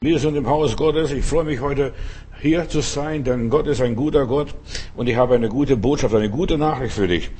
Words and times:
Wir 0.00 0.20
sind 0.20 0.36
im 0.36 0.46
Haus 0.46 0.76
Gottes. 0.76 1.10
Ich 1.10 1.24
freue 1.24 1.42
mich 1.42 1.60
heute 1.60 1.92
hier 2.40 2.68
zu 2.68 2.82
sein, 2.82 3.24
denn 3.24 3.50
Gott 3.50 3.66
ist 3.66 3.80
ein 3.80 3.96
guter 3.96 4.28
Gott 4.28 4.54
und 4.96 5.08
ich 5.08 5.16
habe 5.16 5.34
eine 5.34 5.48
gute 5.48 5.76
Botschaft, 5.76 6.14
eine 6.14 6.30
gute 6.30 6.56
Nachricht 6.56 6.94
für 6.94 7.08
dich. 7.08 7.32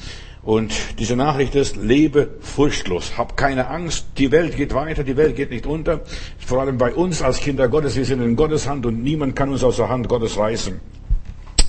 Und 0.42 0.75
diese 0.99 1.15
Nachricht 1.15 1.55
ist, 1.55 1.76
lebe 1.76 2.31
furchtlos, 2.41 3.17
hab 3.17 3.36
keine 3.36 3.68
Angst, 3.68 4.08
die 4.18 4.33
Welt 4.33 4.57
geht 4.57 4.75
weiter, 4.75 5.05
die 5.05 5.17
Welt 5.17 5.36
geht 5.36 5.52
nicht 5.52 5.67
unter. 5.67 6.00
Vor 6.44 6.60
allem 6.60 6.79
bei 6.79 6.92
uns 6.92 7.23
als 7.23 7.39
Kinder 7.39 7.68
Gottes, 7.68 7.94
wir 7.94 8.05
sind 8.05 8.21
in 8.23 8.34
Gottes 8.34 8.68
Hand 8.68 8.86
und 8.86 9.04
niemand 9.04 9.36
kann 9.36 9.50
uns 9.50 9.62
aus 9.62 9.77
der 9.77 9.88
Hand 9.88 10.09
Gottes 10.09 10.36
reißen. 10.36 10.80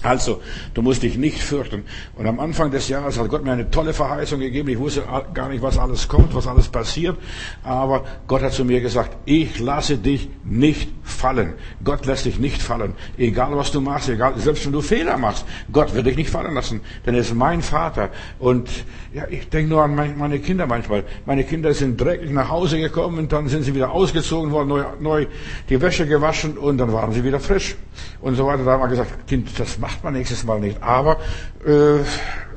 Also, 0.01 0.41
du 0.73 0.81
musst 0.81 1.03
dich 1.03 1.17
nicht 1.17 1.39
fürchten. 1.39 1.83
Und 2.15 2.25
am 2.25 2.39
Anfang 2.39 2.71
des 2.71 2.87
Jahres 2.87 3.19
hat 3.19 3.27
Gott 3.29 3.43
mir 3.43 3.51
eine 3.51 3.69
tolle 3.69 3.93
Verheißung 3.93 4.39
gegeben. 4.39 4.69
Ich 4.69 4.79
wusste 4.79 5.03
gar 5.33 5.49
nicht, 5.49 5.61
was 5.61 5.77
alles 5.77 6.07
kommt, 6.07 6.33
was 6.33 6.47
alles 6.47 6.69
passiert. 6.69 7.17
Aber 7.63 8.05
Gott 8.27 8.41
hat 8.41 8.53
zu 8.53 8.63
mir 8.63 8.79
gesagt, 8.79 9.17
ich 9.25 9.59
lasse 9.59 9.97
dich 9.97 10.29
nicht 10.45 10.89
fallen. 11.03 11.53
Gott 11.83 12.05
lässt 12.05 12.25
dich 12.25 12.39
nicht 12.39 12.61
fallen. 12.61 12.93
Egal 13.17 13.55
was 13.57 13.71
du 13.71 13.81
machst, 13.81 14.07
egal, 14.09 14.33
selbst 14.37 14.65
wenn 14.65 14.71
du 14.71 14.81
Fehler 14.81 15.17
machst, 15.17 15.45
Gott 15.71 15.93
wird 15.93 16.05
dich 16.05 16.15
nicht 16.15 16.29
fallen 16.29 16.53
lassen. 16.53 16.79
Denn 17.05 17.15
er 17.15 17.21
ist 17.21 17.35
mein 17.35 17.61
Vater. 17.61 18.09
Und 18.39 18.69
ja, 19.13 19.25
ich 19.29 19.49
denke 19.49 19.69
nur 19.69 19.83
an 19.83 19.95
meine 19.95 20.39
Kinder 20.39 20.65
manchmal. 20.65 21.03
Meine 21.25 21.43
Kinder 21.43 21.73
sind 21.73 21.99
dreckig 21.99 22.31
nach 22.31 22.49
Hause 22.49 22.79
gekommen 22.79 23.17
und 23.17 23.31
dann 23.33 23.47
sind 23.49 23.63
sie 23.63 23.75
wieder 23.75 23.91
ausgezogen 23.91 24.51
worden, 24.51 24.69
neu, 24.69 24.83
neu 24.99 25.25
die 25.67 25.81
Wäsche 25.81 26.07
gewaschen 26.07 26.57
und 26.57 26.77
dann 26.77 26.93
waren 26.93 27.11
sie 27.11 27.23
wieder 27.23 27.39
frisch. 27.39 27.75
Und 28.21 28.35
so 28.35 28.45
weiter. 28.45 28.63
Da 28.63 28.71
haben 28.73 28.81
wir 28.81 28.87
gesagt, 28.87 29.27
Kind, 29.27 29.49
das 29.59 29.79
macht 29.79 29.88
macht 29.89 30.03
man 30.03 30.13
nächstes 30.13 30.43
Mal 30.43 30.59
nicht. 30.59 30.83
Aber 30.83 31.17
äh, 31.65 32.03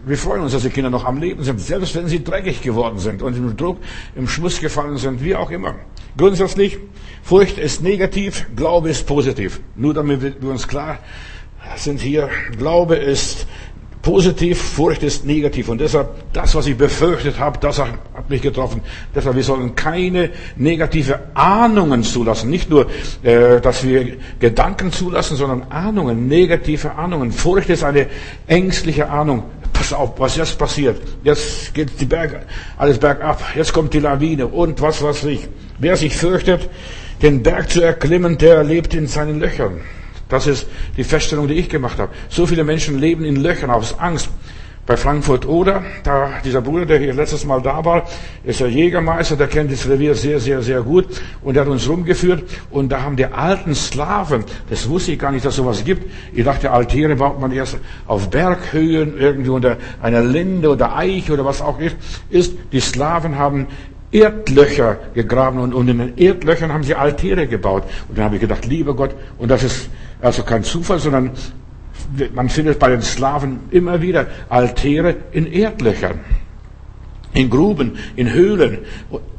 wir 0.05 0.19
freuen 0.19 0.43
uns, 0.43 0.53
dass 0.53 0.63
die 0.63 0.69
Kinder 0.69 0.91
noch 0.91 1.07
am 1.07 1.17
Leben 1.19 1.43
sind, 1.43 1.59
selbst 1.61 1.95
wenn 1.95 2.07
sie 2.07 2.23
dreckig 2.23 2.61
geworden 2.61 2.99
sind 2.99 3.23
und 3.23 3.35
im 3.37 3.57
Druck, 3.57 3.79
im 4.15 4.29
Schmuss 4.29 4.61
gefallen 4.61 4.99
sind, 4.99 5.25
wie 5.25 5.35
auch 5.35 5.51
immer. 5.51 5.77
Grundsätzlich, 6.19 6.79
Furcht 7.23 7.57
ist 7.57 7.83
negativ, 7.83 8.47
Glaube 8.55 8.91
ist 8.91 9.07
positiv. 9.07 9.61
Nur 9.77 9.95
damit 9.95 10.43
wir 10.43 10.51
uns 10.51 10.69
klar 10.69 10.99
sind 11.77 12.01
hier, 12.01 12.29
Glaube 12.59 12.97
ist 12.97 13.47
positiv, 14.03 14.61
Furcht 14.61 15.03
ist 15.05 15.25
negativ. 15.25 15.69
Und 15.69 15.81
deshalb, 15.81 16.09
das, 16.33 16.55
was 16.55 16.67
ich 16.67 16.77
befürchtet 16.77 17.39
habe, 17.39 17.59
das 17.61 17.79
hat 17.79 17.89
mich 18.29 18.43
getroffen. 18.43 18.83
Deshalb, 19.15 19.37
wir 19.37 19.45
sollen 19.45 19.75
keine 19.75 20.31
negative 20.57 21.21
Ahnungen 21.35 22.03
zulassen. 22.03 22.51
Nicht 22.51 22.69
nur, 22.69 22.87
äh, 23.23 23.61
dass 23.61 23.85
wir 23.85 24.17
Gedanken 24.41 24.93
zulassen, 24.93 25.37
sondern 25.37 25.63
Ahnungen, 25.71 26.27
negative 26.27 26.93
Ahnungen. 26.93 27.31
Furcht 27.31 27.71
ist 27.71 27.85
eine 27.85 28.09
ängstliche 28.47 29.09
Ahnung. 29.09 29.45
Pass 29.73 29.93
auf, 29.93 30.19
was 30.19 30.37
jetzt 30.37 30.59
passiert. 30.59 31.01
Jetzt 31.23 31.73
geht 31.73 32.01
die 32.01 32.05
Berge, 32.05 32.43
alles 32.77 32.99
bergab. 32.99 33.43
Jetzt 33.55 33.73
kommt 33.73 33.95
die 33.95 34.01
Lawine 34.01 34.47
und 34.47 34.83
was 34.83 35.03
weiß 35.03 35.25
ich. 35.25 35.49
Wer 35.79 35.97
sich 35.97 36.15
fürchtet, 36.17 36.69
den 37.23 37.43
Berg 37.43 37.71
zu 37.71 37.81
erklimmen, 37.81 38.37
der 38.37 38.65
lebt 38.65 38.95
in 38.95 39.07
seinen 39.07 39.41
Löchern. 39.41 39.81
Das 40.33 40.47
ist 40.47 40.67
die 40.97 41.05
Feststellung, 41.05 41.47
die 41.47 41.55
ich 41.55 41.69
gemacht 41.69 41.99
habe. 41.99 42.11
So 42.31 42.47
viele 42.47 42.65
Menschen 42.65 42.99
leben 42.99 43.23
in 43.23 43.37
Löchern 43.37 43.69
aus 43.69 43.99
Angst. 43.99 44.31
Bei 44.87 44.97
Frankfurt 44.97 45.47
oder, 45.47 45.85
da 46.03 46.41
dieser 46.43 46.61
Bruder, 46.61 46.87
der 46.87 46.99
hier 46.99 47.13
letztes 47.13 47.45
Mal 47.45 47.63
da 47.63 47.85
war, 47.85 48.09
ist 48.43 48.59
der 48.59 48.69
Jägermeister, 48.69 49.37
der 49.37 49.47
kennt 49.47 49.71
das 49.71 49.89
Revier 49.89 50.17
sehr, 50.17 50.41
sehr, 50.41 50.61
sehr 50.61 50.83
gut 50.83 51.07
und 51.43 51.55
der 51.55 51.65
hat 51.65 51.71
uns 51.71 51.89
rumgeführt 51.89 52.43
und 52.71 52.91
da 52.91 53.03
haben 53.03 53.15
die 53.15 53.27
alten 53.27 53.77
Slaven, 53.77 54.45
das 54.71 54.89
wusste 54.89 55.13
ich 55.13 55.21
gar 55.21 55.31
nicht, 55.31 55.45
dass 55.45 55.55
sowas 55.55 55.85
gibt. 55.85 56.11
Ich 56.33 56.45
dachte, 56.45 56.73
Altäre 56.73 57.15
baut 57.15 57.41
man 57.41 57.53
erst 57.53 57.77
auf 58.09 58.29
Berghöhen, 58.31 59.17
irgendwie 59.17 59.51
unter 59.51 59.77
einer 60.03 60.23
Linde 60.23 60.71
oder 60.71 60.97
Eiche 60.97 61.35
oder 61.35 61.45
was 61.45 61.63
auch 61.63 61.79
ist. 61.79 61.95
ist 62.29 62.55
die 62.73 62.81
Slaven 62.81 63.39
haben 63.39 63.69
Erdlöcher 64.13 64.99
gegraben 65.15 65.59
und, 65.59 65.73
und 65.75 65.89
in 65.89 65.99
den 65.99 66.19
Erdlöchern 66.19 66.73
haben 66.73 66.83
sie 66.85 66.95
Altäre 66.95 67.47
gebaut. 67.47 67.85
Und 68.09 68.19
dann 68.19 68.27
habe 68.27 68.35
ich 68.35 68.41
gedacht, 68.41 68.67
lieber 68.67 68.95
Gott, 68.95 69.15
und 69.39 69.51
das 69.51 69.63
ist 69.63 69.89
also 70.23 70.43
kein 70.43 70.65
Zufall, 70.65 70.99
sondern 70.99 71.33
man 72.35 72.49
findet 72.49 72.79
bei 72.79 72.91
den 72.91 73.03
Slawen 73.03 73.61
immer 73.71 74.01
wieder 74.01 74.27
Altäre 74.49 75.17
in 75.33 75.47
Erdlöchern 75.47 76.21
in 77.35 77.49
Gruben, 77.49 77.93
in 78.17 78.33
Höhlen. 78.33 78.79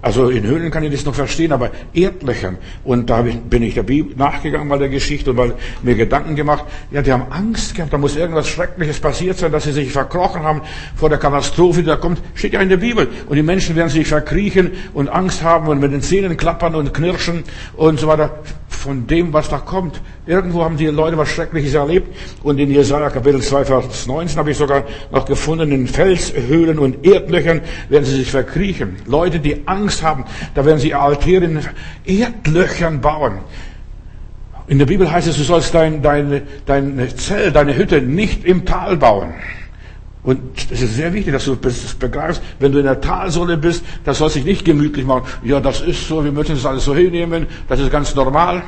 Also 0.02 0.30
in 0.30 0.44
Höhlen 0.44 0.72
kann 0.72 0.84
ich 0.84 0.92
das 0.92 1.06
noch 1.06 1.14
verstehen, 1.14 1.52
aber 1.52 1.72
Erdlöchern. 1.94 2.58
Und 2.84 3.10
da 3.10 3.22
bin 3.22 3.64
ich 3.64 3.76
der 3.76 3.84
Bibel 3.84 4.16
nachgegangen 4.18 4.68
bei 4.68 4.78
der 4.78 4.90
Geschichte 4.90 5.32
und 5.32 5.54
mir 5.84 5.96
Gedanken 5.96 6.36
gemacht. 6.36 6.66
Ja, 6.92 7.02
die 7.02 7.12
haben 7.12 7.32
Angst 7.32 7.76
gehabt, 7.76 7.94
da 7.94 7.98
muss 7.98 8.16
irgendwas 8.16 8.48
Schreckliches 8.48 9.00
passiert 9.00 9.38
sein, 9.38 9.52
dass 9.52 9.66
sie 9.66 9.72
sich 9.72 9.92
verkrochen 9.92 10.44
haben 10.44 10.62
vor 10.96 11.10
der 11.10 11.20
Katastrophe, 11.20 11.82
die 11.82 11.88
da 11.88 11.96
kommt. 11.96 12.22
Steht 12.34 12.54
ja 12.54 12.62
in 12.62 12.70
der 12.70 12.78
Bibel. 12.78 13.08
Und 13.28 13.36
die 13.36 13.44
Menschen 13.44 13.76
werden 13.76 13.90
sich 13.90 14.08
verkriechen 14.08 14.72
und 14.94 15.10
Angst 15.10 15.44
haben 15.44 15.68
und 15.68 15.80
mit 15.80 15.94
den 15.94 16.02
Zähnen 16.02 16.36
klappern 16.36 16.76
und 16.76 16.94
knirschen 16.94 17.44
und 17.78 18.00
so 18.00 18.08
weiter 18.08 18.40
von 18.84 19.08
dem, 19.08 19.32
was 19.32 19.50
da 19.50 19.60
kommt. 19.60 20.02
Irgendwo 20.26 20.64
haben 20.64 20.76
die 20.76 20.88
Leute 20.88 21.18
was 21.18 21.30
Schreckliches 21.30 21.74
erlebt. 21.74 22.16
Und 22.44 22.60
in 22.60 22.70
Jesaja 22.70 23.10
Kapitel 23.10 23.42
2, 23.42 23.66
Vers 23.66 24.08
19 24.08 24.38
habe 24.38 24.52
ich 24.52 24.58
sogar 24.58 24.84
noch 25.10 25.26
gefunden, 25.26 25.72
in 25.72 25.88
Felshöhlen 25.88 26.78
und 26.80 27.06
Erdlöchern 27.06 27.62
werden 27.90 28.04
sie 28.04 28.18
sich 28.18 28.30
verkriechen. 28.30 28.98
Leute, 29.06 29.40
die 29.40 29.68
Angst 29.68 30.04
haben, 30.04 30.26
da 30.54 30.66
werden 30.66 30.80
sie 30.80 30.94
Altäre 30.94 31.46
in 31.46 31.60
Erdlöchern 32.06 33.00
bauen. 33.00 33.40
In 34.68 34.80
der 34.80 34.86
Bibel 34.86 35.10
heißt 35.10 35.28
es, 35.28 35.38
du 35.38 35.44
sollst 35.44 35.74
dein, 35.74 36.02
deine, 36.02 36.42
deine 36.66 37.16
Zell, 37.16 37.52
deine 37.52 37.76
Hütte 37.78 38.02
nicht 38.02 38.44
im 38.44 38.66
Tal 38.66 38.98
bauen. 38.98 39.34
Und 40.24 40.40
es 40.72 40.82
ist 40.82 40.96
sehr 40.96 41.14
wichtig, 41.14 41.34
dass 41.34 41.46
du 41.46 41.56
das 41.56 41.96
begreifst. 41.96 42.42
Wenn 42.60 42.72
du 42.72 42.80
in 42.80 42.86
der 42.86 43.02
Talsohle 43.02 43.58
bist, 43.58 43.84
das 44.06 44.20
soll 44.20 44.30
sich 44.30 44.46
nicht 44.46 44.64
gemütlich 44.64 45.06
machen. 45.06 45.26
Ja, 45.44 45.60
das 45.60 45.82
ist 45.82 46.08
so, 46.08 46.24
wir 46.24 46.32
müssen 46.32 46.56
das 46.56 46.66
alles 46.66 46.86
so 46.86 46.96
hinnehmen, 46.96 47.46
das 47.68 47.82
ist 47.82 47.92
ganz 47.92 48.16
normal. 48.16 48.64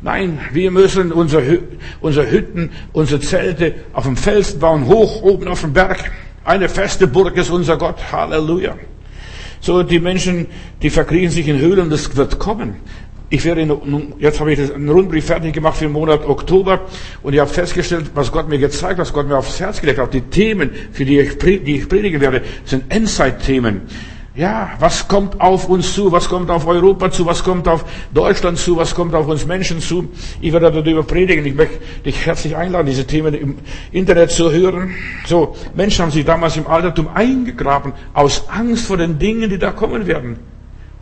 Nein, 0.00 0.38
wir 0.52 0.70
müssen 0.70 1.12
unsere, 1.12 1.60
unsere 2.00 2.30
Hütten, 2.30 2.70
unsere 2.92 3.20
Zelte 3.20 3.74
auf 3.92 4.04
dem 4.04 4.16
Felsen 4.16 4.58
bauen, 4.60 4.86
hoch 4.86 5.22
oben 5.22 5.46
auf 5.48 5.60
dem 5.60 5.74
Berg. 5.74 6.10
Eine 6.44 6.68
feste 6.68 7.06
Burg 7.06 7.36
ist 7.36 7.50
unser 7.50 7.76
Gott. 7.76 7.96
Halleluja. 8.10 8.74
So, 9.60 9.82
die 9.82 9.98
Menschen, 9.98 10.46
die 10.82 10.90
verkriechen 10.90 11.30
sich 11.30 11.48
in 11.48 11.58
Höhlen, 11.58 11.88
das 11.88 12.14
wird 12.16 12.38
kommen. 12.38 12.76
Ich 13.30 13.44
werde, 13.44 13.66
jetzt 14.18 14.38
habe 14.38 14.52
ich 14.52 14.72
einen 14.72 14.88
Rundbrief 14.88 15.26
fertig 15.26 15.54
gemacht 15.54 15.76
für 15.78 15.86
den 15.86 15.92
Monat 15.92 16.24
Oktober 16.26 16.82
und 17.22 17.32
ich 17.32 17.40
habe 17.40 17.50
festgestellt, 17.50 18.10
was 18.14 18.30
Gott 18.30 18.48
mir 18.48 18.58
gezeigt, 18.58 18.98
was 18.98 19.12
Gott 19.12 19.26
mir 19.26 19.36
aufs 19.36 19.58
Herz 19.58 19.80
gelegt 19.80 19.98
hat. 19.98 20.12
Die 20.12 20.20
Themen, 20.20 20.70
für 20.92 21.04
die 21.04 21.18
ich, 21.18 21.38
die 21.38 21.76
ich 21.76 21.88
predigen 21.88 22.20
werde, 22.20 22.42
sind 22.64 22.84
Endzeit-Themen. 22.90 23.82
Ja, 24.36 24.72
was 24.80 25.06
kommt 25.06 25.40
auf 25.40 25.68
uns 25.68 25.94
zu? 25.94 26.10
Was 26.10 26.28
kommt 26.28 26.50
auf 26.50 26.66
Europa 26.66 27.08
zu? 27.10 27.24
Was 27.24 27.44
kommt 27.44 27.68
auf 27.68 27.84
Deutschland 28.12 28.58
zu? 28.58 28.76
Was 28.76 28.92
kommt 28.92 29.14
auf 29.14 29.28
uns 29.28 29.46
Menschen 29.46 29.80
zu? 29.80 30.08
Ich 30.40 30.52
werde 30.52 30.72
darüber 30.72 31.04
predigen. 31.04 31.46
Ich 31.46 31.54
möchte 31.54 31.78
dich 32.04 32.26
herzlich 32.26 32.56
einladen, 32.56 32.86
diese 32.86 33.06
Themen 33.06 33.32
im 33.32 33.58
Internet 33.92 34.32
zu 34.32 34.50
hören. 34.50 34.92
So, 35.24 35.54
Menschen 35.74 36.02
haben 36.02 36.10
sich 36.10 36.24
damals 36.24 36.56
im 36.56 36.66
Altertum 36.66 37.08
eingegraben 37.14 37.92
aus 38.12 38.48
Angst 38.48 38.86
vor 38.86 38.96
den 38.96 39.20
Dingen, 39.20 39.50
die 39.50 39.58
da 39.58 39.70
kommen 39.70 40.08
werden. 40.08 40.53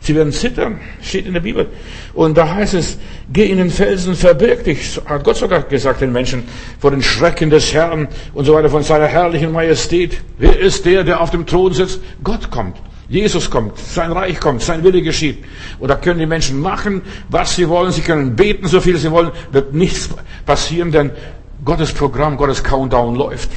Sie 0.03 0.13
werden 0.15 0.33
zittern, 0.33 0.81
steht 1.01 1.25
in 1.25 1.33
der 1.33 1.39
Bibel. 1.39 1.69
Und 2.13 2.37
da 2.37 2.55
heißt 2.55 2.73
es, 2.73 2.97
geh 3.31 3.45
in 3.45 3.57
den 3.57 3.69
Felsen, 3.69 4.15
verbirg 4.15 4.65
dich, 4.65 4.99
hat 5.05 5.23
Gott 5.23 5.37
sogar 5.37 5.63
gesagt 5.63 6.01
den 6.01 6.11
Menschen, 6.11 6.43
vor 6.77 6.91
den 6.91 7.01
Schrecken 7.01 7.49
des 7.49 7.73
Herrn 7.73 8.09
und 8.33 8.43
so 8.43 8.53
weiter, 8.53 8.69
von 8.69 8.83
seiner 8.83 9.07
herrlichen 9.07 9.53
Majestät. 9.53 10.17
Wer 10.37 10.59
ist 10.59 10.85
der, 10.85 11.05
der 11.05 11.21
auf 11.21 11.31
dem 11.31 11.45
Thron 11.45 11.71
sitzt? 11.73 12.01
Gott 12.21 12.51
kommt. 12.51 12.75
Jesus 13.07 13.49
kommt, 13.49 13.77
sein 13.77 14.11
Reich 14.11 14.41
kommt, 14.41 14.61
sein 14.61 14.83
Wille 14.83 15.01
geschieht. 15.01 15.45
Und 15.79 15.87
da 15.87 15.95
können 15.95 16.19
die 16.19 16.25
Menschen 16.25 16.59
machen, 16.59 17.01
was 17.29 17.55
sie 17.55 17.69
wollen. 17.69 17.93
Sie 17.93 18.01
können 18.01 18.35
beten, 18.35 18.67
so 18.67 18.81
viel 18.81 18.97
sie 18.97 19.09
wollen. 19.09 19.31
Wird 19.53 19.73
nichts 19.73 20.09
passieren, 20.45 20.91
denn 20.91 21.11
Gottes 21.63 21.93
Programm, 21.93 22.35
Gottes 22.35 22.61
Countdown 22.61 23.15
läuft. 23.15 23.51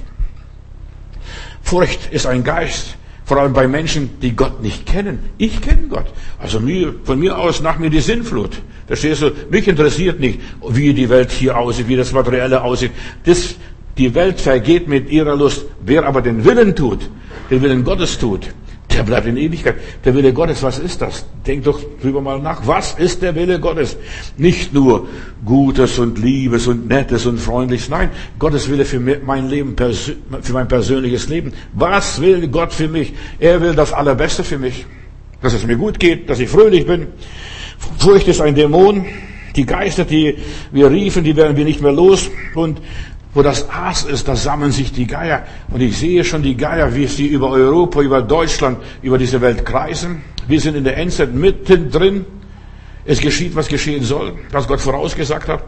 Furcht 1.62 2.12
ist 2.12 2.26
ein 2.26 2.44
Geist, 2.44 2.96
vor 3.26 3.38
allem 3.38 3.52
bei 3.52 3.66
Menschen, 3.66 4.20
die 4.22 4.36
Gott 4.36 4.62
nicht 4.62 4.86
kennen. 4.86 5.18
Ich 5.36 5.60
kenne 5.60 5.88
Gott. 5.88 6.06
Also 6.38 6.60
mir, 6.60 6.94
von 7.02 7.18
mir 7.18 7.36
aus 7.36 7.60
nach 7.60 7.76
mir 7.76 7.90
die 7.90 8.00
Sinnflut. 8.00 8.62
Verstehst 8.86 9.20
du? 9.20 9.32
Mich 9.50 9.66
interessiert 9.66 10.20
nicht, 10.20 10.38
wie 10.68 10.94
die 10.94 11.08
Welt 11.08 11.32
hier 11.32 11.58
aussieht, 11.58 11.88
wie 11.88 11.96
das 11.96 12.12
Materielle 12.12 12.62
aussieht. 12.62 12.92
Das, 13.24 13.56
die 13.98 14.14
Welt 14.14 14.40
vergeht 14.40 14.86
mit 14.86 15.10
ihrer 15.10 15.34
Lust. 15.34 15.66
Wer 15.84 16.06
aber 16.06 16.22
den 16.22 16.44
Willen 16.44 16.76
tut, 16.76 17.10
den 17.50 17.62
Willen 17.62 17.82
Gottes 17.82 18.16
tut, 18.16 18.46
der 18.96 19.02
bleibt 19.02 19.26
in 19.26 19.36
Ewigkeit. 19.36 19.76
Der 20.04 20.14
Wille 20.14 20.32
Gottes, 20.32 20.62
was 20.62 20.78
ist 20.78 21.02
das? 21.02 21.26
Denk 21.46 21.64
doch 21.64 21.78
drüber 22.00 22.20
mal 22.22 22.40
nach. 22.40 22.66
Was 22.66 22.94
ist 22.98 23.20
der 23.20 23.34
Wille 23.34 23.60
Gottes? 23.60 23.96
Nicht 24.38 24.72
nur 24.72 25.08
Gutes 25.44 25.98
und 25.98 26.18
Liebes 26.18 26.66
und 26.66 26.88
Nettes 26.88 27.26
und 27.26 27.38
Freundliches. 27.38 27.90
Nein, 27.90 28.10
Gottes 28.38 28.70
Wille 28.70 28.84
für 28.84 28.98
mein 28.98 29.48
Leben, 29.48 29.76
für 29.76 30.52
mein 30.52 30.68
persönliches 30.68 31.28
Leben. 31.28 31.52
Was 31.74 32.20
will 32.20 32.48
Gott 32.48 32.72
für 32.72 32.88
mich? 32.88 33.12
Er 33.38 33.60
will 33.60 33.74
das 33.74 33.92
Allerbeste 33.92 34.44
für 34.44 34.58
mich. 34.58 34.86
Dass 35.42 35.52
es 35.52 35.66
mir 35.66 35.76
gut 35.76 36.00
geht, 36.00 36.30
dass 36.30 36.40
ich 36.40 36.48
fröhlich 36.48 36.86
bin. 36.86 37.08
Furcht 37.98 38.28
ist 38.28 38.40
ein 38.40 38.54
Dämon. 38.54 39.04
Die 39.54 39.66
Geister, 39.66 40.04
die 40.04 40.36
wir 40.70 40.90
riefen, 40.90 41.24
die 41.24 41.36
werden 41.36 41.56
wir 41.56 41.64
nicht 41.64 41.80
mehr 41.80 41.92
los. 41.92 42.30
Und 42.54 42.80
wo 43.36 43.42
das 43.42 43.68
Aas 43.68 44.04
ist, 44.04 44.28
da 44.28 44.34
sammeln 44.34 44.72
sich 44.72 44.92
die 44.92 45.06
Geier. 45.06 45.44
Und 45.68 45.82
ich 45.82 45.98
sehe 45.98 46.24
schon 46.24 46.42
die 46.42 46.56
Geier, 46.56 46.94
wie 46.94 47.06
sie 47.06 47.26
über 47.26 47.50
Europa, 47.50 48.00
über 48.00 48.22
Deutschland, 48.22 48.78
über 49.02 49.18
diese 49.18 49.42
Welt 49.42 49.66
kreisen. 49.66 50.22
Wir 50.48 50.58
sind 50.58 50.74
in 50.74 50.84
der 50.84 50.96
Endzeit 50.96 51.34
mittendrin. 51.34 52.24
Es 53.04 53.20
geschieht, 53.20 53.54
was 53.54 53.68
geschehen 53.68 54.04
soll, 54.04 54.38
was 54.52 54.66
Gott 54.66 54.80
vorausgesagt 54.80 55.48
hat. 55.48 55.62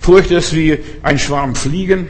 Furcht 0.00 0.30
ist 0.32 0.54
wie 0.54 0.78
ein 1.02 1.18
Schwarm 1.18 1.54
Fliegen. 1.54 2.08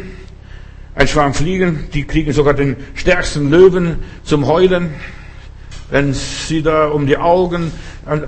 Ein 0.96 1.06
Schwarm 1.06 1.32
Fliegen, 1.32 1.88
die 1.94 2.02
kriegen 2.04 2.32
sogar 2.32 2.54
den 2.54 2.76
stärksten 2.94 3.50
Löwen 3.50 4.00
zum 4.24 4.48
Heulen. 4.48 4.94
Wenn 5.90 6.12
sie 6.12 6.60
da 6.60 6.88
um 6.88 7.06
die 7.06 7.18
Augen 7.18 7.70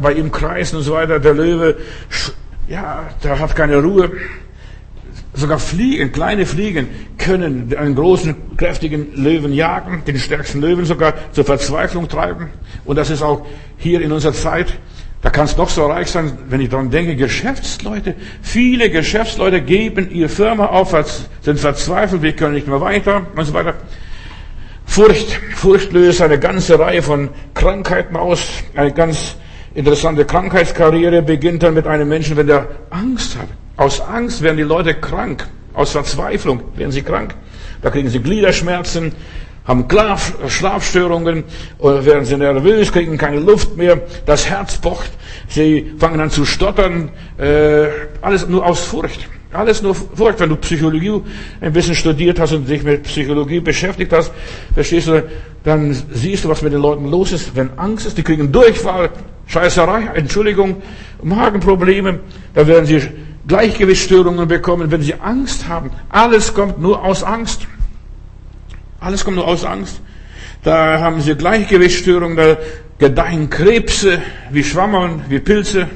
bei 0.01 0.13
ihm 0.13 0.31
kreisen 0.31 0.77
und 0.77 0.83
so 0.85 0.93
weiter, 0.93 1.19
der 1.19 1.35
Löwe, 1.35 1.79
ja, 2.69 3.09
der 3.25 3.41
hat 3.41 3.57
keine 3.57 3.79
Ruhe. 3.83 4.13
Sogar 5.37 5.59
Fliegen, 5.59 6.13
kleine 6.13 6.47
Fliegen 6.47 6.89
können 7.19 7.75
einen 7.77 7.95
großen, 7.95 8.35
kräftigen 8.57 9.15
Löwen 9.15 9.53
jagen, 9.53 10.03
den 10.07 10.19
stärksten 10.19 10.63
Löwen 10.63 10.87
sogar 10.87 11.13
zur 11.33 11.45
Verzweiflung 11.45 12.09
treiben. 12.09 12.49
Und 12.87 12.97
das 12.97 13.11
ist 13.11 13.23
auch 13.23 13.45
hier 13.77 14.01
in 14.01 14.13
unserer 14.13 14.33
Zeit. 14.33 14.79
Da 15.21 15.29
kann 15.29 15.45
es 15.45 15.57
noch 15.59 15.69
so 15.69 15.85
reich 15.87 16.11
sein, 16.11 16.39
wenn 16.49 16.61
ich 16.63 16.71
daran 16.71 16.91
denke, 16.91 17.17
Geschäftsleute, 17.17 18.15
viele 18.41 18.89
Geschäftsleute 18.89 19.61
geben 19.61 20.11
ihre 20.11 20.31
Firma 20.31 20.67
auf, 20.67 20.95
sind 21.43 21.61
verzweifelt, 21.61 22.23
wir 22.23 22.33
können 22.33 22.55
nicht 22.55 22.67
mehr 22.67 22.81
weiter 22.81 23.27
und 23.37 23.45
so 23.45 23.53
weiter. 23.53 23.75
Furcht, 24.87 25.39
Furcht 25.55 25.93
löst 25.93 26.23
eine 26.23 26.39
ganze 26.39 26.79
Reihe 26.79 27.03
von 27.03 27.29
Krankheiten 27.53 28.17
aus. 28.17 28.47
Eine 28.75 28.93
ganz 28.93 29.37
interessante 29.75 30.25
Krankheitskarriere 30.25 31.21
beginnt 31.21 31.63
dann 31.63 31.75
mit 31.75 31.87
einem 31.87 32.09
Menschen, 32.09 32.37
wenn 32.39 32.47
der 32.47 32.69
Angst 32.89 33.37
hat. 33.37 33.49
Aus 33.77 34.01
Angst 34.01 34.43
werden 34.43 34.57
die 34.57 34.63
Leute 34.63 34.95
krank. 34.95 35.47
Aus 35.75 35.91
Verzweiflung 35.91 36.63
werden 36.77 36.93
sie 36.93 37.03
krank. 37.03 37.35
Da 37.83 37.91
kriegen 37.91 38.09
sie 38.09 38.21
Gliederschmerzen, 38.21 39.13
haben 39.67 39.87
Schlafstörungen, 40.49 41.45
oder 41.79 42.05
werden 42.05 42.25
sie 42.25 42.37
nervös, 42.37 42.91
kriegen 42.91 43.19
keine 43.19 43.41
Luft 43.41 43.77
mehr, 43.77 44.01
das 44.25 44.49
Herz 44.49 44.79
pocht, 44.79 45.11
sie 45.49 45.93
fangen 45.99 46.21
an 46.21 46.31
zu 46.31 46.45
stottern, 46.45 47.11
äh, 47.37 47.89
alles 48.23 48.49
nur 48.49 48.65
aus 48.65 48.81
Furcht. 48.81 49.29
Alles 49.53 49.83
nur 49.83 49.95
Furcht. 49.95 50.41
Wenn 50.41 50.51
du 50.51 50.57
Psychologie 50.57 51.23
ein 51.61 51.73
bisschen 51.73 51.95
studiert 51.95 52.39
hast 52.39 52.53
und 52.53 52.69
dich 52.69 52.83
mit 52.83 53.05
Psychologie 53.05 53.61
beschäftigt 53.61 54.13
hast, 54.13 54.33
verstehst 54.75 55.09
du, 55.09 55.25
dann 55.65 55.97
siehst 56.13 56.45
du, 56.45 56.49
was 56.49 56.63
mit 56.63 56.73
den 56.73 56.81
Leuten 56.81 57.11
los 57.11 57.33
ist. 57.33 57.55
Wenn 57.57 57.71
Angst 57.79 58.07
ist, 58.07 58.19
die 58.19 58.23
kriegen 58.23 58.53
Durchfall, 58.53 59.11
Scheißerei, 59.47 60.11
Entschuldigung, 60.15 60.83
Magenprobleme, 61.23 62.21
da 62.55 62.67
werden 62.67 62.87
sie 62.87 63.01
Gleichgewichtsstörungen 63.47 64.49
bekommen, 64.49 64.91
wenn 64.91 65.03
sie 65.03 65.15
Angst 65.15 65.69
haben. 65.69 65.91
Alles 66.09 66.53
kommt 66.55 66.81
nur 66.81 67.03
aus 67.03 67.23
Angst. 67.23 67.67
Alles 69.01 69.25
kommt 69.25 69.37
nur 69.37 69.47
aus 69.47 69.65
Angst. 69.65 70.01
Da 70.63 71.01
haben 71.01 71.21
sie 71.21 71.35
Gleichgewichtsstörungen, 71.35 72.37
da 72.37 72.57
gedeihen 72.99 73.51
Krebse 73.51 74.21
wie 74.51 74.65
Schwammeln, 74.65 75.23
wie 75.29 75.39
Pilze. 75.39 75.89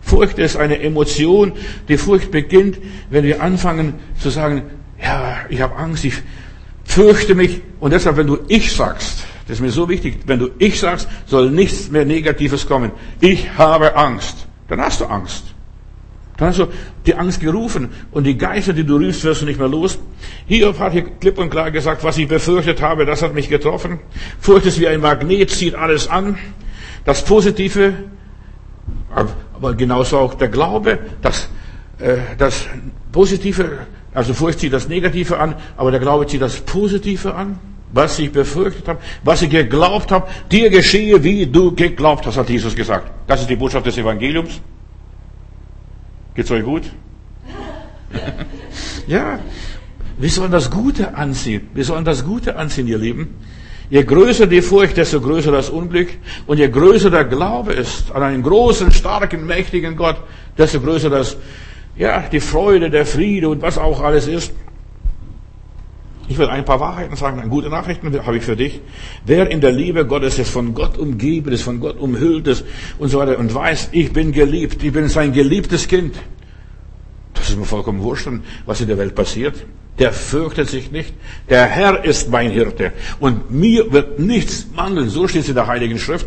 Furcht 0.00 0.38
ist 0.38 0.56
eine 0.56 0.80
Emotion. 0.80 1.52
Die 1.88 1.96
Furcht 1.96 2.30
beginnt, 2.30 2.78
wenn 3.10 3.24
wir 3.24 3.42
anfangen 3.42 3.94
zu 4.20 4.30
sagen, 4.30 4.62
ja, 5.02 5.38
ich 5.48 5.60
habe 5.60 5.76
Angst, 5.76 6.04
ich 6.04 6.14
fürchte 6.84 7.34
mich. 7.34 7.62
Und 7.80 7.92
deshalb, 7.92 8.16
wenn 8.16 8.26
du 8.26 8.38
ich 8.48 8.72
sagst, 8.72 9.24
das 9.46 9.56
ist 9.56 9.60
mir 9.60 9.70
so 9.70 9.88
wichtig, 9.88 10.20
wenn 10.26 10.38
du 10.38 10.50
ich 10.58 10.78
sagst, 10.78 11.08
soll 11.26 11.50
nichts 11.50 11.90
mehr 11.90 12.04
Negatives 12.04 12.66
kommen. 12.66 12.92
Ich 13.20 13.58
habe 13.58 13.96
Angst. 13.96 14.46
Dann 14.68 14.80
hast 14.80 15.00
du 15.00 15.06
Angst. 15.06 15.53
Dann 16.36 16.48
hast 16.48 16.58
du 16.58 16.66
die 17.06 17.14
Angst 17.14 17.40
gerufen 17.40 17.90
und 18.10 18.24
die 18.24 18.36
Geister, 18.36 18.72
die 18.72 18.84
du 18.84 18.96
rufst, 18.96 19.22
wirst 19.24 19.42
du 19.42 19.46
nicht 19.46 19.58
mehr 19.58 19.68
los. 19.68 19.98
Hiob 20.46 20.78
hat 20.80 20.92
hier 20.92 21.02
klipp 21.02 21.38
und 21.38 21.50
klar 21.50 21.70
gesagt, 21.70 22.02
was 22.02 22.18
ich 22.18 22.26
befürchtet 22.26 22.82
habe, 22.82 23.06
das 23.06 23.22
hat 23.22 23.34
mich 23.34 23.48
getroffen. 23.48 24.00
Furcht 24.40 24.66
ist 24.66 24.80
wie 24.80 24.88
ein 24.88 25.00
Magnet, 25.00 25.50
zieht 25.50 25.76
alles 25.76 26.08
an. 26.08 26.36
Das 27.04 27.24
Positive, 27.24 27.92
aber 29.14 29.74
genauso 29.74 30.18
auch 30.18 30.34
der 30.34 30.48
Glaube, 30.48 30.98
das, 31.22 31.48
äh, 31.98 32.16
das 32.36 32.66
Positive, 33.12 33.78
also 34.12 34.34
Furcht 34.34 34.58
zieht 34.58 34.72
das 34.72 34.88
Negative 34.88 35.38
an, 35.38 35.54
aber 35.76 35.92
der 35.92 36.00
Glaube 36.00 36.26
zieht 36.26 36.42
das 36.42 36.60
Positive 36.60 37.34
an. 37.34 37.58
Was 37.92 38.18
ich 38.18 38.32
befürchtet 38.32 38.88
habe, 38.88 38.98
was 39.22 39.42
ich 39.42 39.50
geglaubt 39.50 40.10
habe, 40.10 40.26
dir 40.50 40.68
geschehe, 40.68 41.22
wie 41.22 41.46
du 41.46 41.72
geglaubt 41.76 42.26
hast, 42.26 42.36
hat 42.36 42.50
Jesus 42.50 42.74
gesagt. 42.74 43.08
Das 43.28 43.42
ist 43.42 43.48
die 43.48 43.54
Botschaft 43.54 43.86
des 43.86 43.96
Evangeliums. 43.96 44.60
Geht's 46.34 46.50
euch 46.50 46.64
gut? 46.64 46.82
ja, 49.06 49.38
wir 50.18 50.30
sollen 50.30 50.50
das 50.50 50.70
Gute 50.70 51.14
anziehen. 51.14 51.68
Wir 51.74 51.84
sollen 51.84 52.04
das 52.04 52.24
Gute 52.24 52.56
anziehen, 52.56 52.88
ihr 52.88 52.98
Lieben. 52.98 53.36
Je 53.90 54.02
größer 54.02 54.46
die 54.46 54.62
Furcht, 54.62 54.96
desto 54.96 55.20
größer 55.20 55.52
das 55.52 55.70
Unglück. 55.70 56.08
Und 56.46 56.58
je 56.58 56.68
größer 56.68 57.10
der 57.10 57.24
Glaube 57.24 57.72
ist 57.72 58.10
an 58.12 58.22
einen 58.22 58.42
großen, 58.42 58.90
starken, 58.90 59.46
mächtigen 59.46 59.96
Gott, 59.96 60.16
desto 60.58 60.80
größer 60.80 61.10
das, 61.10 61.36
ja, 61.96 62.24
die 62.32 62.40
Freude, 62.40 62.90
der 62.90 63.06
Friede 63.06 63.48
und 63.48 63.62
was 63.62 63.78
auch 63.78 64.02
alles 64.02 64.26
ist. 64.26 64.52
Ich 66.26 66.38
will 66.38 66.48
ein 66.48 66.64
paar 66.64 66.80
Wahrheiten 66.80 67.16
sagen, 67.16 67.38
eine 67.38 67.50
gute 67.50 67.68
Nachrichten 67.68 68.12
habe 68.24 68.36
ich 68.38 68.44
für 68.44 68.56
dich. 68.56 68.80
Wer 69.26 69.50
in 69.50 69.60
der 69.60 69.72
Liebe 69.72 70.06
Gottes 70.06 70.38
ist, 70.38 70.50
von 70.50 70.74
Gott 70.74 70.96
umgeben 70.96 71.52
ist, 71.52 71.62
von 71.62 71.80
Gott 71.80 71.98
umhüllt 71.98 72.46
ist 72.46 72.64
und 72.98 73.10
so 73.10 73.18
weiter 73.18 73.38
und 73.38 73.54
weiß, 73.54 73.90
ich 73.92 74.12
bin 74.12 74.32
geliebt, 74.32 74.82
ich 74.82 74.92
bin 74.92 75.08
sein 75.08 75.32
geliebtes 75.32 75.86
Kind. 75.86 76.16
Das 77.34 77.50
ist 77.50 77.58
mir 77.58 77.66
vollkommen 77.66 78.00
wurscht, 78.02 78.28
was 78.64 78.80
in 78.80 78.88
der 78.88 78.96
Welt 78.96 79.14
passiert. 79.14 79.66
Der 79.98 80.12
fürchtet 80.12 80.70
sich 80.70 80.90
nicht. 80.90 81.12
Der 81.50 81.66
Herr 81.66 82.04
ist 82.04 82.30
mein 82.30 82.50
Hirte 82.50 82.92
und 83.20 83.50
mir 83.50 83.92
wird 83.92 84.18
nichts 84.18 84.66
mangeln. 84.74 85.10
So 85.10 85.28
steht 85.28 85.42
es 85.42 85.48
in 85.48 85.54
der 85.54 85.66
Heiligen 85.66 85.98
Schrift. 85.98 86.26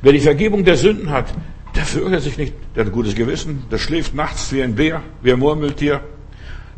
Wer 0.00 0.12
die 0.12 0.20
Vergebung 0.20 0.64
der 0.64 0.76
Sünden 0.76 1.10
hat, 1.10 1.26
der 1.74 1.84
fürchtet 1.84 2.22
sich 2.22 2.38
nicht. 2.38 2.54
Der 2.76 2.84
hat 2.84 2.90
ein 2.90 2.94
gutes 2.94 3.14
Gewissen. 3.14 3.64
Der 3.70 3.78
schläft 3.78 4.14
nachts 4.14 4.52
wie 4.52 4.62
ein 4.62 4.74
Bär, 4.74 5.02
wie 5.22 5.32
ein 5.32 5.38
Murmeltier. 5.38 6.00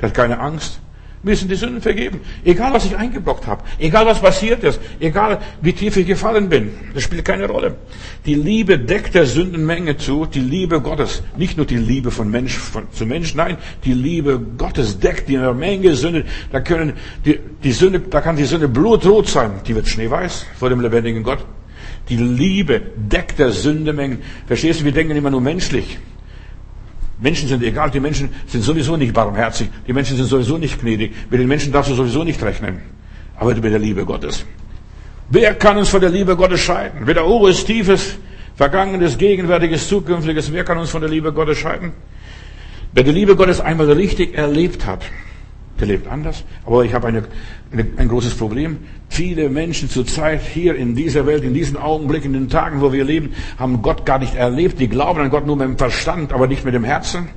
Der 0.00 0.09
hat 0.09 0.15
keine 0.15 0.41
Angst. 0.41 0.81
Sind 1.25 1.50
die 1.50 1.56
Sünden 1.56 1.81
vergeben. 1.81 2.21
Egal, 2.44 2.73
was 2.73 2.85
ich 2.85 2.97
eingeblockt 2.97 3.47
habe. 3.47 3.62
Egal, 3.79 4.05
was 4.05 4.21
passiert 4.21 4.62
ist. 4.62 4.79
Egal, 5.00 5.41
wie 5.62 5.73
tief 5.73 5.97
ich 5.97 6.06
gefallen 6.06 6.49
bin. 6.49 6.71
Das 6.93 7.03
spielt 7.03 7.25
keine 7.25 7.49
Rolle. 7.49 7.76
Die 8.26 8.35
Liebe 8.35 8.79
deckt 8.79 9.15
der 9.15 9.25
Sündenmenge 9.25 9.97
zu. 9.97 10.26
Die 10.26 10.41
Liebe 10.41 10.81
Gottes. 10.81 11.23
Nicht 11.37 11.56
nur 11.56 11.67
die 11.67 11.79
Liebe 11.79 12.11
von 12.11 12.31
Mensch 12.31 12.56
von, 12.56 12.91
zu 12.93 13.06
Mensch. 13.06 13.35
Nein, 13.35 13.56
die 13.85 13.94
Liebe 13.94 14.38
Gottes 14.38 14.99
deckt 14.99 15.29
die 15.29 15.38
Menge 15.38 15.94
Sünde. 15.94 16.25
Da 16.53 16.61
können 16.61 16.93
die, 17.25 17.41
die 17.62 17.73
Sünde, 17.73 18.00
da 18.00 18.21
kann 18.21 18.37
die 18.37 18.44
Sünde 18.44 18.69
blutrot 18.69 19.29
sein. 19.29 19.53
Die 19.67 19.75
wird 19.75 19.88
schneeweiß 19.88 20.47
vor 20.59 20.69
dem 20.69 20.81
lebendigen 20.81 21.23
Gott. 21.23 21.44
Die 22.09 22.17
Liebe 22.17 22.82
deckt 22.97 23.38
der 23.38 23.50
Sündemengen. 23.50 24.19
Verstehst 24.47 24.81
du? 24.81 24.85
Wir 24.85 24.93
denken 24.93 25.17
immer 25.17 25.31
nur 25.31 25.41
menschlich. 25.41 25.99
Menschen 27.19 27.49
sind 27.49 27.62
egal, 27.62 27.90
die 27.90 28.00
Menschen 28.00 28.28
sind 28.46 28.62
sowieso 28.62 28.96
nicht 28.96 29.12
barmherzig, 29.12 29.69
die 29.87 29.92
Menschen 29.92 30.16
sind 30.16 30.26
sowieso 30.26 30.59
nicht 30.59 30.80
gnädig, 30.80 31.12
mit 31.30 31.40
den 31.40 31.49
Menschen 31.49 31.73
darfst 31.73 31.90
du 31.90 31.94
sowieso 31.94 32.25
nicht 32.25 32.42
rechnen, 32.42 32.80
aber 33.37 33.54
mit 33.54 33.64
der 33.64 33.78
Liebe 33.78 34.04
Gottes. 34.04 34.44
Wer 35.30 35.54
kann 35.54 35.76
uns 35.76 35.88
von 35.88 36.00
der 36.00 36.11
Liebe 36.11 36.37
Gottes 36.37 36.61
scheiden? 36.61 37.06
Weder 37.06 37.26
oberes, 37.26 37.64
tiefes, 37.64 38.16
vergangenes, 38.56 39.16
gegenwärtiges, 39.16 39.88
zukünftiges, 39.88 40.52
wer 40.52 40.64
kann 40.64 40.78
uns 40.78 40.90
von 40.90 41.00
der 41.00 41.11
Liebe 41.11 41.33
Gottes 41.33 41.59
scheiden? 41.59 41.92
Wer 42.92 43.04
die 43.04 43.12
Liebe 43.12 43.35
Gottes 43.35 43.61
einmal 43.61 43.90
richtig 43.90 44.37
erlebt 44.37 44.87
hat, 44.87 45.04
der 45.81 45.88
lebt 45.88 46.07
anders. 46.07 46.45
Aber 46.64 46.85
ich 46.85 46.95
habe 46.95 47.09
eine, 47.09 47.25
eine, 47.73 47.87
ein 47.97 48.09
großes 48.09 48.35
Problem. 48.35 48.78
Viele 49.09 49.49
Menschen 49.49 49.88
zurzeit 49.90 50.43
hier 50.43 50.76
in 50.76 50.95
dieser 50.95 51.26
Welt, 51.26 51.45
in 51.45 51.54
diesen 51.54 51.76
Augenblicken, 51.76 52.35
in 52.35 52.43
den 52.43 52.49
Tagen, 52.49 52.81
wo 52.81 52.93
wir 52.93 53.04
leben, 53.04 53.35
haben 53.59 53.83
Gott 53.83 54.07
gar 54.07 54.19
nicht 54.19 54.35
erlebt. 54.35 54.78
Die 54.81 54.88
glauben 54.88 55.21
an 55.21 55.31
Gott 55.31 55.47
nur 55.47 55.57
mit 55.57 55.66
dem 55.66 55.78
Verstand, 55.78 56.33
aber 56.33 56.47
nicht 56.47 56.64
mit 56.64 56.75
dem 56.75 56.85
Herzen. 56.85 57.28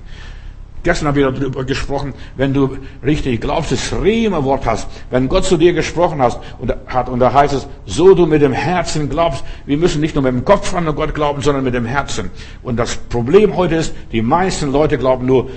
Gestern 0.84 1.10
habe 1.10 1.20
ich 1.20 1.26
darüber 1.26 1.66
gesprochen, 1.66 2.14
wenn 2.38 2.54
du 2.54 2.78
richtig 3.04 3.42
glaubst, 3.42 3.74
das 3.74 3.92
Rema-Wort 3.92 4.66
hast, 4.66 4.88
wenn 5.10 5.28
Gott 5.28 5.44
zu 5.44 5.58
dir 5.58 5.74
gesprochen 5.74 6.22
hast 6.22 6.40
und 6.60 6.74
hat, 6.88 7.10
und 7.10 7.20
da 7.20 7.34
heißt 7.34 7.54
es, 7.54 7.68
so 7.86 8.14
du 8.14 8.26
mit 8.26 8.42
dem 8.42 8.54
Herzen 8.54 9.10
glaubst, 9.10 9.44
wir 9.66 9.76
müssen 9.76 10.00
nicht 10.00 10.16
nur 10.16 10.24
mit 10.24 10.32
dem 10.32 10.46
Kopf 10.46 10.74
an 10.74 10.86
Gott 10.96 11.14
glauben, 11.14 11.42
sondern 11.42 11.66
mit 11.66 11.74
dem 11.74 11.86
Herzen. 11.86 12.30
Und 12.64 12.78
das 12.78 12.96
Problem 12.96 13.58
heute 13.58 13.76
ist, 13.76 13.94
die 14.14 14.22
meisten 14.22 14.72
Leute 14.72 14.98
glauben 14.98 15.26
nur 15.26 15.50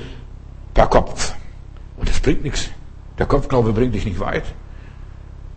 per 0.75 0.89
Kopf. 0.89 1.35
Und 2.01 2.09
das 2.09 2.19
bringt 2.21 2.43
nichts. 2.43 2.71
Der 3.19 3.27
Kopfglaube 3.27 3.73
bringt 3.73 3.95
dich 3.95 4.07
nicht 4.07 4.19
weit. 4.19 4.45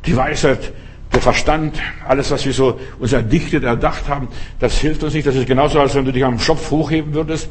Die 0.06 0.16
Weisheit, 0.16 0.74
der 1.14 1.22
Verstand, 1.22 1.80
alles, 2.06 2.30
was 2.30 2.46
wir 2.46 2.54
so 2.54 2.80
uns 3.00 3.14
erdichtet, 3.14 3.64
erdacht 3.64 4.10
haben, 4.10 4.28
das 4.60 4.78
hilft 4.78 5.04
uns 5.04 5.14
nicht. 5.14 5.26
Das 5.26 5.36
ist 5.36 5.48
genauso, 5.48 5.80
als 5.80 5.96
wenn 5.96 6.04
du 6.04 6.12
dich 6.12 6.26
am 6.26 6.38
Schopf 6.38 6.70
hochheben 6.70 7.14
würdest. 7.14 7.50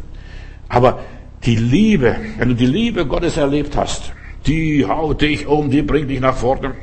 Aber 0.69 1.01
die 1.45 1.57
Liebe, 1.57 2.17
wenn 2.37 2.51
du 2.51 2.55
die 2.55 2.67
Liebe 2.67 3.07
Gottes 3.07 3.39
erlebt 3.39 3.77
hast, 3.77 4.13
die 4.47 4.85
haut 4.87 5.23
dich 5.23 5.47
um, 5.47 5.71
die 5.71 5.83
bringt 5.83 6.11
dich 6.11 6.21
nach 6.21 6.37
vorne. 6.37 6.75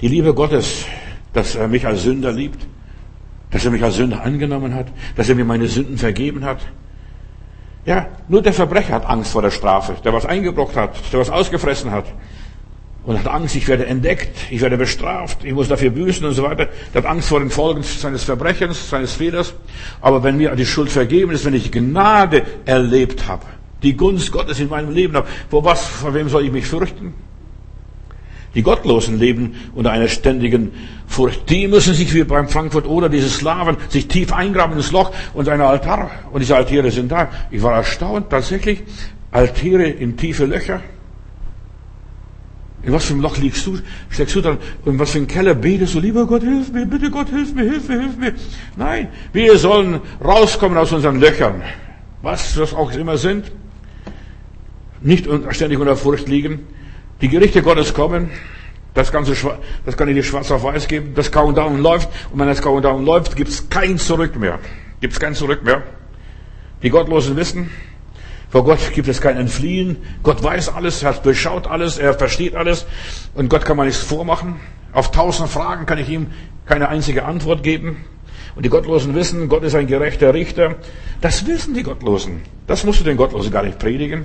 Die 0.00 0.08
Liebe 0.08 0.32
Gottes, 0.32 0.86
dass 1.34 1.54
er 1.54 1.68
mich 1.68 1.86
als 1.86 2.04
Sünder 2.04 2.32
liebt, 2.32 2.66
dass 3.50 3.64
er 3.64 3.70
mich 3.70 3.82
als 3.82 3.96
Sünder 3.96 4.22
angenommen 4.22 4.74
hat, 4.74 4.86
dass 5.16 5.28
er 5.28 5.34
mir 5.34 5.44
meine 5.44 5.68
Sünden 5.68 5.98
vergeben 5.98 6.44
hat, 6.44 6.60
ja, 7.84 8.06
nur 8.28 8.42
der 8.42 8.52
Verbrecher 8.52 8.94
hat 8.94 9.06
Angst 9.06 9.32
vor 9.32 9.42
der 9.42 9.50
Strafe, 9.50 9.96
der 10.04 10.12
was 10.12 10.26
eingebrockt 10.26 10.76
hat, 10.76 10.94
der 11.12 11.20
was 11.20 11.30
ausgefressen 11.30 11.90
hat. 11.90 12.04
und 13.04 13.18
hat 13.18 13.26
Angst, 13.26 13.56
ich 13.56 13.66
werde 13.66 13.86
entdeckt, 13.86 14.36
ich 14.50 14.60
werde 14.60 14.76
bestraft, 14.76 15.44
ich 15.44 15.52
muss 15.52 15.68
dafür 15.68 15.90
büßen 15.90 16.24
und 16.24 16.34
so 16.34 16.44
weiter. 16.44 16.68
Der 16.94 17.02
hat 17.02 17.10
Angst 17.10 17.28
vor 17.28 17.40
den 17.40 17.50
Folgen 17.50 17.82
seines 17.82 18.22
Verbrechens, 18.22 18.88
seines 18.88 19.14
Fehlers. 19.14 19.54
Aber 20.00 20.22
wenn 20.22 20.36
mir 20.36 20.54
die 20.54 20.66
Schuld 20.66 20.90
vergeben 20.90 21.32
ist, 21.32 21.44
wenn 21.44 21.54
ich 21.54 21.72
Gnade 21.72 22.44
erlebt 22.64 23.26
habe, 23.26 23.44
die 23.82 23.96
Gunst 23.96 24.30
Gottes 24.30 24.60
in 24.60 24.68
meinem 24.68 24.92
Leben 24.92 25.16
habe, 25.16 25.26
vor 25.50 25.64
was, 25.64 25.84
vor 25.84 26.14
wem 26.14 26.28
soll 26.28 26.44
ich 26.44 26.52
mich 26.52 26.66
fürchten? 26.66 27.14
Die 28.54 28.62
Gottlosen 28.62 29.18
leben 29.18 29.54
unter 29.74 29.92
einer 29.92 30.08
ständigen 30.08 30.72
Furcht. 31.06 31.48
Die 31.48 31.68
müssen 31.68 31.94
sich 31.94 32.12
wie 32.12 32.24
beim 32.24 32.48
Frankfurt 32.48 32.86
oder 32.86 33.08
diese 33.08 33.28
Slaven 33.28 33.76
sich 33.88 34.08
tief 34.08 34.32
eingraben 34.32 34.76
ins 34.76 34.92
Loch 34.92 35.12
und 35.32 35.48
ein 35.48 35.60
Altar 35.60 36.10
und 36.32 36.40
diese 36.40 36.56
Altäre 36.56 36.90
sind 36.90 37.10
da. 37.10 37.30
Ich 37.50 37.62
war 37.62 37.74
erstaunt, 37.74 38.30
tatsächlich 38.30 38.82
Altäre 39.30 39.84
in 39.84 40.16
tiefe 40.16 40.44
Löcher. 40.44 40.82
In 42.82 42.92
was 42.92 43.04
für 43.04 43.12
einem 43.12 43.22
Loch 43.22 43.36
liegst 43.38 43.66
du? 43.66 43.78
Steckst 44.10 44.34
du 44.34 44.40
dann? 44.40 44.58
Und 44.84 44.98
was 44.98 45.12
für 45.12 45.18
ein 45.18 45.28
Keller 45.28 45.54
betest 45.54 45.94
du? 45.94 46.00
Lieber 46.00 46.26
Gott, 46.26 46.42
hilf 46.42 46.72
mir, 46.72 46.84
bitte 46.84 47.10
Gott, 47.10 47.28
hilf 47.28 47.54
mir, 47.54 47.62
hilf 47.62 47.88
mir, 47.88 48.00
hilf 48.00 48.16
mir. 48.16 48.34
Nein, 48.76 49.08
wir 49.32 49.56
sollen 49.56 50.00
rauskommen 50.22 50.76
aus 50.76 50.92
unseren 50.92 51.20
Löchern. 51.20 51.62
Was 52.22 52.54
das 52.54 52.74
auch 52.74 52.92
immer 52.92 53.16
sind. 53.18 53.52
Nicht 55.00 55.28
ständig 55.50 55.78
unter 55.78 55.96
Furcht 55.96 56.28
liegen. 56.28 56.60
Die 57.22 57.28
Gerichte 57.28 57.62
Gottes 57.62 57.94
kommen. 57.94 58.30
Das 58.94 59.10
Ganze, 59.10 59.34
das 59.86 59.96
kann 59.96 60.08
ich 60.08 60.14
dir 60.16 60.24
schwarz 60.24 60.50
auf 60.50 60.64
weiß 60.64 60.88
geben. 60.88 61.14
Das 61.14 61.30
Countdown 61.30 61.80
läuft. 61.80 62.10
Und 62.32 62.40
wenn 62.40 62.48
das 62.48 62.60
Countdown 62.60 63.06
läuft, 63.06 63.36
gibt 63.36 63.48
es 63.48 63.70
kein 63.70 63.96
Zurück 63.96 64.36
mehr. 64.36 64.58
Gibt 65.00 65.14
es 65.14 65.20
kein 65.20 65.34
Zurück 65.34 65.62
mehr. 65.64 65.82
Die 66.82 66.90
Gottlosen 66.90 67.36
wissen, 67.36 67.70
vor 68.50 68.64
Gott 68.64 68.92
gibt 68.92 69.06
es 69.06 69.20
kein 69.20 69.36
Entfliehen. 69.36 69.98
Gott 70.24 70.42
weiß 70.42 70.74
alles, 70.74 71.02
er 71.04 71.12
durchschaut 71.12 71.68
alles, 71.68 71.96
er 71.96 72.12
versteht 72.14 72.56
alles. 72.56 72.86
Und 73.34 73.48
Gott 73.48 73.64
kann 73.64 73.76
man 73.76 73.86
nichts 73.86 74.02
vormachen. 74.02 74.56
Auf 74.92 75.12
tausend 75.12 75.48
Fragen 75.48 75.86
kann 75.86 75.98
ich 75.98 76.08
ihm 76.08 76.26
keine 76.66 76.88
einzige 76.88 77.24
Antwort 77.24 77.62
geben. 77.62 78.04
Und 78.56 78.64
die 78.64 78.68
Gottlosen 78.68 79.14
wissen, 79.14 79.48
Gott 79.48 79.62
ist 79.62 79.76
ein 79.76 79.86
gerechter 79.86 80.34
Richter. 80.34 80.74
Das 81.20 81.46
wissen 81.46 81.72
die 81.72 81.84
Gottlosen. 81.84 82.42
Das 82.66 82.84
musst 82.84 83.00
du 83.00 83.04
den 83.04 83.16
Gottlosen 83.16 83.52
gar 83.52 83.62
nicht 83.62 83.78
predigen. 83.78 84.24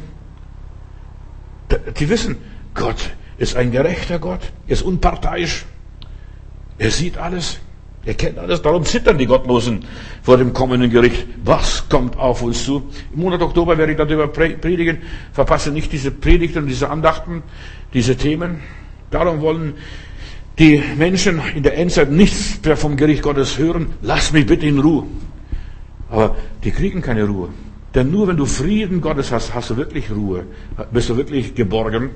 Die 2.00 2.10
wissen, 2.10 2.38
Gott 2.78 3.10
ist 3.38 3.58
ein 3.58 3.72
gerechter 3.72 4.20
Gott, 4.20 4.40
er 4.68 4.74
ist 4.74 4.84
unparteiisch. 4.84 5.66
Er 6.78 6.92
sieht 6.92 7.18
alles. 7.18 7.60
Er 8.06 8.14
kennt 8.14 8.38
alles, 8.40 8.62
darum 8.62 8.86
zittern 8.86 9.18
die 9.18 9.26
Gottlosen 9.26 9.84
vor 10.22 10.38
dem 10.38 10.54
kommenden 10.54 10.90
Gericht. 10.90 11.28
Was 11.44 11.90
kommt 11.90 12.16
auf 12.16 12.42
uns 12.42 12.64
zu? 12.64 12.90
Im 13.14 13.20
Monat 13.20 13.42
Oktober 13.42 13.78
werde 13.78 13.92
ich 13.92 13.98
darüber 13.98 14.30
predigen. 14.30 15.00
Verpasse 15.34 15.72
nicht 15.72 15.92
diese 15.92 16.12
Predigten, 16.12 16.68
diese 16.68 16.90
Andachten, 16.90 17.44
diese 17.94 18.16
Themen. 18.16 18.62
Darum 19.12 19.42
wollen 19.42 19.74
die 20.58 20.82
Menschen 20.98 21.42
in 21.54 21.64
der 21.64 21.78
Endzeit 21.78 22.10
nichts 22.10 22.62
mehr 22.64 22.78
vom 22.78 22.96
Gericht 22.96 23.24
Gottes 23.24 23.58
hören. 23.58 23.88
Lass 24.02 24.32
mich 24.32 24.46
bitte 24.46 24.68
in 24.68 24.80
Ruhe. 24.80 25.04
Aber 26.10 26.38
die 26.64 26.72
kriegen 26.72 27.02
keine 27.02 27.26
Ruhe. 27.26 27.50
Denn 27.94 28.10
nur 28.10 28.28
wenn 28.30 28.38
du 28.38 28.46
Frieden 28.46 29.02
Gottes 29.02 29.34
hast, 29.34 29.54
hast 29.54 29.72
du 29.72 29.76
wirklich 29.76 30.10
Ruhe. 30.12 30.46
Bist 30.94 31.10
du 31.10 31.18
wirklich 31.18 31.56
geborgen. 31.56 32.12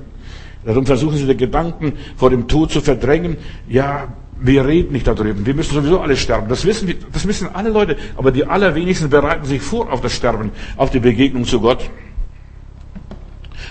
Darum 0.64 0.86
versuchen 0.86 1.16
sie 1.16 1.26
die 1.26 1.36
Gedanken 1.36 1.94
vor 2.16 2.30
dem 2.30 2.46
Tod 2.46 2.70
zu 2.70 2.80
verdrängen. 2.80 3.36
Ja, 3.68 4.08
wir 4.40 4.66
reden 4.66 4.92
nicht 4.92 5.06
darüber. 5.06 5.46
Wir 5.46 5.54
müssen 5.54 5.74
sowieso 5.74 6.00
alle 6.00 6.16
sterben. 6.16 6.48
Das 6.48 6.64
wissen, 6.64 6.88
wir, 6.88 6.96
das 7.12 7.26
wissen 7.26 7.48
alle 7.52 7.70
Leute. 7.70 7.96
Aber 8.16 8.30
die 8.30 8.44
allerwenigsten 8.44 9.08
bereiten 9.10 9.44
sich 9.44 9.62
vor 9.62 9.92
auf 9.92 10.00
das 10.00 10.14
Sterben, 10.14 10.50
auf 10.76 10.90
die 10.90 11.00
Begegnung 11.00 11.44
zu 11.44 11.60
Gott. 11.60 11.90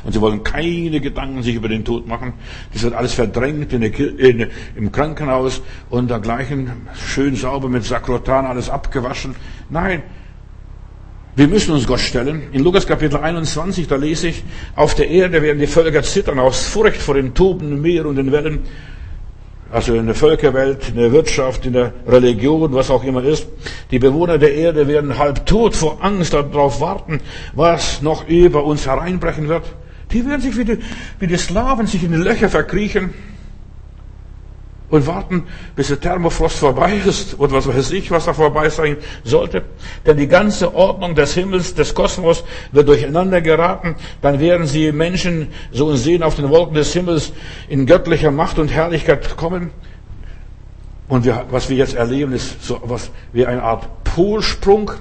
Und 0.03 0.13
sie 0.13 0.21
wollen 0.21 0.43
keine 0.43 0.99
Gedanken 0.99 1.43
sich 1.43 1.55
über 1.55 1.67
den 1.67 1.85
Tod 1.85 2.07
machen. 2.07 2.33
Das 2.73 2.83
wird 2.83 2.93
alles 2.93 3.13
verdrängt 3.13 3.71
in 3.73 3.81
der, 3.81 3.99
in, 3.99 4.47
im 4.75 4.91
Krankenhaus 4.91 5.61
und 5.89 6.09
dergleichen. 6.09 6.71
Schön 6.95 7.35
sauber 7.35 7.69
mit 7.69 7.83
Sakrotan, 7.83 8.45
alles 8.45 8.69
abgewaschen. 8.69 9.35
Nein. 9.69 10.01
Wir 11.33 11.47
müssen 11.47 11.73
uns 11.73 11.87
Gott 11.87 12.01
stellen. 12.01 12.43
In 12.51 12.61
Lukas 12.61 12.85
Kapitel 12.85 13.17
21, 13.17 13.87
da 13.87 13.95
lese 13.95 14.27
ich, 14.27 14.43
auf 14.75 14.95
der 14.95 15.07
Erde 15.07 15.41
werden 15.41 15.59
die 15.59 15.67
Völker 15.67 16.03
zittern 16.03 16.39
aus 16.39 16.65
Furcht 16.65 17.01
vor 17.01 17.15
dem 17.15 17.33
tobenden 17.33 17.81
Meer 17.81 18.05
und 18.05 18.17
den 18.17 18.33
Wellen 18.33 18.63
also 19.71 19.95
in 19.95 20.05
der 20.05 20.15
Völkerwelt, 20.15 20.89
in 20.89 20.97
der 20.97 21.13
Wirtschaft, 21.13 21.65
in 21.65 21.71
der 21.71 21.93
Religion, 22.05 22.73
was 22.73 22.89
auch 22.89 23.05
immer 23.05 23.23
ist. 23.23 23.47
Die 23.91 23.99
Bewohner 23.99 24.37
der 24.37 24.53
Erde 24.53 24.89
werden 24.89 25.17
halb 25.17 25.45
tot 25.45 25.77
vor 25.77 25.99
Angst 26.03 26.33
darauf 26.33 26.81
warten, 26.81 27.21
was 27.53 28.01
noch 28.01 28.27
über 28.27 28.65
uns 28.65 28.85
hereinbrechen 28.85 29.47
wird. 29.47 29.63
Die 30.11 30.25
werden 30.25 30.41
sich 30.41 30.57
wie 30.57 30.65
die, 30.65 30.79
wie 31.19 31.27
die 31.27 31.37
Slaven 31.37 31.87
sich 31.87 32.03
in 32.03 32.11
die 32.11 32.17
Löcher 32.17 32.49
verkriechen 32.49 33.13
und 34.91 35.07
warten, 35.07 35.47
bis 35.75 35.87
der 35.87 35.99
Thermofrost 35.99 36.57
vorbei 36.57 37.01
ist 37.05 37.33
und 37.33 37.51
was 37.51 37.67
weiß 37.67 37.91
ich, 37.91 38.11
was 38.11 38.25
da 38.25 38.33
vorbei 38.33 38.69
sein 38.69 38.97
sollte. 39.23 39.63
Denn 40.05 40.17
die 40.17 40.27
ganze 40.27 40.75
Ordnung 40.75 41.15
des 41.15 41.33
Himmels, 41.33 41.73
des 41.73 41.95
Kosmos 41.95 42.43
wird 42.71 42.87
durcheinander 42.87 43.41
geraten. 43.41 43.95
Dann 44.21 44.39
werden 44.39 44.67
sie 44.67 44.91
Menschen 44.91 45.47
so 45.71 45.87
und 45.87 45.97
sehen 45.97 46.21
auf 46.21 46.35
den 46.35 46.49
Wolken 46.49 46.75
des 46.75 46.93
Himmels 46.93 47.31
in 47.69 47.85
göttlicher 47.85 48.31
Macht 48.31 48.59
und 48.59 48.67
Herrlichkeit 48.67 49.37
kommen. 49.37 49.71
Und 51.07 51.25
wir, 51.25 51.45
was 51.49 51.69
wir 51.69 51.77
jetzt 51.77 51.95
erleben, 51.95 52.33
ist 52.33 52.63
so 52.63 52.79
was 52.83 53.11
wie 53.33 53.45
eine 53.45 53.63
Art 53.63 54.03
Polsprung 54.03 54.91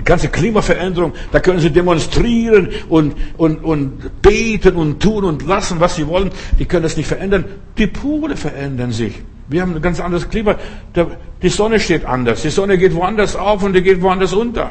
die 0.00 0.04
ganze 0.04 0.28
Klimaveränderung, 0.28 1.12
da 1.30 1.40
können 1.40 1.60
sie 1.60 1.70
demonstrieren 1.70 2.70
und, 2.88 3.14
und, 3.36 3.62
und 3.62 4.22
beten 4.22 4.76
und 4.76 5.00
tun 5.00 5.24
und 5.24 5.46
lassen, 5.46 5.78
was 5.78 5.96
sie 5.96 6.06
wollen. 6.06 6.30
Die 6.58 6.64
können 6.64 6.82
das 6.82 6.96
nicht 6.96 7.06
verändern. 7.06 7.44
Die 7.76 7.86
Pole 7.86 8.36
verändern 8.36 8.92
sich. 8.92 9.22
Wir 9.48 9.60
haben 9.60 9.74
ein 9.74 9.82
ganz 9.82 10.00
anderes 10.00 10.28
Klima. 10.28 10.56
Die 11.42 11.48
Sonne 11.50 11.78
steht 11.78 12.06
anders. 12.06 12.42
Die 12.42 12.50
Sonne 12.50 12.78
geht 12.78 12.94
woanders 12.94 13.36
auf 13.36 13.62
und 13.62 13.74
die 13.74 13.82
geht 13.82 14.00
woanders 14.00 14.32
unter. 14.32 14.70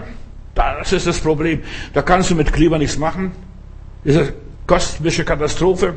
Das 0.55 0.91
ist 0.91 1.05
das 1.05 1.19
Problem. 1.19 1.61
Da 1.93 2.01
kannst 2.01 2.31
du 2.31 2.35
mit 2.35 2.51
Klima 2.51 2.77
nichts 2.77 2.97
machen. 2.97 3.31
Das 4.03 4.15
ist 4.15 4.21
eine 4.21 4.33
kosmische 4.65 5.23
Katastrophe. 5.23 5.93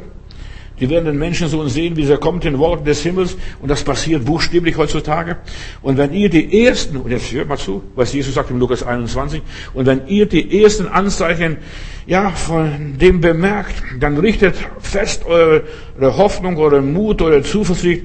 Die 0.82 0.90
werden 0.90 1.04
den 1.04 1.16
Menschen 1.16 1.46
so 1.46 1.64
sehen, 1.68 1.96
wie 1.96 2.10
er 2.10 2.18
kommt 2.18 2.44
in 2.44 2.58
Wolken 2.58 2.84
des 2.84 3.04
Himmels. 3.04 3.36
Und 3.60 3.70
das 3.70 3.84
passiert 3.84 4.24
buchstäblich 4.24 4.76
heutzutage. 4.76 5.36
Und 5.80 5.96
wenn 5.96 6.12
ihr 6.12 6.28
die 6.28 6.66
ersten, 6.66 6.96
und 6.96 7.08
jetzt 7.08 7.30
hört 7.30 7.46
mal 7.46 7.56
zu, 7.56 7.84
was 7.94 8.12
Jesus 8.12 8.34
sagt 8.34 8.50
im 8.50 8.58
Lukas 8.58 8.82
21, 8.82 9.42
und 9.74 9.86
wenn 9.86 10.08
ihr 10.08 10.26
die 10.26 10.60
ersten 10.60 10.88
Anzeichen, 10.88 11.58
ja, 12.04 12.30
von 12.30 12.98
dem 12.98 13.20
bemerkt, 13.20 13.80
dann 14.00 14.18
richtet 14.18 14.56
fest 14.80 15.24
eure 15.24 15.62
Hoffnung, 16.00 16.58
euren 16.58 16.92
Mut, 16.92 17.22
eure 17.22 17.44
Zuversicht, 17.44 18.02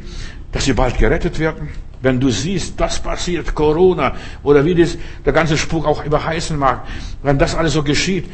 dass 0.51 0.65
sie 0.65 0.73
bald 0.73 0.99
gerettet 0.99 1.39
werden. 1.39 1.69
Wenn 2.03 2.19
du 2.19 2.29
siehst, 2.29 2.79
das 2.79 3.01
passiert, 3.01 3.55
Corona, 3.55 4.13
oder 4.43 4.63
wie 4.63 4.75
das, 4.75 4.99
der 5.25 5.33
ganze 5.33 5.57
Spuk 5.57 5.83
auch 5.87 6.05
überheißen 6.05 6.55
mag, 6.55 6.85
wenn 7.23 7.39
das 7.39 7.55
alles 7.55 7.73
so 7.73 7.81
geschieht, 7.81 8.25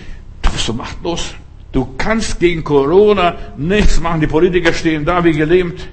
du 0.41 0.51
bist 0.51 0.65
so 0.65 0.73
machtlos. 0.73 1.33
Du 1.74 1.96
kannst 1.98 2.39
gegen 2.39 2.63
Corona 2.63 3.36
nichts 3.58 4.00
machen. 4.00 4.22
Die 4.22 4.27
Politiker 4.27 4.72
stehen 4.72 5.03
da 5.03 5.24
wie 5.24 5.34
gelähmt, 5.34 5.89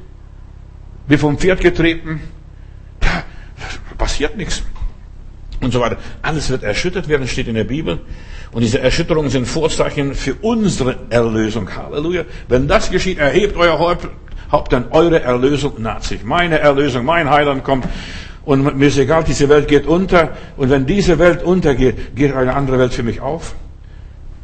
wie 1.09 1.17
vom 1.17 1.39
Pferd 1.39 1.61
getreten. 1.61 2.21
Da 3.01 3.25
passiert 3.97 4.37
nichts. 4.37 4.63
Und 5.61 5.73
so 5.73 5.81
weiter. 5.81 5.97
Alles 6.21 6.51
wird 6.51 6.63
erschüttert 6.63 7.09
werden, 7.09 7.27
steht 7.27 7.49
in 7.49 7.55
der 7.55 7.65
Bibel. 7.65 7.99
Und 8.53 8.61
diese 8.61 8.81
Erschütterungen 8.81 9.31
sind 9.31 9.47
Vorzeichen 9.47 10.15
für 10.15 10.35
unsere 10.43 10.99
Erlösung. 11.09 11.75
Halleluja. 11.75 12.25
Wenn 12.49 12.69
das 12.69 12.91
geschieht, 12.91 13.19
erhebt 13.19 13.57
euer 13.57 13.79
Haupt, 14.53 14.73
denn 14.73 14.85
eure 14.91 15.23
Erlösung 15.23 15.81
naht 15.81 16.05
sich. 16.05 16.25
Meine 16.25 16.59
Erlösung, 16.59 17.07
mein 17.07 17.31
Heiland 17.31 17.65
kommt. 17.65 17.87
Und 18.45 18.77
mir 18.77 18.89
ist 18.89 18.99
egal, 18.99 19.25
diese 19.25 19.49
Welt 19.49 19.67
geht 19.67 19.87
unter. 19.87 20.37
Und 20.59 20.69
wenn 20.69 20.85
diese 20.85 21.19
Welt 21.19 21.43
untergeht, 21.43 22.17
geht 22.17 22.35
eine 22.35 22.55
andere 22.55 22.79
Welt 22.79 22.93
für 22.93 23.03
mich 23.03 23.23
auf 23.23 23.55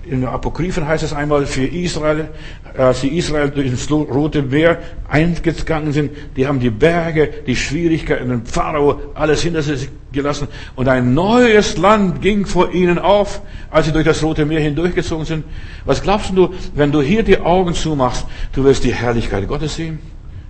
in 0.08 0.20
den 0.20 0.28
Apokryphen 0.28 0.86
heißt 0.86 1.02
es 1.02 1.12
einmal 1.12 1.46
für 1.46 1.66
Israel, 1.66 2.28
als 2.76 3.00
sie 3.00 3.08
Israel 3.08 3.50
ins 3.58 3.90
Rote 3.90 4.42
Meer 4.42 4.78
eingegangen 5.08 5.92
sind, 5.92 6.12
die 6.36 6.46
haben 6.46 6.60
die 6.60 6.70
Berge, 6.70 7.28
die 7.46 7.56
Schwierigkeiten, 7.56 8.28
den 8.28 8.46
Pharao, 8.46 9.00
alles 9.14 9.42
hinter 9.42 9.62
sich 9.62 9.88
gelassen 10.12 10.48
und 10.76 10.88
ein 10.88 11.14
neues 11.14 11.76
Land 11.76 12.22
ging 12.22 12.46
vor 12.46 12.72
ihnen 12.72 12.98
auf, 12.98 13.42
als 13.70 13.86
sie 13.86 13.92
durch 13.92 14.04
das 14.04 14.22
Rote 14.22 14.44
Meer 14.44 14.60
hindurchgezogen 14.60 15.26
sind. 15.26 15.44
Was 15.84 16.02
glaubst 16.02 16.30
du, 16.34 16.54
wenn 16.74 16.92
du 16.92 17.02
hier 17.02 17.22
die 17.22 17.38
Augen 17.38 17.74
zumachst, 17.74 18.26
du 18.52 18.64
wirst 18.64 18.84
die 18.84 18.94
Herrlichkeit 18.94 19.46
Gottes 19.48 19.74
sehen? 19.74 19.98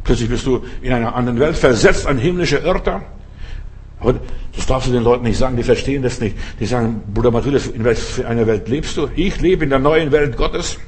Plötzlich 0.05 0.29
bist 0.29 0.47
du 0.47 0.63
in 0.83 0.93
einer 0.93 1.17
anderen 1.17 1.41
Welt 1.41 1.57
versetzt, 1.57 2.07
ein 2.07 2.19
himmlischer 2.19 2.63
Irrter. 2.63 3.03
Aber 3.99 4.15
das 4.55 4.67
darfst 4.67 4.89
du 4.89 4.93
den 4.93 5.03
Leuten 5.03 5.25
nicht 5.25 5.39
sagen, 5.39 5.57
die 5.57 5.63
verstehen 5.63 6.03
das 6.03 6.21
nicht. 6.21 6.37
Die 6.61 6.67
sagen, 6.67 7.03
Bruder 7.13 7.31
Matthäus, 7.31 7.67
in 7.67 7.85
welcher 7.85 8.29
einer 8.29 8.47
Welt 8.47 8.69
lebst 8.69 8.97
du? 8.97 9.09
Ich 9.17 9.41
lebe 9.41 9.65
in 9.65 9.71
der 9.71 9.79
neuen 9.79 10.13
Welt 10.13 10.37
Gottes. 10.37 10.79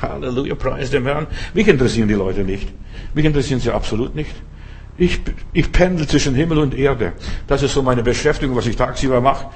Halleluja, 0.00 0.54
preis 0.54 0.90
dem 0.90 1.06
Herrn. 1.06 1.26
Mich 1.54 1.66
interessieren 1.66 2.08
die 2.08 2.14
Leute 2.14 2.44
nicht. 2.44 2.68
Mich 3.14 3.24
interessieren 3.24 3.60
sie 3.60 3.70
absolut 3.70 4.14
nicht. 4.14 4.34
Ich, 4.96 5.20
ich 5.52 5.72
pendel 5.72 6.06
zwischen 6.06 6.34
Himmel 6.34 6.58
und 6.58 6.74
Erde. 6.74 7.12
Das 7.46 7.62
ist 7.62 7.72
so 7.72 7.82
meine 7.82 8.02
Beschäftigung, 8.02 8.56
was 8.56 8.66
ich 8.66 8.76
tagsüber 8.76 9.20
mache. 9.20 9.46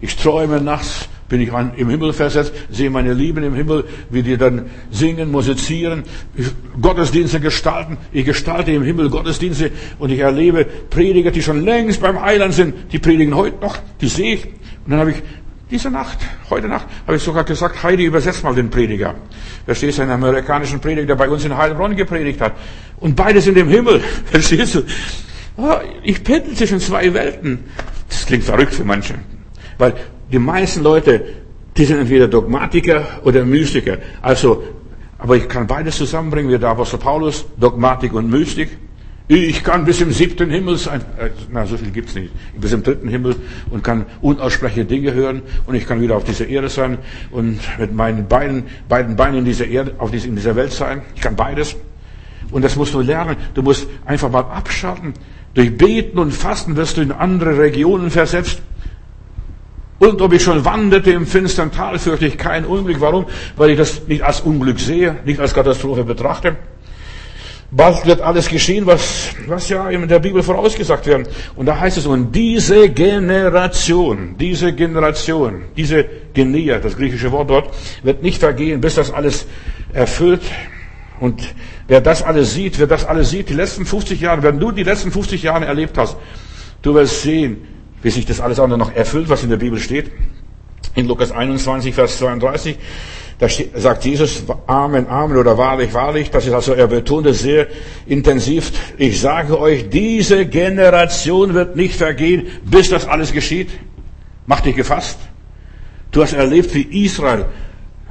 Ich 0.00 0.16
träume 0.16 0.60
nachts 0.60 1.08
bin 1.28 1.42
ich 1.42 1.50
im 1.76 1.90
Himmel 1.90 2.12
versetzt, 2.12 2.52
sehe 2.70 2.90
meine 2.90 3.12
Lieben 3.12 3.44
im 3.44 3.54
Himmel, 3.54 3.84
wie 4.10 4.22
die 4.22 4.36
dann 4.36 4.70
singen, 4.90 5.30
musizieren, 5.30 6.04
Gottesdienste 6.80 7.40
gestalten. 7.40 7.98
Ich 8.12 8.24
gestalte 8.24 8.72
im 8.72 8.82
Himmel 8.82 9.10
Gottesdienste 9.10 9.70
und 9.98 10.10
ich 10.10 10.20
erlebe 10.20 10.64
Prediger, 10.64 11.30
die 11.30 11.42
schon 11.42 11.64
längst 11.64 12.00
beim 12.00 12.20
Heiland 12.20 12.54
sind, 12.54 12.74
die 12.92 12.98
predigen 12.98 13.36
heute 13.36 13.60
noch, 13.60 13.76
die 14.00 14.08
sehe 14.08 14.34
ich. 14.34 14.46
Und 14.46 14.92
dann 14.92 15.00
habe 15.00 15.10
ich 15.10 15.22
diese 15.70 15.90
Nacht, 15.90 16.18
heute 16.48 16.66
Nacht, 16.66 16.86
habe 17.06 17.18
ich 17.18 17.22
sogar 17.22 17.44
gesagt, 17.44 17.82
Heidi, 17.82 18.06
übersetzt 18.06 18.42
mal 18.42 18.54
den 18.54 18.70
Prediger. 18.70 19.14
Da 19.66 19.74
steht 19.74 20.00
ein 20.00 20.10
amerikanischen 20.10 20.80
Prediger, 20.80 21.08
der 21.08 21.16
bei 21.16 21.28
uns 21.28 21.44
in 21.44 21.54
Heilbronn 21.54 21.94
gepredigt 21.94 22.40
hat. 22.40 22.54
Und 23.00 23.14
beide 23.14 23.42
sind 23.42 23.58
im 23.58 23.68
Himmel. 23.68 24.00
Verstehst 24.24 24.76
du? 24.76 24.82
Ah, 25.58 25.82
ich 26.02 26.24
pendel 26.24 26.54
zwischen 26.54 26.80
zwei 26.80 27.12
Welten. 27.12 27.64
Das 28.08 28.24
klingt 28.24 28.44
verrückt 28.44 28.72
für 28.72 28.84
manche. 28.84 29.14
Weil 29.78 29.94
die 30.30 30.38
meisten 30.38 30.82
Leute, 30.82 31.24
die 31.76 31.84
sind 31.84 31.98
entweder 31.98 32.28
Dogmatiker 32.28 33.06
oder 33.24 33.44
Mystiker. 33.44 33.98
Also, 34.20 34.62
aber 35.18 35.36
ich 35.36 35.48
kann 35.48 35.66
beides 35.66 35.96
zusammenbringen, 35.96 36.52
wie 36.52 36.58
der 36.58 36.70
Apostel 36.70 36.98
Paulus, 36.98 37.46
Dogmatik 37.56 38.12
und 38.12 38.30
Mystik. 38.30 38.76
Ich 39.30 39.62
kann 39.62 39.84
bis 39.84 40.00
im 40.00 40.10
siebten 40.10 40.48
Himmel 40.48 40.78
sein. 40.78 41.02
Äh, 41.18 41.28
na, 41.52 41.66
so 41.66 41.76
viel 41.76 41.90
gibt's 41.90 42.14
nicht. 42.14 42.32
Bis 42.58 42.72
im 42.72 42.82
dritten 42.82 43.08
Himmel 43.08 43.36
und 43.70 43.84
kann 43.84 44.06
unaussprechliche 44.22 44.86
Dinge 44.86 45.12
hören 45.12 45.42
und 45.66 45.74
ich 45.74 45.86
kann 45.86 46.00
wieder 46.00 46.16
auf 46.16 46.24
dieser 46.24 46.46
Erde 46.48 46.70
sein 46.70 46.96
und 47.30 47.60
mit 47.78 47.92
meinen 47.92 48.26
beiden, 48.26 48.64
beiden 48.88 49.16
Beinen 49.16 49.40
in 49.40 49.44
dieser 49.44 49.66
Erde, 49.66 49.92
auf 49.98 50.10
dieser, 50.10 50.28
in 50.28 50.36
dieser 50.36 50.56
Welt 50.56 50.72
sein. 50.72 51.02
Ich 51.14 51.20
kann 51.20 51.36
beides. 51.36 51.76
Und 52.50 52.64
das 52.64 52.76
musst 52.76 52.94
du 52.94 53.02
lernen. 53.02 53.36
Du 53.52 53.62
musst 53.62 53.86
einfach 54.06 54.30
mal 54.30 54.40
abschalten. 54.40 55.12
Durch 55.52 55.76
Beten 55.76 56.18
und 56.18 56.32
Fasten 56.32 56.76
wirst 56.76 56.96
du 56.96 57.02
in 57.02 57.12
andere 57.12 57.58
Regionen 57.58 58.10
versetzt. 58.10 58.62
Und 59.98 60.22
ob 60.22 60.32
ich 60.32 60.42
schon 60.42 60.64
wanderte 60.64 61.10
im 61.10 61.26
finstern 61.26 61.72
Tal, 61.72 61.98
fürchte 61.98 62.26
ich 62.26 62.38
kein 62.38 62.64
Unglück. 62.64 63.00
Warum? 63.00 63.26
Weil 63.56 63.70
ich 63.70 63.78
das 63.78 64.06
nicht 64.06 64.22
als 64.22 64.40
Unglück 64.40 64.78
sehe, 64.78 65.16
nicht 65.24 65.40
als 65.40 65.54
Katastrophe 65.54 66.04
betrachte. 66.04 66.56
Bald 67.70 68.06
wird 68.06 68.22
alles 68.22 68.48
geschehen, 68.48 68.86
was, 68.86 69.34
was 69.46 69.68
ja 69.68 69.90
in 69.90 70.08
der 70.08 70.20
Bibel 70.20 70.42
vorausgesagt 70.42 71.06
wird. 71.06 71.28
Und 71.54 71.66
da 71.66 71.78
heißt 71.78 71.98
es, 71.98 72.06
und 72.06 72.32
diese 72.32 72.88
Generation, 72.88 74.36
diese 74.38 74.72
Generation, 74.72 75.64
diese 75.76 76.06
Genia, 76.32 76.78
das 76.78 76.96
griechische 76.96 77.30
Wort 77.30 77.50
dort, 77.50 77.74
wird 78.02 78.22
nicht 78.22 78.40
vergehen, 78.40 78.80
bis 78.80 78.94
das 78.94 79.12
alles 79.12 79.46
erfüllt. 79.92 80.40
Und 81.20 81.42
wer 81.88 82.00
das 82.00 82.22
alles 82.22 82.54
sieht, 82.54 82.78
wer 82.78 82.86
das 82.86 83.04
alles 83.04 83.30
sieht, 83.30 83.50
die 83.50 83.54
letzten 83.54 83.84
50 83.84 84.18
Jahre, 84.18 84.42
wenn 84.42 84.58
du 84.58 84.72
die 84.72 84.84
letzten 84.84 85.10
50 85.10 85.42
Jahre 85.42 85.66
erlebt 85.66 85.98
hast, 85.98 86.16
du 86.80 86.94
wirst 86.94 87.20
sehen, 87.20 87.66
wie 88.02 88.10
sich 88.10 88.26
das 88.26 88.40
alles 88.40 88.60
andere 88.60 88.78
noch 88.78 88.94
erfüllt, 88.94 89.28
was 89.28 89.42
in 89.42 89.50
der 89.50 89.56
Bibel 89.56 89.78
steht. 89.78 90.10
In 90.94 91.06
Lukas 91.06 91.32
21, 91.32 91.94
Vers 91.94 92.18
32, 92.18 92.76
da 93.38 93.46
sagt 93.74 94.04
Jesus 94.04 94.42
Amen, 94.66 95.06
Amen 95.08 95.36
oder 95.36 95.56
wahrlich, 95.56 95.94
wahrlich. 95.94 96.30
Das 96.30 96.46
ist 96.46 96.52
also, 96.52 96.72
er 96.72 96.88
betont 96.88 97.26
es 97.26 97.40
sehr 97.40 97.68
intensiv. 98.06 98.72
Ich 98.98 99.20
sage 99.20 99.60
euch, 99.60 99.88
diese 99.90 100.46
Generation 100.46 101.54
wird 101.54 101.76
nicht 101.76 101.94
vergehen, 101.94 102.48
bis 102.64 102.90
das 102.90 103.06
alles 103.06 103.32
geschieht. 103.32 103.70
Mach 104.46 104.60
dich 104.60 104.74
gefasst. 104.74 105.18
Du 106.10 106.22
hast 106.22 106.32
erlebt, 106.32 106.74
wie 106.74 107.04
Israel, 107.04 107.44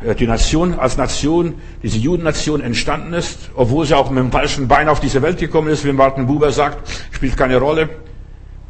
äh, 0.06 0.16
die 0.16 0.28
Nation 0.28 0.76
als 0.76 0.96
Nation, 0.96 1.56
diese 1.84 1.98
Judennation 1.98 2.62
entstanden 2.62 3.14
ist, 3.14 3.50
obwohl 3.56 3.86
sie 3.86 3.96
auch 3.96 4.10
mit 4.10 4.20
dem 4.20 4.32
falschen 4.32 4.68
Bein 4.68 4.88
auf 4.88 5.00
diese 5.00 5.22
Welt 5.22 5.40
gekommen 5.40 5.68
ist, 5.70 5.84
wie 5.84 5.92
Martin 5.92 6.28
Buber 6.28 6.52
sagt, 6.52 6.90
spielt 7.12 7.36
keine 7.36 7.58
Rolle. 7.58 7.90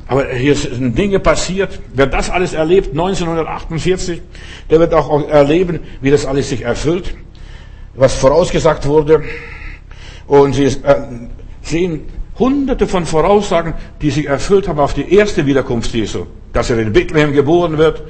Aber 0.07 0.29
hier 0.29 0.55
sind 0.55 0.97
Dinge 0.97 1.19
passiert. 1.19 1.79
Wer 1.93 2.07
das 2.07 2.29
alles 2.29 2.53
erlebt, 2.53 2.91
1948, 2.91 4.21
der 4.69 4.79
wird 4.79 4.93
auch 4.93 5.27
erleben, 5.27 5.81
wie 6.01 6.11
das 6.11 6.25
alles 6.25 6.49
sich 6.49 6.61
erfüllt, 6.61 7.13
was 7.93 8.13
vorausgesagt 8.13 8.85
wurde. 8.85 9.23
Und 10.27 10.53
sie 10.53 10.65
äh, 10.65 10.95
sehen 11.61 12.01
hunderte 12.39 12.87
von 12.87 13.05
Voraussagen, 13.05 13.73
die 14.01 14.11
sich 14.11 14.27
erfüllt 14.27 14.67
haben 14.67 14.79
auf 14.79 14.93
die 14.93 15.13
erste 15.13 15.45
Wiederkunft 15.45 15.93
Jesu. 15.93 16.25
Dass 16.53 16.69
er 16.69 16.79
in 16.79 16.93
Bethlehem 16.93 17.33
geboren 17.33 17.77
wird, 17.77 18.03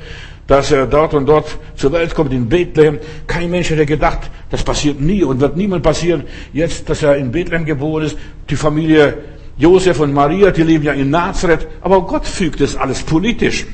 dass 0.45 0.71
er 0.71 0.85
dort 0.85 1.13
und 1.13 1.25
dort 1.25 1.57
zur 1.75 1.91
Welt 1.91 2.13
kommt, 2.13 2.31
in 2.31 2.47
Bethlehem. 2.47 2.99
Kein 3.25 3.49
Mensch 3.49 3.69
hätte 3.69 3.85
gedacht, 3.85 4.29
das 4.49 4.63
passiert 4.63 4.99
nie 4.99 5.23
und 5.23 5.41
wird 5.41 5.57
niemand 5.57 5.83
passieren. 5.83 6.23
Jetzt, 6.53 6.89
dass 6.89 7.03
er 7.03 7.17
in 7.17 7.31
Bethlehem 7.31 7.65
geboren 7.65 8.05
ist, 8.05 8.17
die 8.49 8.55
Familie 8.55 9.17
Josef 9.57 9.99
und 9.99 10.13
Maria, 10.13 10.51
die 10.51 10.63
leben 10.63 10.83
ja 10.83 10.93
in 10.93 11.09
Nazareth, 11.09 11.67
aber 11.81 12.01
Gott 12.01 12.25
fügt 12.25 12.61
es 12.61 12.75
alles 12.75 13.01
politisch. 13.01 13.65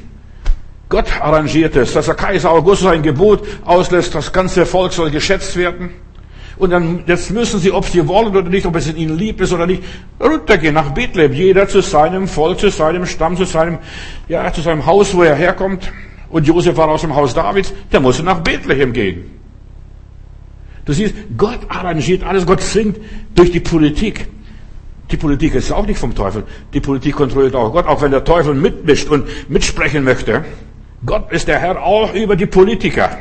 Gott 0.90 1.08
arrangiert 1.20 1.76
es, 1.76 1.94
dass 1.94 2.06
der 2.06 2.16
Kaiser 2.16 2.52
Augustus 2.52 2.88
ein 2.88 3.02
Gebot 3.02 3.46
auslässt, 3.66 4.16
das 4.16 4.32
ganze 4.32 4.66
Volk 4.66 4.94
soll 4.94 5.12
geschätzt 5.12 5.58
werden. 5.58 5.90
Und 6.58 6.70
dann, 6.70 7.04
jetzt 7.08 7.32
müssen 7.32 7.60
sie, 7.60 7.72
ob 7.72 7.86
sie 7.86 8.08
wollen 8.08 8.36
oder 8.36 8.48
nicht, 8.50 8.66
ob 8.66 8.76
es 8.76 8.94
ihnen 8.94 9.18
lieb 9.18 9.42
ist 9.42 9.52
oder 9.52 9.66
nicht, 9.66 9.84
runtergehen 10.22 10.76
nach 10.76 10.92
Bethlehem. 10.92 11.34
Jeder 11.34 11.68
zu 11.68 11.82
seinem 11.82 12.28
Volk, 12.28 12.60
zu 12.60 12.70
seinem 12.70 13.06
Stamm, 13.06 13.36
zu 13.36 13.46
seinem, 13.46 13.80
ja, 14.28 14.54
zu 14.54 14.62
seinem 14.62 14.86
Haus, 14.86 15.14
wo 15.16 15.24
er 15.24 15.36
herkommt. 15.36 15.92
Und 16.30 16.48
Josef 16.48 16.78
war 16.78 16.90
aus 16.90 17.02
dem 17.02 17.16
Haus 17.16 17.34
Davids, 17.34 17.74
der 17.92 18.00
musste 18.00 18.24
nach 18.24 18.40
Bethlehem 18.40 18.94
gehen. 18.94 19.32
Du 20.86 20.94
siehst, 20.94 21.16
Gott 21.38 21.60
arrangiert 21.70 22.24
alles, 22.24 22.46
Gott 22.46 22.62
zwingt 22.62 22.98
durch 23.36 23.52
die 23.52 23.60
Politik. 23.60 24.28
Die 25.14 25.18
Politik 25.18 25.54
ist 25.54 25.72
auch 25.72 25.86
nicht 25.86 26.00
vom 26.00 26.16
Teufel. 26.16 26.44
Die 26.74 26.80
Politik 26.80 27.16
kontrolliert 27.16 27.54
auch 27.54 27.72
Gott, 27.72 27.86
auch 27.86 28.02
wenn 28.02 28.10
der 28.10 28.24
Teufel 28.24 28.56
mitmischt 28.56 29.08
und 29.10 29.28
mitsprechen 29.48 30.04
möchte. 30.04 30.44
Gott 31.06 31.32
ist 31.32 31.48
der 31.48 31.60
Herr 31.60 31.84
auch 31.84 32.16
über 32.16 32.36
die 32.36 32.48
Politiker. 32.48 33.16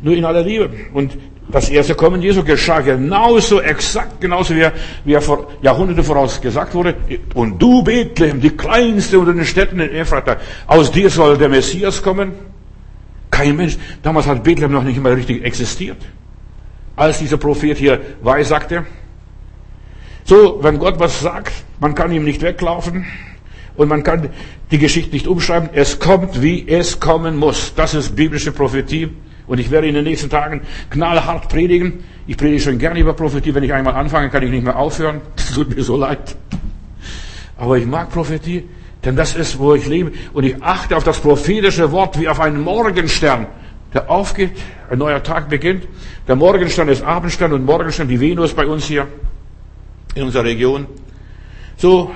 Nur 0.00 0.16
in 0.16 0.24
aller 0.24 0.42
Liebe. 0.42 0.68
Und 0.92 1.16
das 1.46 1.68
erste 1.68 1.94
Kommen 1.94 2.20
Jesu 2.22 2.42
geschah 2.42 2.80
genauso 2.80 3.60
exakt, 3.60 4.20
genauso 4.20 4.56
wie 4.56 4.62
er, 4.62 4.72
wie 5.04 5.12
er 5.12 5.22
vor 5.22 5.46
Jahrhunderte 5.62 6.02
voraus 6.02 6.40
gesagt 6.40 6.74
wurde. 6.74 6.96
Und 7.34 7.62
du, 7.62 7.84
Bethlehem, 7.84 8.40
die 8.40 8.50
kleinste 8.50 9.20
unter 9.20 9.32
den 9.32 9.44
Städten 9.44 9.78
in 9.78 9.94
Ephrata, 9.94 10.38
aus 10.66 10.90
dir 10.90 11.08
soll 11.08 11.38
der 11.38 11.50
Messias 11.50 12.02
kommen. 12.02 12.32
Kein 13.30 13.54
Mensch. 13.54 13.78
Damals 14.02 14.26
hat 14.26 14.42
Bethlehem 14.42 14.72
noch 14.72 14.82
nicht 14.82 14.96
immer 14.96 15.16
richtig 15.16 15.44
existiert. 15.44 15.98
Als 16.96 17.20
dieser 17.20 17.36
Prophet 17.36 17.78
hier 17.78 18.00
weissagte, 18.22 18.86
so, 20.26 20.58
wenn 20.60 20.80
Gott 20.80 20.98
was 20.98 21.20
sagt, 21.20 21.52
man 21.78 21.94
kann 21.94 22.10
ihm 22.10 22.24
nicht 22.24 22.42
weglaufen 22.42 23.06
und 23.76 23.88
man 23.88 24.02
kann 24.02 24.30
die 24.72 24.78
Geschichte 24.78 25.12
nicht 25.14 25.28
umschreiben. 25.28 25.70
Es 25.72 26.00
kommt, 26.00 26.42
wie 26.42 26.66
es 26.68 26.98
kommen 26.98 27.36
muss. 27.36 27.74
Das 27.76 27.94
ist 27.94 28.16
biblische 28.16 28.50
Prophetie. 28.50 29.10
Und 29.46 29.60
ich 29.60 29.70
werde 29.70 29.86
in 29.86 29.94
den 29.94 30.02
nächsten 30.02 30.28
Tagen 30.28 30.62
knallhart 30.90 31.48
predigen. 31.48 32.02
Ich 32.26 32.36
predige 32.36 32.60
schon 32.60 32.78
gerne 32.78 32.98
über 32.98 33.12
Prophetie. 33.12 33.54
Wenn 33.54 33.62
ich 33.62 33.72
einmal 33.72 33.94
anfange, 33.94 34.28
kann 34.28 34.42
ich 34.42 34.50
nicht 34.50 34.64
mehr 34.64 34.76
aufhören. 34.76 35.20
Das 35.36 35.52
tut 35.52 35.76
mir 35.76 35.84
so 35.84 35.96
leid. 35.96 36.36
Aber 37.56 37.78
ich 37.78 37.86
mag 37.86 38.10
Prophetie, 38.10 38.64
denn 39.04 39.14
das 39.14 39.36
ist, 39.36 39.60
wo 39.60 39.74
ich 39.74 39.86
lebe. 39.86 40.10
Und 40.32 40.42
ich 40.42 40.60
achte 40.60 40.96
auf 40.96 41.04
das 41.04 41.20
prophetische 41.20 41.92
Wort 41.92 42.18
wie 42.18 42.28
auf 42.28 42.40
einen 42.40 42.62
Morgenstern, 42.62 43.46
der 43.94 44.10
aufgeht, 44.10 44.50
ein 44.90 44.98
neuer 44.98 45.22
Tag 45.22 45.48
beginnt. 45.48 45.86
Der 46.26 46.34
Morgenstern 46.34 46.88
ist 46.88 47.04
Abendstern 47.04 47.52
und 47.52 47.64
Morgenstern, 47.64 48.08
die 48.08 48.18
Venus 48.18 48.52
bei 48.54 48.66
uns 48.66 48.86
hier 48.86 49.06
in 50.16 50.24
unserer 50.24 50.44
Region. 50.44 50.86
So, 51.76 52.10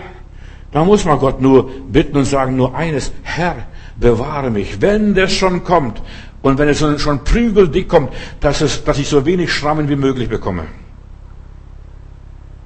da 0.72 0.84
muss 0.84 1.04
man 1.04 1.18
Gott 1.18 1.40
nur 1.40 1.70
bitten 1.70 2.16
und 2.16 2.24
sagen, 2.24 2.56
nur 2.56 2.74
eines, 2.74 3.12
Herr, 3.22 3.66
bewahre 3.96 4.50
mich, 4.50 4.80
wenn 4.80 5.14
das 5.14 5.32
schon 5.32 5.62
kommt 5.62 6.02
und 6.42 6.58
wenn 6.58 6.68
es 6.68 6.78
schon 7.00 7.22
prügeldick 7.24 7.88
kommt, 7.88 8.12
dass, 8.40 8.62
es, 8.62 8.82
dass 8.84 8.98
ich 8.98 9.08
so 9.08 9.26
wenig 9.26 9.52
Schrammen 9.52 9.88
wie 9.88 9.96
möglich 9.96 10.28
bekomme. 10.28 10.64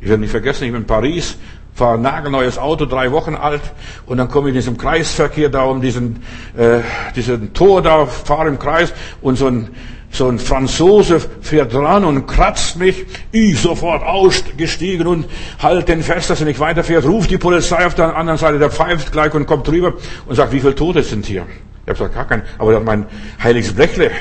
Ich 0.01 0.09
werde 0.09 0.21
nicht 0.21 0.31
vergessen, 0.31 0.65
ich 0.65 0.73
bin 0.73 0.83
in 0.83 0.87
Paris, 0.87 1.37
fahre 1.75 1.95
ein 1.95 2.03
nagelneues 2.03 2.57
Auto, 2.57 2.85
drei 2.85 3.11
Wochen 3.11 3.35
alt, 3.35 3.63
und 4.07 4.19
dann 4.19 4.29
komme 4.29 4.49
ich 4.49 4.55
in 4.55 4.61
diesem 4.61 4.77
Kreisverkehr 4.77 5.49
da 5.49 5.65
um 5.65 5.81
diesen, 5.81 6.23
äh, 6.57 6.81
diesen 7.17 7.53
Tor 7.53 7.83
da, 7.83 8.07
fahre 8.07 8.49
im 8.49 8.59
Kreis 8.59 8.93
und 9.23 9.37
so 9.37 9.49
ein 9.49 9.71
so 10.15 10.29
ein 10.29 10.39
Franzose 10.39 11.21
fährt 11.41 11.75
dran 11.75 12.05
und 12.05 12.27
kratzt 12.27 12.77
mich. 12.77 13.05
Ich 13.33 13.61
sofort 13.61 14.05
ausgestiegen 14.05 15.09
und 15.09 15.27
halt 15.61 15.89
den 15.89 16.05
fest, 16.05 16.31
dass 16.31 16.41
er 16.41 16.47
nicht 16.47 16.61
weiterfährt. 16.61 17.05
Ruft 17.05 17.31
die 17.31 17.39
Polizei 17.39 17.85
auf 17.85 17.97
der 17.97 18.17
anderen 18.17 18.39
Seite, 18.39 18.61
der 18.61 18.71
pfeift 18.71 19.11
gleich 19.11 19.35
und 19.35 19.47
kommt 19.47 19.67
drüber 19.67 19.95
und 20.27 20.37
sagt, 20.37 20.53
wie 20.53 20.61
viele 20.61 20.77
Tote 20.77 21.03
sind 21.03 21.27
hier? 21.27 21.45
Ich 21.83 21.89
habe 21.89 21.93
gesagt, 21.95 22.15
gar 22.15 22.27
kein. 22.27 22.43
Aber 22.59 22.71
er 22.71 22.77
hat 22.77 22.85
mein 22.85 23.07
heiliges 23.43 23.73
Blechle, 23.73 24.13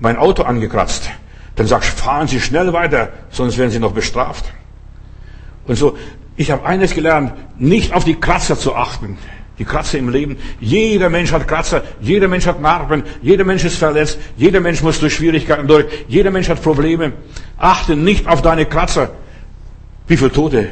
mein 0.00 0.16
Auto 0.16 0.42
angekratzt. 0.42 1.10
Dann 1.56 1.66
sagt, 1.66 1.84
fahren 1.84 2.28
Sie 2.28 2.40
schnell 2.40 2.72
weiter, 2.72 3.10
sonst 3.30 3.58
werden 3.58 3.70
Sie 3.70 3.78
noch 3.78 3.92
bestraft. 3.92 4.46
Und 5.66 5.76
so, 5.76 5.98
ich 6.36 6.50
habe 6.50 6.64
eines 6.64 6.94
gelernt, 6.94 7.34
nicht 7.58 7.92
auf 7.92 8.04
die 8.04 8.18
Kratzer 8.18 8.58
zu 8.58 8.74
achten. 8.74 9.18
Die 9.58 9.64
Kratzer 9.64 9.98
im 9.98 10.08
Leben. 10.08 10.36
Jeder 10.60 11.10
Mensch 11.10 11.32
hat 11.32 11.46
Kratzer, 11.46 11.82
jeder 12.00 12.28
Mensch 12.28 12.46
hat 12.46 12.60
Narben, 12.60 13.02
jeder 13.20 13.44
Mensch 13.44 13.64
ist 13.64 13.76
verletzt, 13.76 14.18
jeder 14.36 14.60
Mensch 14.60 14.82
muss 14.82 14.98
durch 14.98 15.14
Schwierigkeiten 15.14 15.68
durch, 15.68 15.86
jeder 16.08 16.30
Mensch 16.30 16.48
hat 16.48 16.62
Probleme. 16.62 17.12
Achte 17.58 17.96
nicht 17.96 18.26
auf 18.26 18.42
deine 18.42 18.66
Kratzer. 18.66 19.10
Wie 20.06 20.16
viele 20.16 20.32
Tote 20.32 20.68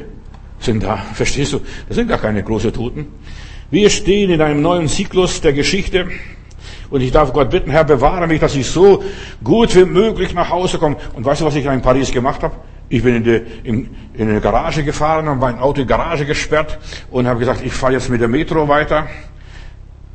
sind 0.59 0.83
da? 0.83 0.97
Verstehst 1.15 1.53
du? 1.53 1.61
Das 1.89 1.97
sind 1.97 2.09
gar 2.09 2.19
keine 2.19 2.43
großen 2.43 2.73
Toten. 2.73 3.07
Wir 3.71 3.91
stehen 3.91 4.31
in 4.31 4.41
einem 4.41 4.63
neuen 4.63 4.89
Zyklus 4.89 5.41
der 5.41 5.53
Geschichte 5.53 6.09
Und 6.91 7.03
ich 7.03 7.13
darf 7.13 7.33
Gott 7.33 7.51
bitten, 7.51 7.71
Herr, 7.71 7.85
bewahre 7.85 8.27
mich, 8.27 8.41
dass 8.41 8.57
ich 8.57 8.67
so 8.67 9.03
gut 9.43 9.75
wie 9.77 9.85
möglich 9.85 10.35
nach 10.35 10.51
Hause 10.51 10.79
komme. 10.79 10.97
Und 11.15 11.25
weißt 11.25 11.41
du, 11.41 11.45
was 11.45 11.55
ich 11.55 11.65
in 11.65 11.83
Paris 11.83 12.11
gemacht 12.11 12.43
habe? 12.43 12.55
Ich 12.93 13.05
bin 13.05 13.15
in 13.15 13.25
die, 13.25 13.41
in, 13.63 13.89
in 14.15 14.29
eine 14.29 14.41
Garage 14.41 14.83
gefahren 14.83 15.29
und 15.29 15.39
mein 15.39 15.61
Auto 15.61 15.81
in 15.81 15.87
die 15.87 15.91
Garage 15.91 16.27
gesperrt 16.27 16.77
und 17.13 17.29
habe 17.29 17.39
gesagt, 17.39 17.63
ich 17.65 17.73
fahre 17.73 17.93
jetzt 17.93 18.11
mit 18.11 18.21
der 18.21 18.27
Metro 18.27 18.67
weiter. 18.67 19.07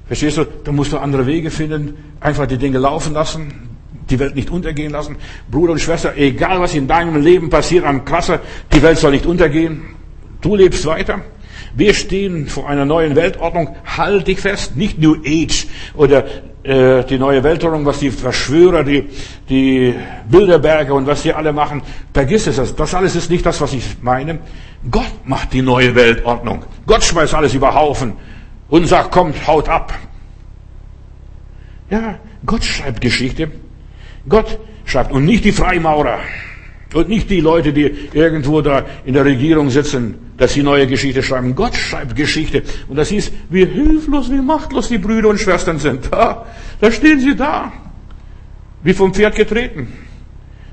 Verstehst 0.07 0.37
du? 0.37 0.45
Da 0.45 0.73
musst 0.73 0.91
du 0.91 0.97
andere 0.97 1.25
Wege 1.25 1.49
finden, 1.51 1.95
einfach 2.19 2.45
die 2.47 2.57
Dinge 2.57 2.77
laufen 2.77 3.13
lassen, 3.13 3.77
die 4.09 4.19
Welt 4.19 4.35
nicht 4.35 4.49
untergehen 4.49 4.91
lassen. 4.91 5.15
Bruder 5.49 5.71
und 5.71 5.79
Schwester, 5.79 6.17
egal 6.17 6.59
was 6.59 6.75
in 6.75 6.85
deinem 6.85 7.23
Leben 7.23 7.49
passiert 7.49 7.85
an 7.85 8.03
Klasse, 8.03 8.41
die 8.73 8.83
Welt 8.83 8.97
soll 8.97 9.11
nicht 9.11 9.25
untergehen. 9.25 9.81
Du 10.41 10.57
lebst 10.57 10.85
weiter. 10.85 11.21
Wir 11.75 11.93
stehen 11.93 12.47
vor 12.47 12.69
einer 12.69 12.83
neuen 12.83 13.15
Weltordnung. 13.15 13.75
Halt 13.85 14.27
dich 14.27 14.41
fest. 14.41 14.75
Nicht 14.75 14.99
New 14.99 15.15
Age 15.25 15.67
oder 15.95 16.25
die 16.65 17.19
neue 17.19 17.43
Weltordnung, 17.43 17.85
was 17.85 17.99
die 17.99 18.09
Verschwörer, 18.09 18.83
die, 18.83 19.07
die 19.47 19.93
Bilderberger 20.27 20.95
und 20.95 21.05
was 21.05 21.21
die 21.21 21.31
alle 21.31 21.53
machen. 21.53 21.83
Vergiss 22.11 22.47
es. 22.47 22.75
Das 22.75 22.95
alles 22.95 23.15
ist 23.15 23.29
nicht 23.29 23.45
das, 23.45 23.61
was 23.61 23.73
ich 23.73 23.97
meine. 24.01 24.39
Gott 24.89 25.25
macht 25.25 25.53
die 25.53 25.61
neue 25.61 25.93
Weltordnung. 25.93 26.63
Gott 26.87 27.03
schmeißt 27.03 27.35
alles 27.35 27.53
über 27.53 27.75
Haufen 27.75 28.13
und 28.67 28.87
sagt, 28.87 29.11
kommt, 29.11 29.45
haut 29.45 29.69
ab. 29.69 29.93
Ja, 31.91 32.17
Gott 32.45 32.63
schreibt 32.63 32.99
Geschichte. 32.99 33.51
Gott 34.27 34.57
schreibt 34.85 35.11
und 35.11 35.25
nicht 35.25 35.45
die 35.45 35.51
Freimaurer 35.51 36.19
und 36.95 37.09
nicht 37.09 37.29
die 37.29 37.41
Leute, 37.41 37.73
die 37.73 38.09
irgendwo 38.13 38.61
da 38.61 38.85
in 39.05 39.13
der 39.13 39.25
Regierung 39.25 39.69
sitzen, 39.69 40.24
dass 40.37 40.53
sie 40.53 40.63
neue 40.63 40.87
Geschichte 40.87 41.23
schreiben. 41.23 41.55
Gott 41.55 41.75
schreibt 41.75 42.15
Geschichte 42.15 42.63
und 42.87 42.95
das 42.97 43.09
hieß, 43.09 43.31
wie 43.49 43.65
hilflos, 43.65 44.29
wie 44.29 44.41
machtlos 44.41 44.89
die 44.89 44.97
Brüder 44.97 45.29
und 45.29 45.39
Schwestern 45.39 45.79
sind. 45.79 46.11
Da, 46.11 46.45
da 46.81 46.91
stehen 46.91 47.19
sie 47.19 47.35
da, 47.35 47.71
wie 48.83 48.93
vom 48.93 49.13
Pferd 49.13 49.35
getreten. 49.35 49.87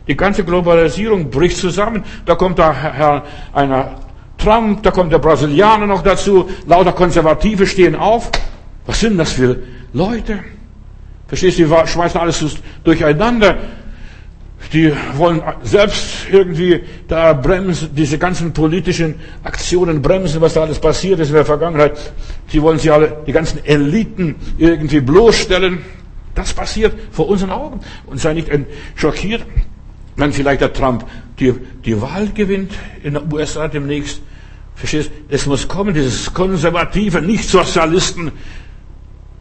Die 0.08 0.16
ganze 0.16 0.44
Globalisierung 0.44 1.30
bricht 1.30 1.56
zusammen. 1.56 2.04
Da 2.24 2.34
kommt 2.34 2.58
da 2.58 2.72
Herr, 2.72 3.24
einer 3.52 4.00
Trump, 4.36 4.82
da 4.82 4.90
kommt 4.90 5.12
der 5.12 5.18
Brasilianer 5.18 5.86
noch 5.86 6.02
dazu, 6.02 6.50
lauter 6.66 6.92
Konservative 6.92 7.66
stehen 7.66 7.94
auf. 7.94 8.30
Was 8.86 9.00
sind 9.00 9.16
das 9.16 9.32
für 9.32 9.62
Leute? 9.92 10.40
Verstehst 11.28 11.58
du, 11.58 11.64
die 11.64 11.88
schmeißen 11.88 12.20
alles 12.20 12.44
durcheinander. 12.82 13.56
Die 14.72 14.92
wollen 15.16 15.42
selbst 15.62 16.26
irgendwie 16.30 16.80
da 17.06 17.34
bremsen, 17.34 17.94
diese 17.94 18.16
ganzen 18.18 18.52
politischen 18.52 19.16
Aktionen 19.44 20.00
bremsen, 20.00 20.40
was 20.40 20.54
da 20.54 20.62
alles 20.62 20.78
passiert 20.78 21.20
ist 21.20 21.28
in 21.28 21.34
der 21.34 21.44
Vergangenheit. 21.44 22.12
Die 22.52 22.62
wollen 22.62 22.78
sie 22.78 22.90
alle, 22.90 23.18
die 23.26 23.32
ganzen 23.32 23.64
Eliten 23.64 24.36
irgendwie 24.56 25.00
bloßstellen. 25.00 25.80
Das 26.34 26.54
passiert 26.54 26.94
vor 27.10 27.28
unseren 27.28 27.50
Augen. 27.50 27.80
Und 28.06 28.18
sei 28.18 28.32
nicht 28.32 28.48
schockiert, 28.94 29.44
wenn 30.16 30.32
vielleicht 30.32 30.62
der 30.62 30.72
Trump 30.72 31.04
die, 31.38 31.52
die 31.84 32.00
Wahl 32.00 32.28
gewinnt 32.28 32.72
in 33.02 33.14
den 33.14 33.32
USA 33.32 33.68
demnächst. 33.68 34.22
Verstehst? 34.74 35.10
Es 35.28 35.44
muss 35.44 35.68
kommen, 35.68 35.92
dieses 35.92 36.32
konservative, 36.32 37.20
nicht 37.20 37.46
Sozialisten, 37.46 38.32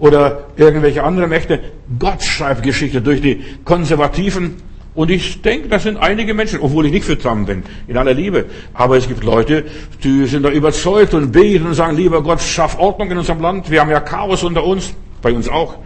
oder 0.02 0.48
irgendwelche 0.58 1.04
andere 1.04 1.28
Mächte. 1.28 1.60
Gott 2.00 2.24
schreibt 2.24 2.64
Geschichte 2.64 3.02
durch 3.02 3.22
die 3.22 3.44
Konservativen. 3.64 4.56
Und 4.94 5.10
ich 5.10 5.42
denke, 5.42 5.70
das 5.70 5.84
sind 5.84 5.98
einige 5.98 6.34
Menschen, 6.34 6.60
obwohl 6.60 6.86
ich 6.86 6.92
nicht 6.92 7.06
für 7.06 7.18
Trump 7.18 7.48
bin, 7.48 7.64
in 7.88 7.98
aller 7.98 8.14
Liebe. 8.14 8.46
Aber 8.74 8.98
es 8.98 9.08
gibt 9.08 9.24
Leute, 9.24 9.64
die 10.04 10.26
sind 10.26 10.44
da 10.44 10.50
überzeugt 10.50 11.14
und 11.14 11.32
beten 11.32 11.66
und 11.66 11.76
sagen, 11.76 11.96
lieber 11.96 12.22
Gott, 12.22 12.42
schaff 12.42 12.78
Ordnung 12.78 13.10
in 13.10 13.18
unserem 13.18 13.40
Land. 13.40 13.72
Wir 13.72 13.82
haben 13.82 13.90
ja 13.90 14.02
Chaos 14.02 14.44
unter 14.44 14.66
uns, 14.66 14.94
bei 15.22 15.32
uns 15.32 15.48
auch. 15.48 15.78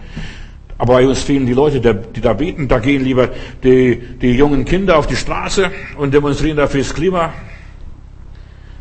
Aber 0.78 0.96
bei 0.96 1.08
uns 1.08 1.22
fehlen 1.22 1.46
die 1.46 1.54
Leute, 1.54 1.80
die 1.80 2.22
da 2.22 2.34
beten. 2.34 2.68
Da 2.68 2.80
gehen 2.80 3.04
lieber 3.04 3.30
die, 3.64 3.96
die 4.22 4.32
jungen 4.32 4.66
Kinder 4.66 4.98
auf 4.98 5.08
die 5.08 5.16
Straße 5.16 5.72
und 5.98 6.14
demonstrieren 6.14 6.58
dafür 6.58 6.82
das 6.82 6.94
Klima. 6.94 7.32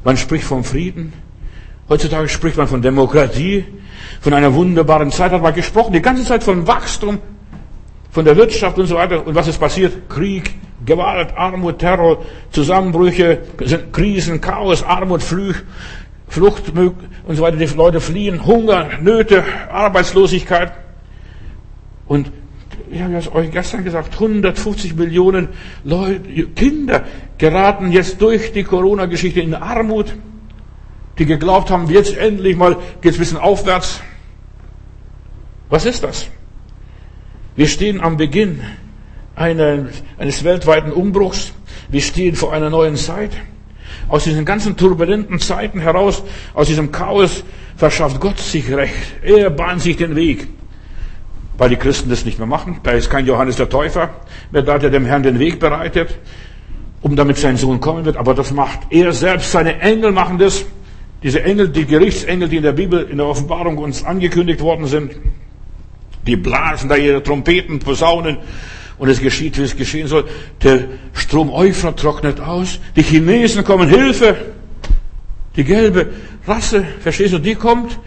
Man 0.05 0.17
spricht 0.17 0.45
vom 0.45 0.65
Frieden. 0.65 1.13
Heutzutage 1.89 2.29
spricht 2.29 2.57
man 2.57 2.67
von 2.67 2.81
Demokratie. 2.81 3.65
Von 4.21 4.33
einer 4.33 4.55
wunderbaren 4.55 5.11
Zeit 5.11 5.33
hat 5.33 5.43
man 5.43 5.55
gesprochen, 5.55 5.93
die 5.93 6.03
ganze 6.03 6.25
Zeit 6.25 6.43
von 6.43 6.67
Wachstum, 6.67 7.19
von 8.15 8.25
der 8.25 8.37
Wirtschaft 8.37 8.79
und 8.79 8.87
so 8.87 8.95
weiter. 8.95 9.27
Und 9.27 9.35
was 9.35 9.49
ist 9.49 9.59
passiert? 9.59 10.09
Krieg, 10.09 10.55
Gewalt, 10.87 11.37
Armut, 11.37 11.81
Terror, 11.81 12.25
Zusammenbrüche, 12.53 13.41
Krisen, 13.91 14.41
Chaos, 14.41 14.85
Armut, 14.85 15.21
Flüch, 15.21 15.57
Flucht 16.29 16.73
und 17.27 17.35
so 17.35 17.43
weiter. 17.43 17.57
Die 17.57 17.67
Leute 17.67 18.01
fliehen, 18.01 18.47
Hunger, 18.47 18.89
Nöte, 19.01 19.43
Arbeitslosigkeit. 19.69 20.73
Und 22.07 22.31
ich 22.89 23.03
habe 23.03 23.17
es 23.17 23.33
euch 23.33 23.51
gestern 23.51 23.83
gesagt, 23.83 24.15
150 24.15 24.95
Millionen 24.95 25.49
Leute, 25.83 26.21
Kinder 26.55 27.03
geraten 27.37 27.91
jetzt 27.91 28.23
durch 28.23 28.53
die 28.53 28.63
Corona-Geschichte 28.63 29.41
in 29.41 29.55
Armut, 29.55 30.15
die 31.19 31.27
geglaubt 31.27 31.69
haben, 31.69 31.91
jetzt 31.91 32.17
endlich 32.17 32.57
mal 32.57 32.77
geht 33.01 33.11
es 33.11 33.17
ein 33.17 33.19
bisschen 33.19 33.39
aufwärts. 33.39 34.01
Was 35.69 35.85
ist 35.85 36.05
das? 36.05 36.29
Wir 37.57 37.69
stehen 37.69 38.01
am 38.01 38.17
Beginn 38.17 38.61
einer, 39.37 39.87
eines 40.19 40.43
weltweiten 40.43 40.91
Umbruchs. 40.91 41.53
Wir 41.89 42.01
stehen 42.01 42.35
vor 42.35 42.53
einer 42.53 42.69
neuen 42.69 42.97
Zeit. 42.97 43.31
Aus 44.09 44.25
diesen 44.25 44.45
ganzen 44.45 44.77
turbulenten 44.77 45.39
Zeiten 45.39 45.79
heraus, 45.79 46.25
aus 46.53 46.67
diesem 46.67 46.91
Chaos, 46.91 47.45
verschafft 47.77 48.21
Gott 48.21 48.39
sich 48.39 48.71
Recht. 48.73 48.95
Er 49.23 49.51
bahnt 49.51 49.83
sich 49.83 49.97
den 49.97 50.17
Weg. 50.17 50.49
Weil 51.57 51.69
die 51.71 51.77
Christen 51.77 52.11
das 52.11 52.25
nicht 52.25 52.39
mehr 52.39 52.49
machen. 52.49 52.81
Da 52.83 52.91
ist 52.91 53.09
kein 53.09 53.25
Johannes 53.25 53.57
der 53.57 53.69
Täufer 53.69 54.11
mehr 54.51 54.63
da, 54.63 54.79
der 54.79 54.91
dem 54.91 55.07
Herrn 55.07 55.23
den 55.23 55.39
Weg 55.39 55.61
bereitet, 55.61 56.19
um 57.03 57.15
damit 57.15 57.37
sein 57.39 57.57
Sohn 57.57 57.81
kommen 57.81 58.05
wird. 58.05 58.17
Aber 58.17 58.35
das 58.35 58.51
macht 58.51 58.81
er 58.91 59.13
selbst. 59.13 59.53
Seine 59.53 59.81
Engel 59.81 60.11
machen 60.11 60.39
das. 60.39 60.65
Diese 61.23 61.43
Engel, 61.43 61.69
die 61.69 61.87
Gerichtsengel, 61.87 62.49
die 62.49 62.57
in 62.57 62.65
der 62.65 62.73
Bibel, 62.73 63.09
in 63.09 63.19
der 63.19 63.27
Offenbarung 63.27 63.79
uns 63.79 64.05
angekündigt 64.05 64.61
worden 64.61 64.87
sind. 64.87 65.13
Die 66.27 66.37
blasen 66.37 66.89
da 66.89 66.97
ihre 66.97 67.23
Trompeten, 67.23 67.79
Posaunen 67.79 68.39
und 68.99 69.09
es 69.09 69.21
geschieht, 69.21 69.59
wie 69.59 69.63
es 69.63 69.77
geschehen 69.77 70.07
soll. 70.07 70.25
Der 70.63 70.85
Strom 71.13 71.51
Euphrat 71.51 71.99
trocknet 71.99 72.41
aus. 72.41 72.81
Die 72.97 73.03
Chinesen 73.03 73.65
kommen, 73.65 73.89
Hilfe! 73.89 74.37
Die 75.57 75.65
gelbe 75.65 76.11
Rasse, 76.47 76.85
verstehst 77.01 77.33
du, 77.33 77.39
die 77.39 77.55
kommt. 77.55 77.99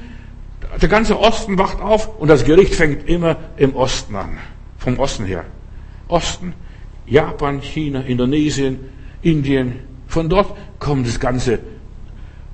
Der 0.82 0.90
ganze 0.90 1.20
Osten 1.20 1.58
wacht 1.58 1.80
auf 1.80 2.20
und 2.20 2.28
das 2.28 2.44
Gericht 2.44 2.76
fängt 2.76 3.08
immer 3.10 3.38
im 3.56 3.76
Osten 3.76 4.16
an. 4.16 4.38
Vom 4.78 5.00
Osten 5.00 5.26
her. 5.26 5.46
Osten, 6.08 6.54
Japan, 7.06 7.62
China, 7.62 8.02
Indonesien, 8.02 8.80
Indien. 9.22 9.80
Von 10.08 10.30
dort 10.30 10.56
kommt 10.80 11.08
das 11.08 11.20
Ganze, 11.20 11.60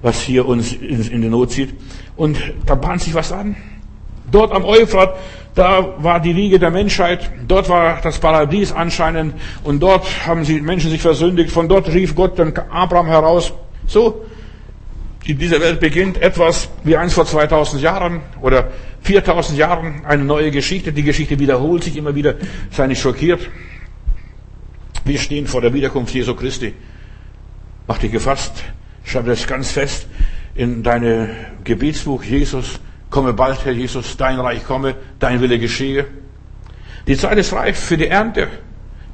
was 0.02 0.22
hier 0.22 0.48
uns 0.48 0.74
in 0.74 1.22
die 1.22 1.30
Not 1.30 1.52
zieht. 1.52 1.74
Und 2.16 2.38
da 2.66 2.76
bahnt 2.76 3.02
sich 3.02 3.14
was 3.14 3.32
an. 3.32 3.56
Dort 4.32 4.52
am 4.52 4.64
Euphrat 4.64 5.16
da 5.56 6.02
war 6.02 6.20
die 6.20 6.36
Wiege 6.36 6.58
der 6.58 6.72
Menschheit, 6.72 7.30
dort 7.48 7.70
war 7.70 8.02
das 8.02 8.18
Paradies 8.20 8.72
anscheinend 8.72 9.36
und 9.64 9.82
dort 9.82 10.26
haben 10.26 10.44
die 10.44 10.60
Menschen 10.60 10.90
sich 10.90 11.02
versündigt. 11.02 11.52
Von 11.52 11.70
dort 11.70 11.88
rief 11.90 12.16
Gott 12.16 12.40
den 12.40 12.58
Abraham 12.58 13.08
heraus. 13.08 13.54
So, 13.86 14.26
in 15.26 15.38
dieser 15.38 15.62
Welt 15.62 15.80
beginnt 15.80 16.22
etwas 16.22 16.70
wie 16.84 16.98
eins 16.98 17.14
vor 17.14 17.26
2000 17.26 17.82
Jahren 17.82 18.22
oder 18.42 18.70
4000 19.04 19.58
Jahren, 19.58 20.06
eine 20.06 20.24
neue 20.24 20.52
Geschichte. 20.52 20.92
Die 20.92 21.04
Geschichte 21.04 21.38
wiederholt 21.40 21.84
sich 21.84 21.98
immer 21.98 22.16
wieder. 22.16 22.36
Sei 22.72 22.88
nicht 22.88 23.02
schockiert. 23.02 23.50
Wir 25.06 25.20
stehen 25.20 25.48
vor 25.48 25.62
der 25.62 25.74
Wiederkunft 25.74 26.14
Jesu 26.14 26.34
Christi. 26.34 26.74
Mach 27.88 27.98
dich 27.98 28.12
gefasst. 28.12 28.64
Schreib 29.04 29.26
das 29.26 29.46
ganz 29.46 29.72
fest 29.72 30.08
in 30.56 30.82
deine 30.84 31.30
Gebetsbuch. 31.64 32.24
Jesus 32.24 32.80
Komme 33.14 33.34
bald, 33.34 33.64
Herr 33.64 33.74
Jesus, 33.74 34.18
dein 34.18 34.40
Reich 34.40 34.66
komme, 34.66 34.96
dein 35.20 35.40
Wille 35.40 35.60
geschehe. 35.60 36.08
Die 37.06 37.16
Zeit 37.16 37.38
ist 37.38 37.54
reif 37.54 37.78
für 37.78 37.96
die 37.96 38.08
Ernte. 38.08 38.48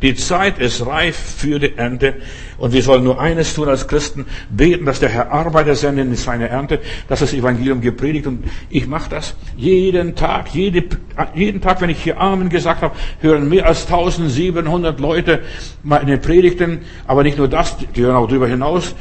Die 0.02 0.16
Zeit 0.16 0.58
ist 0.58 0.86
reif 0.86 1.18
für 1.18 1.60
die 1.60 1.76
Ernte. 1.76 2.14
Und 2.58 2.72
wir 2.72 2.82
sollen 2.82 3.04
nur 3.04 3.20
eines 3.20 3.54
tun 3.54 3.68
als 3.68 3.90
Christen, 3.90 4.26
beten, 4.50 4.86
dass 4.86 5.02
der 5.02 5.10
Herr 5.10 5.32
Arbeiter 5.34 5.76
sendet 5.76 6.08
in 6.08 6.16
seine 6.16 6.48
Ernte, 6.48 6.80
dass 7.10 7.20
das 7.20 7.34
Evangelium 7.34 7.82
gepredigt. 7.82 8.26
Und 8.26 8.46
ich 8.70 8.88
mache 8.88 9.10
das 9.10 9.36
jeden 9.58 10.16
Tag, 10.16 10.56
jede, 10.56 10.86
jeden 11.36 11.60
Tag, 11.60 11.82
wenn 11.82 11.90
ich 11.90 12.02
hier 12.02 12.22
Amen 12.22 12.48
gesagt 12.48 12.82
habe, 12.82 12.96
hören 13.20 13.50
mehr 13.50 13.66
als 13.66 13.82
1700 13.88 14.98
Leute 15.02 15.42
meine 15.84 16.18
Predigten. 16.20 16.84
Aber 17.06 17.24
nicht 17.24 17.38
nur 17.38 17.50
das, 17.50 17.76
die 17.76 18.02
hören 18.02 18.16
auch 18.16 18.28
darüber 18.28 18.48
hinaus. 18.48 18.96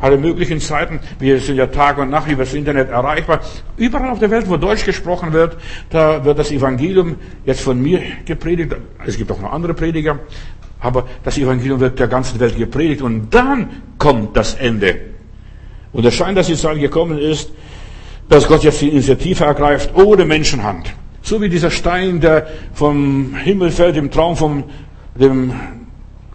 Alle 0.00 0.16
möglichen 0.16 0.60
Zeiten. 0.60 0.98
Wir 1.18 1.38
sind 1.40 1.56
ja 1.56 1.66
Tag 1.66 1.98
und 1.98 2.08
Nacht 2.08 2.30
über 2.30 2.44
das 2.44 2.54
Internet 2.54 2.88
erreichbar. 2.88 3.40
Überall 3.76 4.10
auf 4.10 4.18
der 4.18 4.30
Welt, 4.30 4.48
wo 4.48 4.56
Deutsch 4.56 4.84
gesprochen 4.84 5.32
wird, 5.32 5.56
da 5.90 6.24
wird 6.24 6.38
das 6.38 6.50
Evangelium 6.50 7.16
jetzt 7.44 7.60
von 7.60 7.80
mir 7.80 8.00
gepredigt. 8.24 8.74
Es 9.06 9.16
gibt 9.16 9.30
auch 9.30 9.40
noch 9.40 9.52
andere 9.52 9.74
Prediger. 9.74 10.18
Aber 10.80 11.06
das 11.22 11.36
Evangelium 11.36 11.80
wird 11.80 11.98
der 11.98 12.08
ganzen 12.08 12.40
Welt 12.40 12.56
gepredigt 12.56 13.02
und 13.02 13.34
dann 13.34 13.68
kommt 13.98 14.34
das 14.36 14.54
Ende. 14.54 14.96
Und 15.92 16.06
es 16.06 16.14
scheint, 16.14 16.38
dass 16.38 16.46
die 16.46 16.56
Zeit 16.56 16.80
gekommen 16.80 17.18
ist, 17.18 17.50
dass 18.30 18.46
Gott 18.48 18.62
jetzt 18.62 18.80
die 18.80 18.88
Initiative 18.88 19.44
ergreift, 19.44 19.90
ohne 19.94 20.24
Menschenhand. 20.24 20.94
So 21.20 21.42
wie 21.42 21.50
dieser 21.50 21.70
Stein, 21.70 22.20
der 22.20 22.46
vom 22.72 23.34
Himmel 23.34 23.70
fällt, 23.70 23.96
im 23.96 24.10
Traum 24.10 24.36
vom 24.36 24.64
dem 25.14 25.52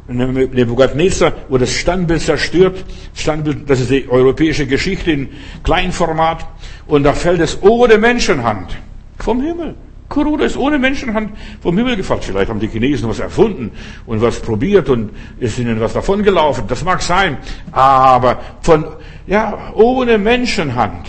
Nebukadnezar, 0.08 1.34
wo 1.50 1.58
das 1.58 1.72
Standbild 1.72 2.22
zerstört. 2.22 2.84
Standbild, 3.13 3.70
das 3.70 3.80
ist 3.80 3.89
die 3.89 4.08
europäische 4.08 4.68
Geschichte 4.68 5.12
in 5.12 5.30
Kleinformat. 5.63 6.46
Und 6.88 7.04
da 7.04 7.13
fällt 7.13 7.41
es 7.41 7.62
ohne 7.63 7.98
Menschenhand 7.98 8.78
vom 9.18 9.41
Himmel. 9.41 9.76
Corona 10.08 10.46
ist 10.46 10.56
ohne 10.56 10.78
Menschenhand 10.78 11.32
vom 11.62 11.76
Himmel 11.78 11.96
gefallen. 11.96 12.22
Vielleicht 12.22 12.50
haben 12.50 12.60
die 12.60 12.68
Chinesen 12.68 13.10
was 13.10 13.20
erfunden 13.20 13.72
und 14.06 14.22
was 14.22 14.39
probiert 14.39 14.88
und 14.89 15.10
ist 15.39 15.58
ihnen 15.58 15.80
was 15.80 15.94
davon 15.94 16.22
gelaufen. 16.22 16.65
Das 16.68 16.84
mag 16.84 17.02
sein. 17.02 17.38
Aber 17.72 18.39
von, 18.62 18.86
ja, 19.26 19.74
ohne 19.74 20.18
Menschenhand. 20.18 21.08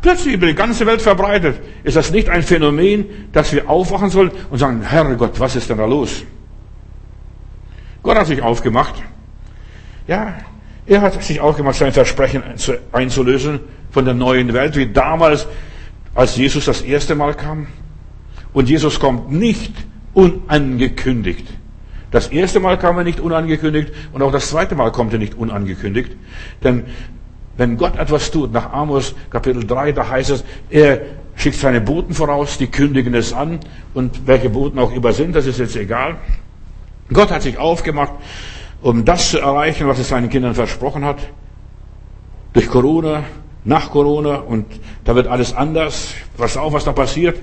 Plötzlich 0.00 0.34
über 0.34 0.46
die 0.46 0.54
ganze 0.54 0.86
Welt 0.86 1.02
verbreitet. 1.02 1.60
Ist 1.82 1.96
das 1.96 2.12
nicht 2.12 2.28
ein 2.28 2.44
Phänomen, 2.44 3.06
dass 3.32 3.52
wir 3.52 3.68
aufwachen 3.68 4.10
sollen 4.10 4.30
und 4.50 4.58
sagen, 4.58 4.82
Herrgott, 4.82 5.40
was 5.40 5.56
ist 5.56 5.68
denn 5.68 5.78
da 5.78 5.86
los? 5.86 6.22
Gott 8.02 8.16
hat 8.16 8.26
sich 8.26 8.42
aufgemacht. 8.42 8.94
Ja, 10.06 10.34
er 10.86 11.02
hat 11.02 11.22
sich 11.22 11.40
aufgemacht, 11.40 11.76
sein 11.76 11.92
Versprechen 11.92 12.42
einzulösen 12.92 13.60
von 13.90 14.04
der 14.04 14.14
neuen 14.14 14.54
Welt, 14.54 14.76
wie 14.76 14.86
damals, 14.86 15.46
als 16.14 16.36
Jesus 16.36 16.64
das 16.64 16.82
erste 16.82 17.14
Mal 17.14 17.34
kam. 17.34 17.66
Und 18.52 18.68
Jesus 18.68 18.98
kommt 18.98 19.30
nicht 19.30 19.72
unangekündigt. 20.14 21.46
Das 22.10 22.28
erste 22.28 22.58
Mal 22.58 22.78
kam 22.78 22.96
er 22.96 23.04
nicht 23.04 23.20
unangekündigt 23.20 23.92
und 24.12 24.22
auch 24.22 24.32
das 24.32 24.48
zweite 24.48 24.74
Mal 24.74 24.90
kommt 24.92 25.12
er 25.12 25.18
nicht 25.18 25.34
unangekündigt. 25.34 26.16
Denn 26.64 26.84
wenn 27.58 27.76
Gott 27.76 27.96
etwas 27.96 28.30
tut, 28.30 28.52
nach 28.52 28.72
Amos 28.72 29.14
Kapitel 29.30 29.66
3, 29.66 29.92
da 29.92 30.08
heißt 30.08 30.30
es, 30.30 30.44
er 30.70 31.02
schickt 31.34 31.56
seine 31.56 31.80
Boten 31.80 32.14
voraus, 32.14 32.56
die 32.56 32.68
kündigen 32.68 33.14
es 33.14 33.32
an 33.32 33.60
und 33.94 34.26
welche 34.26 34.48
Boten 34.48 34.78
auch 34.78 34.92
über 34.92 35.12
sind, 35.12 35.36
das 35.36 35.46
ist 35.46 35.58
jetzt 35.58 35.76
egal. 35.76 36.16
Gott 37.12 37.30
hat 37.30 37.42
sich 37.42 37.58
aufgemacht, 37.58 38.12
um 38.82 39.04
das 39.04 39.30
zu 39.30 39.38
erreichen, 39.38 39.88
was 39.88 39.98
er 39.98 40.04
seinen 40.04 40.28
Kindern 40.28 40.54
versprochen 40.54 41.04
hat. 41.04 41.18
Durch 42.52 42.68
Corona, 42.68 43.24
nach 43.64 43.90
Corona 43.90 44.36
und 44.36 44.66
da 45.04 45.14
wird 45.14 45.26
alles 45.26 45.54
anders. 45.54 46.14
Was 46.36 46.56
auch, 46.56 46.72
was 46.72 46.84
da 46.84 46.92
passiert. 46.92 47.38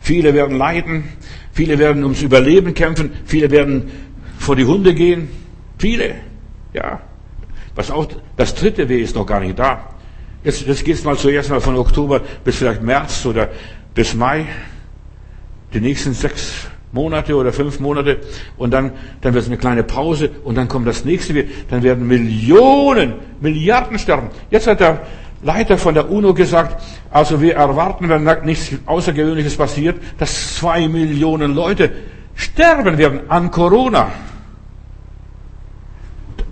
Viele 0.00 0.34
werden 0.34 0.58
leiden, 0.58 1.04
viele 1.52 1.78
werden 1.78 2.02
ums 2.02 2.22
Überleben 2.22 2.74
kämpfen, 2.74 3.12
viele 3.24 3.50
werden 3.50 3.90
vor 4.38 4.54
die 4.54 4.64
Hunde 4.64 4.94
gehen. 4.94 5.30
Viele, 5.78 6.16
ja. 6.72 7.00
Was 7.74 7.90
auch, 7.90 8.06
das 8.36 8.54
dritte 8.54 8.88
Weh 8.88 9.00
ist 9.00 9.16
noch 9.16 9.26
gar 9.26 9.40
nicht 9.40 9.58
da. 9.58 9.88
Jetzt, 10.44 10.66
jetzt 10.66 10.84
geht 10.84 10.96
es 10.96 11.04
mal 11.04 11.16
zuerst 11.16 11.48
mal 11.48 11.60
von 11.60 11.76
Oktober 11.76 12.20
bis 12.44 12.56
vielleicht 12.56 12.82
März 12.82 13.24
oder 13.24 13.48
bis 13.94 14.14
Mai. 14.14 14.46
Die 15.72 15.80
nächsten 15.80 16.12
sechs 16.12 16.66
Monate 16.94 17.34
oder 17.36 17.52
fünf 17.52 17.80
Monate 17.80 18.20
und 18.56 18.70
dann, 18.70 18.92
dann 19.20 19.34
wird 19.34 19.42
es 19.42 19.48
eine 19.50 19.58
kleine 19.58 19.82
Pause 19.82 20.30
und 20.44 20.54
dann 20.54 20.68
kommt 20.68 20.86
das 20.86 21.04
nächste, 21.04 21.44
dann 21.68 21.82
werden 21.82 22.06
Millionen, 22.06 23.14
Milliarden 23.40 23.98
sterben. 23.98 24.30
Jetzt 24.50 24.68
hat 24.68 24.80
der 24.80 25.00
Leiter 25.42 25.76
von 25.76 25.94
der 25.94 26.08
UNO 26.08 26.32
gesagt, 26.32 26.80
also 27.10 27.42
wir 27.42 27.56
erwarten, 27.56 28.08
wenn 28.08 28.24
nichts 28.44 28.72
Außergewöhnliches 28.86 29.56
passiert, 29.56 30.00
dass 30.18 30.54
zwei 30.54 30.88
Millionen 30.88 31.54
Leute 31.54 31.90
sterben 32.36 32.96
werden 32.96 33.28
an 33.28 33.50
Corona. 33.50 34.12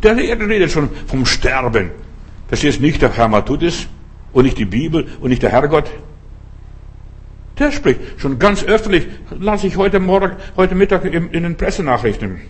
Der 0.02 0.16
redet 0.16 0.72
schon 0.72 0.90
vom 1.06 1.24
Sterben. 1.24 1.92
Das 2.50 2.64
ist 2.64 2.80
nicht 2.80 3.00
der 3.00 3.16
Herr 3.16 3.28
Matthäus 3.28 3.86
und 4.32 4.44
nicht 4.44 4.58
die 4.58 4.64
Bibel 4.64 5.06
und 5.20 5.30
nicht 5.30 5.42
der 5.42 5.50
Herrgott. 5.50 5.88
Der 7.58 7.70
spricht 7.70 8.00
schon 8.18 8.38
ganz 8.38 8.64
öffentlich, 8.64 9.06
lasse 9.38 9.66
ich 9.66 9.76
heute 9.76 10.00
Morgen, 10.00 10.32
heute 10.56 10.74
Mittag 10.74 11.04
in, 11.04 11.30
den 11.32 11.56
Pressenachrichten. 11.56 12.40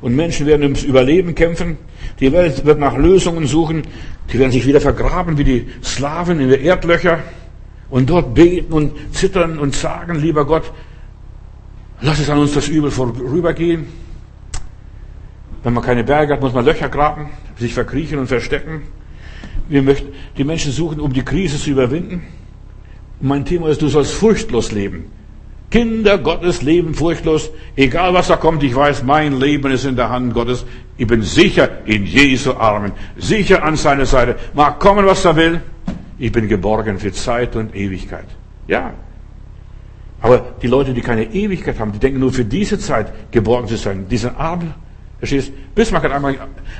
Und 0.00 0.16
Menschen 0.16 0.46
werden 0.46 0.62
ums 0.62 0.82
Überleben 0.82 1.34
kämpfen. 1.34 1.78
Die 2.20 2.30
Welt 2.32 2.66
wird 2.66 2.78
nach 2.78 2.96
Lösungen 2.96 3.46
suchen. 3.46 3.82
Die 4.32 4.38
werden 4.38 4.52
sich 4.52 4.66
wieder 4.66 4.80
vergraben 4.80 5.38
wie 5.38 5.44
die 5.44 5.66
Slaven 5.82 6.40
in 6.40 6.50
der 6.50 6.60
Erdlöcher 6.60 7.20
und 7.88 8.10
dort 8.10 8.34
beten 8.34 8.72
und 8.72 8.92
zittern 9.12 9.58
und 9.58 9.74
sagen, 9.74 10.16
lieber 10.16 10.44
Gott, 10.44 10.72
lass 12.02 12.18
es 12.18 12.28
an 12.28 12.38
uns 12.38 12.52
das 12.52 12.68
Übel 12.68 12.90
vorübergehen. 12.90 13.86
Wenn 15.62 15.72
man 15.72 15.82
keine 15.82 16.04
Berge 16.04 16.34
hat, 16.34 16.42
muss 16.42 16.52
man 16.52 16.66
Löcher 16.66 16.90
graben, 16.90 17.30
sich 17.56 17.72
verkriechen 17.72 18.18
und 18.18 18.26
verstecken. 18.26 18.82
Wir 19.68 19.82
möchten, 19.82 20.12
die 20.36 20.44
Menschen 20.44 20.72
suchen, 20.72 21.00
um 21.00 21.12
die 21.14 21.22
Krise 21.22 21.58
zu 21.58 21.70
überwinden. 21.70 22.24
Mein 23.20 23.44
Thema 23.44 23.68
ist, 23.68 23.80
du 23.82 23.88
sollst 23.88 24.12
furchtlos 24.12 24.72
leben. 24.72 25.06
Kinder 25.70 26.18
Gottes 26.18 26.62
leben 26.62 26.94
furchtlos. 26.94 27.50
Egal 27.74 28.14
was 28.14 28.28
da 28.28 28.36
kommt, 28.36 28.62
ich 28.62 28.74
weiß, 28.74 29.02
mein 29.02 29.40
Leben 29.40 29.72
ist 29.72 29.84
in 29.84 29.96
der 29.96 30.08
Hand 30.08 30.32
Gottes. 30.34 30.64
Ich 30.96 31.06
bin 31.06 31.22
sicher 31.22 31.68
in 31.86 32.06
Jesu 32.06 32.52
Armen. 32.52 32.92
Sicher 33.16 33.64
an 33.64 33.76
seiner 33.76 34.06
Seite. 34.06 34.36
Mag 34.54 34.78
kommen, 34.78 35.04
was 35.06 35.24
er 35.24 35.34
will. 35.34 35.60
Ich 36.18 36.30
bin 36.30 36.48
geborgen 36.48 36.98
für 36.98 37.12
Zeit 37.12 37.56
und 37.56 37.74
Ewigkeit. 37.74 38.26
Ja. 38.68 38.92
Aber 40.20 40.54
die 40.62 40.68
Leute, 40.68 40.94
die 40.94 41.00
keine 41.00 41.24
Ewigkeit 41.24 41.78
haben, 41.80 41.92
die 41.92 41.98
denken 41.98 42.20
nur 42.20 42.32
für 42.32 42.44
diese 42.44 42.78
Zeit 42.78 43.32
geborgen 43.32 43.66
zu 43.66 43.76
sein. 43.76 44.06
Diese 44.08 44.36
armen 44.36 44.74
Verstehst? 45.26 45.52
Bismarck 45.74 46.04
hat 46.04 46.12
einmal 46.12 46.36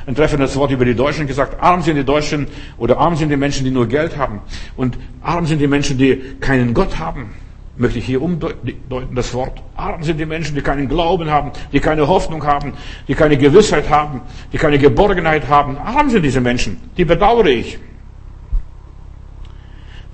ein 0.07 0.15
treffendes 0.15 0.55
Wort 0.57 0.71
über 0.71 0.85
die 0.85 0.95
Deutschen 0.95 1.27
gesagt. 1.27 1.63
Arm 1.63 1.81
sind 1.81 1.97
die 1.97 2.05
Deutschen 2.05 2.47
oder 2.77 2.99
arm 2.99 3.17
sind 3.17 3.31
die 3.31 3.39
Menschen, 3.39 3.65
die 3.65 3.71
nur 3.71 3.87
Geld 3.87 4.19
haben. 4.19 4.41
Und 4.77 4.99
arm 5.23 5.47
sind 5.47 5.61
die 5.61 5.67
Menschen, 5.67 5.97
die 5.97 6.37
keinen 6.41 6.75
Gott 6.75 6.99
haben. 6.99 7.31
Möchte 7.79 7.99
ich 7.99 8.05
hier 8.05 8.21
umdeuten, 8.21 8.75
das 9.15 9.33
Wort. 9.33 9.63
Arm 9.77 10.03
sind 10.03 10.21
die 10.21 10.27
Menschen, 10.27 10.55
die 10.55 10.61
keinen 10.61 10.89
Glauben 10.89 11.31
haben, 11.31 11.53
die 11.73 11.81
keine 11.81 12.07
Hoffnung 12.07 12.45
haben, 12.45 12.75
die 13.09 13.15
keine 13.15 13.39
Gewissheit 13.39 13.89
haben, 13.89 14.21
die 14.53 14.59
keine 14.59 14.79
Geborgenheit 14.79 15.49
haben. 15.49 15.79
Arm 15.79 16.11
sind 16.11 16.23
diese 16.23 16.43
Menschen. 16.43 16.77
Die 16.99 17.07
bedauere 17.07 17.47
ich. 17.47 17.79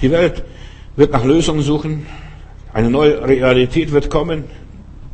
Die 0.01 0.11
Welt 0.11 0.45
wird 0.95 1.13
nach 1.13 1.25
Lösungen 1.25 1.63
suchen. 1.63 2.07
Eine 2.73 2.91
neue 2.91 3.27
Realität 3.27 3.91
wird 3.91 4.09
kommen. 4.09 4.45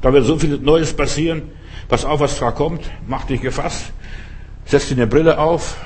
Da 0.02 0.12
wird 0.12 0.26
so 0.26 0.36
viel 0.38 0.58
Neues 0.58 0.92
passieren. 0.92 1.42
Pass 1.88 2.04
auf, 2.04 2.20
was 2.20 2.38
da 2.38 2.50
kommt, 2.50 2.90
mach 3.06 3.24
dich 3.24 3.40
gefasst, 3.40 3.92
setz 4.64 4.88
dir 4.88 4.94
eine 4.94 5.06
Brille 5.06 5.38
auf 5.38 5.76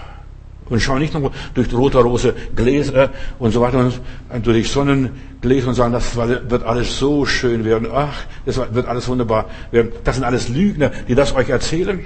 und 0.71 0.81
schau 0.81 0.99
nicht 0.99 1.13
nur 1.13 1.33
durch 1.55 1.73
rote-rose 1.73 2.35
Gläser 2.57 3.11
und 3.39 3.51
so 3.51 3.61
weiter 3.61 3.93
und 4.33 4.47
durch 4.47 4.71
Sonnengläser 4.71 5.69
und 5.69 5.75
sagen, 5.75 5.93
das 5.93 6.17
wird 6.17 6.63
alles 6.63 6.99
so 6.99 7.27
schön 7.27 7.65
werden. 7.65 7.89
Ach, 7.93 8.25
das 8.47 8.57
wird 8.57 8.87
alles 8.87 9.09
wunderbar 9.09 9.47
werden. 9.73 9.93
Das 10.05 10.15
sind 10.15 10.25
alles 10.25 10.49
Lügner, 10.49 10.91
die 11.09 11.15
das 11.15 11.35
euch 11.35 11.49
erzählen. 11.51 12.01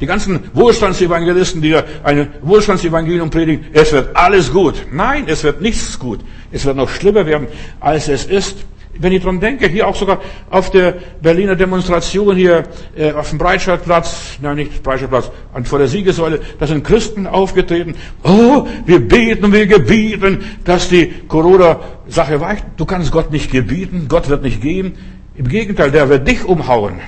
Die 0.00 0.06
ganzen 0.06 0.50
Wohlstandsevangelisten, 0.52 1.62
die 1.62 1.76
ein 2.02 2.28
Wohlstandsevangelium 2.42 3.30
predigen, 3.30 3.66
es 3.72 3.92
wird 3.92 4.14
alles 4.16 4.52
gut. 4.52 4.74
Nein, 4.90 5.24
es 5.28 5.44
wird 5.44 5.60
nichts 5.60 5.98
gut. 5.98 6.20
Es 6.50 6.64
wird 6.64 6.76
noch 6.76 6.90
schlimmer 6.90 7.26
werden, 7.26 7.46
als 7.78 8.08
es 8.08 8.26
ist. 8.26 8.66
Wenn 8.98 9.12
ich 9.12 9.22
dran 9.22 9.40
denke, 9.40 9.66
hier 9.66 9.88
auch 9.88 9.96
sogar 9.96 10.20
auf 10.50 10.70
der 10.70 10.94
Berliner 11.20 11.56
Demonstration 11.56 12.36
hier 12.36 12.64
äh, 12.96 13.12
auf 13.12 13.30
dem 13.30 13.38
Breitscheidplatz, 13.38 14.38
nein 14.40 14.56
nicht 14.56 14.82
Breitscheidplatz, 14.82 15.30
vor 15.64 15.78
der 15.78 15.88
Siegessäule, 15.88 16.40
da 16.58 16.66
sind 16.66 16.84
Christen 16.84 17.26
aufgetreten. 17.26 17.94
Oh, 18.22 18.66
wir 18.86 19.00
beten 19.00 19.52
wir 19.52 19.66
gebieten, 19.66 20.44
dass 20.64 20.88
die 20.88 21.12
Corona-Sache 21.26 22.40
weicht. 22.40 22.64
Du 22.76 22.84
kannst 22.84 23.10
Gott 23.10 23.32
nicht 23.32 23.50
gebieten, 23.50 24.06
Gott 24.08 24.28
wird 24.28 24.42
nicht 24.42 24.60
gehen. 24.60 24.96
Im 25.36 25.48
Gegenteil, 25.48 25.90
der 25.90 26.08
wird 26.08 26.28
dich 26.28 26.44
umhauen. 26.44 27.00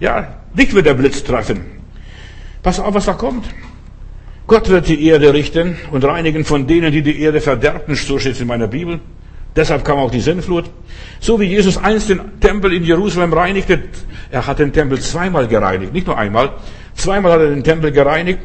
Ja, 0.00 0.38
dich 0.54 0.74
wird 0.74 0.86
der 0.86 0.94
Blitz 0.94 1.22
treffen. 1.22 1.60
Pass 2.62 2.80
auf, 2.80 2.94
was 2.94 3.06
da 3.06 3.12
kommt. 3.12 3.44
Gott 4.46 4.68
wird 4.68 4.88
die 4.88 5.06
Erde 5.06 5.32
richten 5.32 5.76
und 5.90 6.04
reinigen 6.04 6.44
von 6.44 6.66
denen, 6.66 6.92
die 6.92 7.02
die 7.02 7.20
Erde 7.20 7.40
verderben, 7.40 7.94
so 7.94 8.18
steht 8.18 8.32
es 8.32 8.40
in 8.40 8.48
meiner 8.48 8.66
Bibel. 8.66 9.00
Deshalb 9.54 9.84
kam 9.84 9.98
auch 9.98 10.10
die 10.10 10.20
Sinnflut. 10.20 10.64
So 11.20 11.38
wie 11.40 11.44
Jesus 11.44 11.76
einst 11.76 12.08
den 12.08 12.40
Tempel 12.40 12.72
in 12.72 12.84
Jerusalem 12.84 13.32
reinigte, 13.32 13.82
er 14.30 14.46
hat 14.46 14.58
den 14.58 14.72
Tempel 14.72 15.00
zweimal 15.00 15.46
gereinigt, 15.46 15.92
nicht 15.92 16.06
nur 16.06 16.16
einmal, 16.16 16.54
zweimal 16.94 17.32
hat 17.32 17.40
er 17.40 17.50
den 17.50 17.62
Tempel 17.62 17.92
gereinigt 17.92 18.40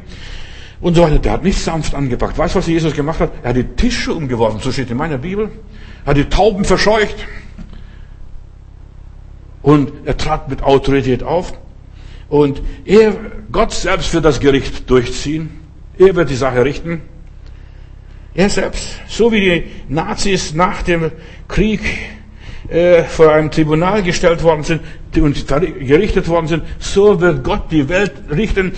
und 0.82 0.96
so 0.96 1.04
weiter. 1.04 1.20
Der 1.20 1.32
hat 1.34 1.44
nicht 1.44 1.60
sanft 1.60 1.96
angepackt. 1.96 2.38
Weißt 2.38 2.56
du, 2.56 2.60
was 2.60 2.68
Jesus 2.68 2.94
gemacht 2.94 3.20
hat? 3.20 3.32
Er 3.44 3.50
hat 3.50 3.56
die 3.56 3.64
Tische 3.64 4.14
umgeworfen, 4.14 4.60
so 4.60 4.72
steht 4.72 4.92
in 4.92 4.98
meiner 4.98 5.18
Bibel. 5.18 5.50
Er 6.06 6.12
hat 6.12 6.18
die 6.18 6.26
Tauben 6.26 6.66
verscheucht. 6.66 7.26
Und 9.62 9.92
er 10.06 10.18
trat 10.18 10.50
mit 10.50 10.62
Autorität 10.64 11.24
auf. 11.24 11.54
Und 12.30 12.62
er, 12.86 13.16
Gott 13.52 13.74
selbst 13.74 14.14
wird 14.14 14.26
das 14.26 14.40
Gericht 14.40 14.90
durchziehen. 14.90 15.50
Er 15.98 16.16
wird 16.16 16.30
die 16.30 16.36
Sache 16.36 16.64
richten. 16.64 17.02
Er 18.38 18.50
selbst, 18.50 19.00
so 19.08 19.32
wie 19.32 19.42
die 19.42 19.64
Nazis 19.90 20.54
nach 20.54 20.84
dem 20.84 21.12
Krieg 21.48 21.82
äh, 22.70 23.04
vor 23.04 23.34
einem 23.34 23.50
Tribunal 23.50 24.04
gestellt 24.04 24.44
worden 24.44 24.64
sind 24.64 24.82
und 25.16 25.48
gerichtet 25.48 26.28
worden 26.28 26.48
sind, 26.48 26.64
so 26.78 27.20
wird 27.20 27.44
Gott 27.44 27.72
die 27.72 27.90
Welt 27.90 28.14
richten. 28.30 28.74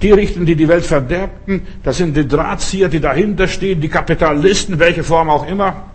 Die 0.00 0.12
richten, 0.12 0.46
die 0.46 0.54
die 0.54 0.68
Welt 0.68 0.86
verderbten, 0.86 1.66
das 1.82 1.96
sind 1.96 2.16
die 2.16 2.28
Drahtzieher, 2.28 2.88
die 2.88 3.00
dahinter 3.00 3.48
stehen, 3.48 3.80
die 3.80 3.88
Kapitalisten, 3.88 4.78
welche 4.78 5.02
Form 5.02 5.28
auch 5.28 5.48
immer. 5.48 5.88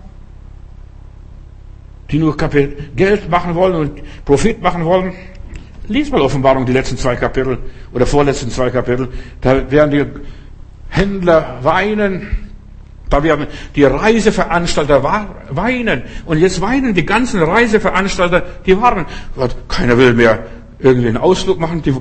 die 2.12 2.19
nur 2.19 2.38
Geld 2.38 3.30
machen 3.30 3.56
wollen 3.56 3.76
und 3.76 4.02
Profit 4.24 4.62
machen 4.62 4.86
wollen. 4.86 5.13
Lies 5.88 6.12
mal 6.12 6.22
Offenbarung, 6.22 6.65
die 6.65 6.74
letzten 6.74 6.98
zwei 6.98 7.15
Kapitel 7.15 7.58
oder 7.91 8.06
vorletzten 8.06 8.52
zwei 8.52 8.69
Kapitel. 8.69 9.08
Da 9.41 9.69
werden 9.72 9.91
die 9.91 10.06
Händler 10.89 11.60
weinen. 11.63 12.53
Da 13.13 13.21
werden 13.21 13.45
die 13.76 13.84
Reiseveranstalter 13.84 15.04
weinen. 15.04 16.02
Und 16.26 16.39
jetzt 16.39 16.60
weinen 16.62 16.95
die 16.95 17.06
ganzen 17.06 17.43
Reiseveranstalter, 17.43 18.41
die 18.65 18.76
warnen. 18.82 19.06
Keiner 19.67 19.99
will 19.99 20.13
mehr 20.13 20.39
irgendwie 20.80 21.10
einen 21.10 21.17
Ausflug 21.17 21.60
machen. 21.60 21.84
Die, 21.84 21.93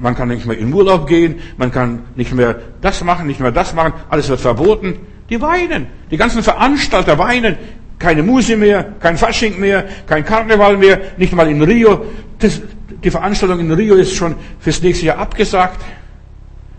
man 0.00 0.16
kann 0.16 0.26
nicht 0.26 0.44
mehr 0.44 0.58
in 0.58 0.74
Urlaub 0.74 1.06
gehen. 1.06 1.36
Man 1.56 1.70
kann 1.70 2.00
nicht 2.16 2.34
mehr 2.34 2.56
das 2.80 3.04
machen, 3.04 3.28
nicht 3.28 3.38
mehr 3.38 3.52
das 3.52 3.74
machen. 3.74 3.92
Alles 4.08 4.28
wird 4.28 4.40
verboten. 4.40 4.98
Die 5.30 5.40
weinen. 5.40 5.86
Die 6.10 6.16
ganzen 6.16 6.42
Veranstalter 6.42 7.16
weinen. 7.16 7.56
Keine 8.00 8.24
Muse 8.24 8.56
mehr, 8.56 8.94
kein 8.98 9.16
Fasching 9.16 9.60
mehr, 9.60 9.84
kein 10.08 10.24
Karneval 10.24 10.76
mehr, 10.78 11.00
nicht 11.16 11.32
mal 11.32 11.48
in 11.48 11.62
Rio. 11.62 12.06
Das, 12.40 12.60
die 13.04 13.10
Veranstaltung 13.10 13.60
in 13.60 13.70
Rio 13.70 13.94
ist 13.94 14.14
schon 14.16 14.34
fürs 14.58 14.82
nächste 14.82 15.06
Jahr 15.06 15.18
abgesagt. 15.18 15.80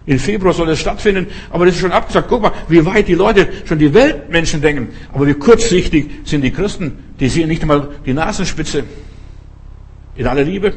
In 0.07 0.19
Februar 0.19 0.53
soll 0.53 0.69
es 0.69 0.79
stattfinden, 0.79 1.27
aber 1.49 1.65
das 1.65 1.75
ist 1.75 1.81
schon 1.81 1.91
abgesagt. 1.91 2.29
Guck 2.29 2.41
mal, 2.41 2.53
wie 2.69 2.83
weit 2.85 3.09
die 3.09 3.13
Leute, 3.13 3.49
schon 3.65 3.77
die 3.77 3.93
Weltmenschen 3.93 4.61
denken. 4.61 4.87
Aber 5.13 5.27
wie 5.27 5.33
kurzsichtig 5.33 6.09
sind 6.23 6.41
die 6.41 6.51
Christen, 6.51 7.03
die 7.19 7.27
sehen 7.27 7.49
nicht 7.49 7.61
einmal 7.61 7.89
die 8.05 8.13
Nasenspitze. 8.13 8.85
In 10.15 10.25
aller 10.25 10.43
Liebe. 10.43 10.73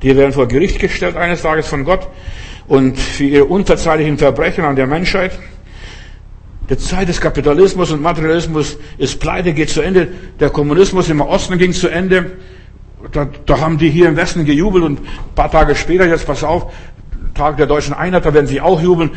Die 0.00 0.16
werden 0.16 0.32
vor 0.32 0.46
Gericht 0.46 0.78
gestellt 0.78 1.16
eines 1.16 1.42
Tages 1.42 1.66
von 1.66 1.84
Gott 1.84 2.08
und 2.68 2.96
für 2.98 3.24
ihre 3.24 3.44
unverzeihlichen 3.46 4.16
Verbrechen 4.16 4.64
an 4.64 4.76
der 4.76 4.86
Menschheit. 4.86 5.32
Die 6.70 6.78
Zeit 6.78 7.08
des 7.08 7.20
Kapitalismus 7.20 7.90
und 7.90 8.00
Materialismus 8.00 8.78
ist 8.96 9.18
pleite, 9.18 9.52
geht 9.52 9.70
zu 9.70 9.82
Ende. 9.82 10.06
Der 10.38 10.50
Kommunismus 10.50 11.08
im 11.10 11.20
Osten 11.20 11.58
ging 11.58 11.72
zu 11.72 11.88
Ende. 11.88 12.30
Da, 13.10 13.28
da 13.44 13.60
haben 13.60 13.76
die 13.76 13.90
hier 13.90 14.08
im 14.08 14.16
Westen 14.16 14.44
gejubelt 14.44 14.84
und 14.84 15.00
ein 15.00 15.34
paar 15.34 15.50
Tage 15.50 15.74
später, 15.74 16.06
jetzt 16.06 16.26
pass 16.26 16.42
auf, 16.44 16.72
Tag 17.34 17.56
der 17.56 17.66
deutschen 17.66 17.94
Einheit, 17.94 18.24
da 18.24 18.32
werden 18.32 18.46
sie 18.46 18.60
auch 18.60 18.80
jubeln. 18.80 19.10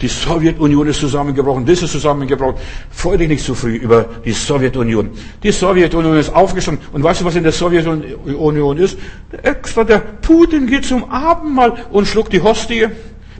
Die 0.00 0.06
Sowjetunion 0.06 0.86
ist 0.86 1.00
zusammengebrochen, 1.00 1.66
das 1.66 1.82
ist 1.82 1.90
zusammengebrochen. 1.90 2.56
Freu 2.90 3.16
dich 3.16 3.28
nicht 3.28 3.44
zu 3.44 3.54
früh 3.54 3.74
über 3.74 4.06
die 4.24 4.32
Sowjetunion. 4.32 5.10
Die 5.42 5.50
Sowjetunion 5.50 6.16
ist 6.16 6.32
aufgestanden. 6.32 6.86
Und 6.92 7.02
weißt 7.02 7.20
du, 7.20 7.24
was 7.24 7.34
in 7.34 7.42
der 7.42 7.52
Sowjetunion 7.52 8.78
ist? 8.78 8.96
Extra 9.42 9.82
der 9.82 9.98
Putin 9.98 10.66
geht 10.66 10.84
zum 10.84 11.10
Abendmahl 11.10 11.72
und 11.90 12.06
schluckt 12.06 12.32
die 12.32 12.40
Hostie. 12.40 12.86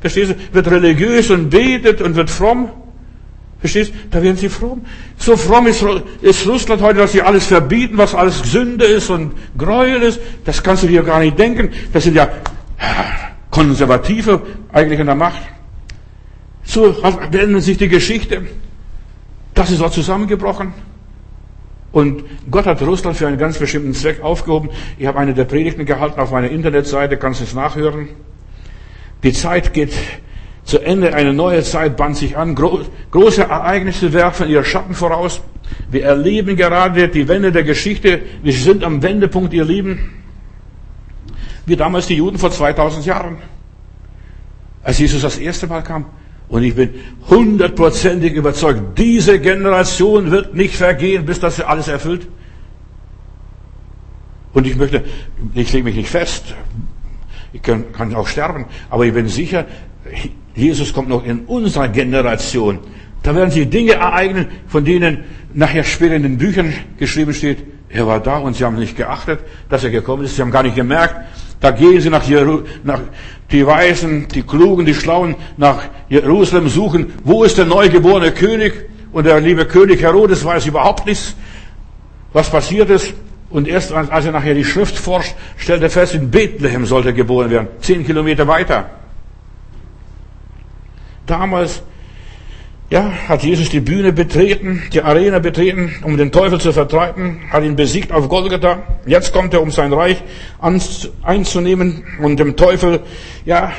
Verstehst 0.01 0.33
du? 0.33 0.55
Wird 0.55 0.71
religiös 0.71 1.31
und 1.31 1.51
betet 1.51 2.03
und 2.03 2.17
wird 2.17 2.29
fromm. 2.29 2.69
Verstehst? 3.61 3.93
Da 4.11 4.23
werden 4.23 4.37
sie 4.37 4.49
fromm. 4.49 4.85
So 5.19 5.37
fromm 5.37 5.69
ist, 5.69 5.85
ist 6.21 6.47
Russland 6.49 6.83
heute, 6.83 6.99
dass 6.99 7.13
sie 7.13 7.23
alles 7.23 7.47
verbieten, 7.47 7.97
was 7.97 8.15
alles 8.15 8.41
Sünde 8.41 8.87
ist 8.87 9.09
und 9.09 9.33
Gräuel 9.57 10.03
ist. 10.03 10.21
Das 10.45 10.63
kannst 10.63 10.83
du 10.83 10.89
dir 10.89 11.03
gar 11.05 11.21
nicht 11.21 11.39
denken. 11.39 11.71
Das 11.93 12.05
sind 12.05 12.17
ja 12.17 12.29
Konservative 13.57 14.43
eigentlich 14.71 15.01
in 15.01 15.07
der 15.07 15.15
Macht. 15.15 15.41
So 16.63 16.95
wendet 17.31 17.63
sich 17.63 17.79
die 17.79 17.89
Geschichte. 17.89 18.43
Das 19.55 19.71
ist 19.71 19.81
auch 19.81 19.91
zusammengebrochen. 19.91 20.75
Und 21.91 22.25
Gott 22.51 22.67
hat 22.67 22.83
Russland 22.83 23.17
für 23.17 23.27
einen 23.27 23.39
ganz 23.39 23.59
bestimmten 23.59 23.95
Zweck 23.95 24.23
aufgehoben. 24.23 24.69
Ich 24.99 25.07
habe 25.07 25.19
eine 25.19 25.33
der 25.33 25.45
Predigten 25.45 25.87
gehalten 25.87 26.21
auf 26.21 26.33
meiner 26.33 26.51
Internetseite, 26.51 27.17
kannst 27.17 27.41
du 27.41 27.45
es 27.45 27.55
nachhören. 27.55 28.09
Die 29.23 29.33
Zeit 29.33 29.73
geht 29.73 29.95
zu 30.65 30.79
Ende, 30.79 31.15
eine 31.15 31.33
neue 31.33 31.63
Zeit 31.63 31.97
band 31.97 32.19
sich 32.19 32.37
an. 32.37 32.55
große 32.55 33.41
Ereignisse 33.41 34.13
werfen 34.13 34.51
ihre 34.51 34.65
Schatten 34.65 34.93
voraus. 34.93 35.41
Wir 35.91 36.05
erleben 36.05 36.57
gerade 36.57 37.09
die 37.09 37.27
Wende 37.27 37.53
der 37.53 37.63
Geschichte. 37.63 38.21
Wir 38.43 38.53
sind 38.53 38.85
am 38.85 39.03
Wendepunkt, 39.03 39.55
ihr 39.55 39.65
Lieben. 39.65 40.26
Wie 41.67 41.77
damals 41.77 42.07
die 42.07 42.15
Juden 42.15 42.39
vor 42.39 42.51
2000 42.51 43.05
Jahren. 43.05 43.39
Als 44.83 44.99
Jesus 44.99 45.23
das 45.23 45.37
erste 45.39 45.67
Mal 45.67 45.83
kam. 45.83 46.07
Und 46.49 46.63
ich 46.63 46.77
bin 46.77 46.95
hundertprozentig 47.29 48.33
überzeugt, 48.33 48.97
diese 48.99 49.41
Generation 49.41 50.31
wird 50.31 50.55
nicht 50.55 50.77
vergehen, 50.77 51.27
bis 51.27 51.41
das 51.41 51.61
alles 51.61 51.89
erfüllt. 51.89 52.29
Und 54.53 54.67
ich 54.67 54.77
möchte, 54.77 55.03
ich 55.55 55.73
lege 55.73 55.85
mich 55.85 55.97
nicht 55.97 56.09
fest, 56.09 56.55
ich 57.53 57.63
kann, 57.63 57.93
kann 57.93 58.15
auch 58.15 58.29
sterben, 58.29 58.67
aber 58.89 59.05
ich 59.05 59.13
bin 59.13 59.29
sicher, 59.29 59.67
Jesus 60.55 60.93
kommt 60.93 61.09
noch 61.09 61.25
in 61.25 61.41
unserer 61.47 61.89
Generation. 61.89 62.79
Da 63.23 63.35
werden 63.35 63.51
sich 63.51 63.69
Dinge 63.69 63.95
ereignen, 63.95 64.47
von 64.69 64.85
denen 64.85 65.25
nachher 65.53 65.83
später 65.83 66.15
in 66.15 66.23
den 66.23 66.39
Büchern 66.39 66.73
geschrieben 66.97 67.35
steht, 67.35 67.65
er 67.89 68.07
war 68.07 68.21
da 68.21 68.39
und 68.39 68.57
sie 68.57 68.65
haben 68.65 68.77
nicht 68.77 68.97
geachtet, 68.97 69.41
dass 69.69 69.85
er 69.85 69.91
gekommen 69.91 70.25
ist. 70.25 70.37
Sie 70.37 70.43
haben 70.43 70.51
gar 70.51 70.63
nicht 70.63 70.77
gemerkt. 70.77 71.17
Da 71.61 71.71
gehen 71.71 72.01
sie 72.01 72.11
nach, 72.11 72.25
Jeru 72.25 72.63
nach 72.85 73.01
die 73.51 73.67
Weisen, 73.67 74.29
die 74.29 74.43
Klugen, 74.43 74.85
die 74.85 74.95
Schlauen 74.95 75.37
nach 75.57 75.83
Jerusalem 76.09 76.69
suchen. 76.69 77.15
Wo 77.25 77.45
ist 77.45 77.59
der 77.59 77.65
neugeborene 77.65 78.33
König? 78.33 78.89
Und 79.13 79.25
der 79.25 79.41
liebe 79.41 79.65
König 79.65 80.03
Herodes 80.03 80.45
weiß 80.45 80.67
überhaupt 80.67 81.07
nichts, 81.07 81.35
was 82.33 82.51
passiert 82.51 82.91
ist. 82.91 83.15
Und 83.49 83.69
erst 83.69 83.93
als 83.93 84.27
er 84.27 84.33
nachher 84.33 84.55
die 84.55 84.65
Schrift 84.65 84.99
forscht, 84.99 85.35
stellt 85.57 85.83
er 85.83 85.91
fest, 85.91 86.15
in 86.15 86.31
Bethlehem 86.31 86.85
sollte 86.85 87.11
er 87.11 87.15
geboren 87.15 87.49
werden. 87.49 87.69
Zehn 87.81 88.05
Kilometer 88.05 88.47
weiter. 88.47 88.91
Damals 91.27 91.83
ja, 92.89 93.11
hat 93.29 93.43
Jesus 93.43 93.69
die 93.69 93.81
Bühne 93.81 94.13
betreten, 94.13 94.83
die 94.93 95.03
Arena 95.03 95.41
betreten, 95.41 95.95
um 96.03 96.17
den 96.17 96.31
Teufel 96.31 96.61
zu 96.61 96.73
vertreiben, 96.73 97.41
hat 97.51 97.65
ihn 97.65 97.75
besiegt 97.75 98.13
auf 98.13 98.29
Golgatha. 98.29 98.79
Jetzt 99.07 99.33
kommt 99.33 99.55
er, 99.55 99.63
um 99.63 99.71
sein 99.73 99.93
Reich 99.93 100.23
einzunehmen 101.23 102.05
und 102.23 102.39
dem 102.39 102.55
Teufel, 102.57 103.01
ja, 103.45 103.73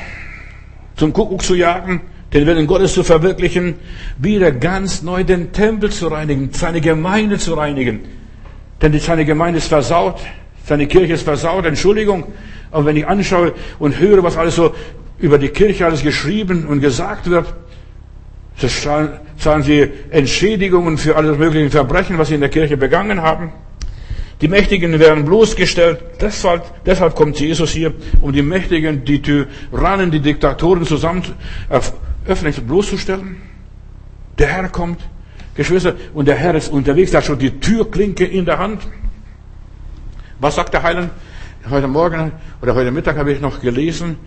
zum 0.97 1.13
Kuckuck 1.13 1.41
zu 1.41 1.55
jagen, 1.55 2.01
den 2.33 2.45
Willen 2.45 2.67
Gottes 2.67 2.93
zu 2.93 3.03
verwirklichen, 3.03 3.75
wieder 4.17 4.51
ganz 4.51 5.03
neu 5.03 5.23
den 5.23 5.53
Tempel 5.53 5.89
zu 5.89 6.07
reinigen, 6.07 6.49
seine 6.51 6.81
Gemeinde 6.81 7.37
zu 7.37 7.53
reinigen. 7.53 8.01
Denn 8.81 8.99
seine 8.99 9.23
Gemeinde 9.23 9.59
ist 9.59 9.69
versaut, 9.69 10.19
seine 10.65 10.85
Kirche 10.85 11.13
ist 11.13 11.23
versaut, 11.23 11.65
Entschuldigung. 11.65 12.25
Aber 12.71 12.85
wenn 12.85 12.97
ich 12.97 13.07
anschaue 13.07 13.53
und 13.79 13.99
höre, 13.99 14.21
was 14.23 14.35
alles 14.35 14.55
so 14.55 14.75
über 15.17 15.37
die 15.37 15.47
Kirche 15.47 15.85
alles 15.85 16.03
geschrieben 16.03 16.65
und 16.67 16.81
gesagt 16.81 17.29
wird, 17.29 17.45
zahlen 18.57 19.63
sie 19.63 19.87
Entschädigungen 20.09 20.97
für 20.97 21.15
alle 21.15 21.33
möglichen 21.33 21.69
Verbrechen, 21.69 22.17
was 22.17 22.29
sie 22.29 22.35
in 22.35 22.41
der 22.41 22.49
Kirche 22.49 22.77
begangen 22.77 23.21
haben. 23.21 23.51
Die 24.41 24.47
Mächtigen 24.47 24.99
werden 24.99 25.25
bloßgestellt. 25.25 25.99
Deshalb, 26.21 26.63
deshalb 26.85 27.15
kommt 27.15 27.39
Jesus 27.39 27.71
hier, 27.71 27.93
um 28.21 28.31
die 28.31 28.43
Mächtigen, 28.43 29.03
die 29.03 29.21
Tyrannen, 29.21 30.11
die 30.11 30.19
Diktatoren 30.19 30.85
zusammen 30.85 31.23
öffentlich 32.25 32.61
bloßzustellen. 32.61 33.37
Der 34.37 34.47
Herr 34.47 34.69
kommt, 34.69 34.99
Geschwister, 35.55 35.95
und 36.13 36.27
der 36.27 36.35
Herr 36.35 36.53
ist 36.53 36.71
unterwegs, 36.71 37.13
er 37.13 37.17
hat 37.17 37.25
schon 37.25 37.39
die 37.39 37.59
Türklinke 37.59 38.25
in 38.25 38.45
der 38.45 38.59
Hand. 38.59 38.87
Was 40.39 40.55
sagt 40.55 40.73
der 40.73 40.83
Heiland? 40.83 41.09
Heute 41.67 41.87
Morgen 41.87 42.31
oder 42.61 42.75
heute 42.75 42.91
Mittag 42.91 43.17
habe 43.17 43.33
ich 43.33 43.41
noch 43.41 43.59
gelesen, 43.59 44.17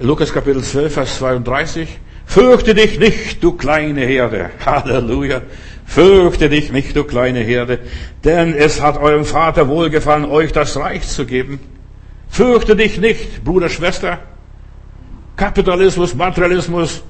Lukas 0.00 0.32
Kapitel 0.32 0.62
12, 0.62 0.94
Vers 0.94 1.18
32. 1.18 2.00
Fürchte 2.28 2.74
dich 2.74 2.98
nicht, 2.98 3.42
du 3.42 3.52
kleine 3.52 4.02
Herde. 4.02 4.50
Halleluja. 4.64 5.40
Fürchte 5.86 6.50
dich 6.50 6.70
nicht, 6.70 6.94
du 6.94 7.04
kleine 7.04 7.40
Herde, 7.40 7.78
denn 8.22 8.52
es 8.52 8.82
hat 8.82 8.98
eurem 8.98 9.24
Vater 9.24 9.66
wohlgefallen, 9.66 10.26
euch 10.26 10.52
das 10.52 10.76
Reich 10.76 11.08
zu 11.08 11.24
geben. 11.24 11.58
Fürchte 12.28 12.76
dich 12.76 13.00
nicht, 13.00 13.42
Bruder, 13.42 13.70
Schwester. 13.70 14.18
Kapitalismus, 15.36 16.14
Materialismus 16.14 17.02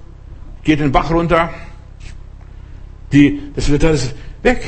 geht 0.62 0.78
den 0.78 0.92
Bach 0.92 1.10
runter. 1.10 1.50
Die, 3.10 3.40
das 3.56 3.68
wird 3.68 3.84
alles 3.84 4.14
weg. 4.44 4.62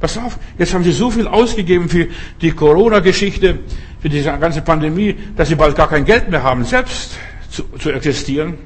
Pass 0.00 0.18
auf, 0.18 0.36
jetzt 0.58 0.74
haben 0.74 0.82
sie 0.82 0.92
so 0.92 1.12
viel 1.12 1.28
ausgegeben 1.28 1.88
für 1.88 2.08
die 2.42 2.50
Corona-Geschichte, 2.50 3.60
für 4.00 4.08
diese 4.08 4.36
ganze 4.36 4.62
Pandemie, 4.62 5.14
dass 5.36 5.48
sie 5.48 5.54
bald 5.54 5.76
gar 5.76 5.88
kein 5.88 6.04
Geld 6.04 6.28
mehr 6.28 6.42
haben, 6.42 6.64
selbst 6.64 7.12
zu, 7.48 7.62
zu 7.78 7.92
existieren. 7.92 8.58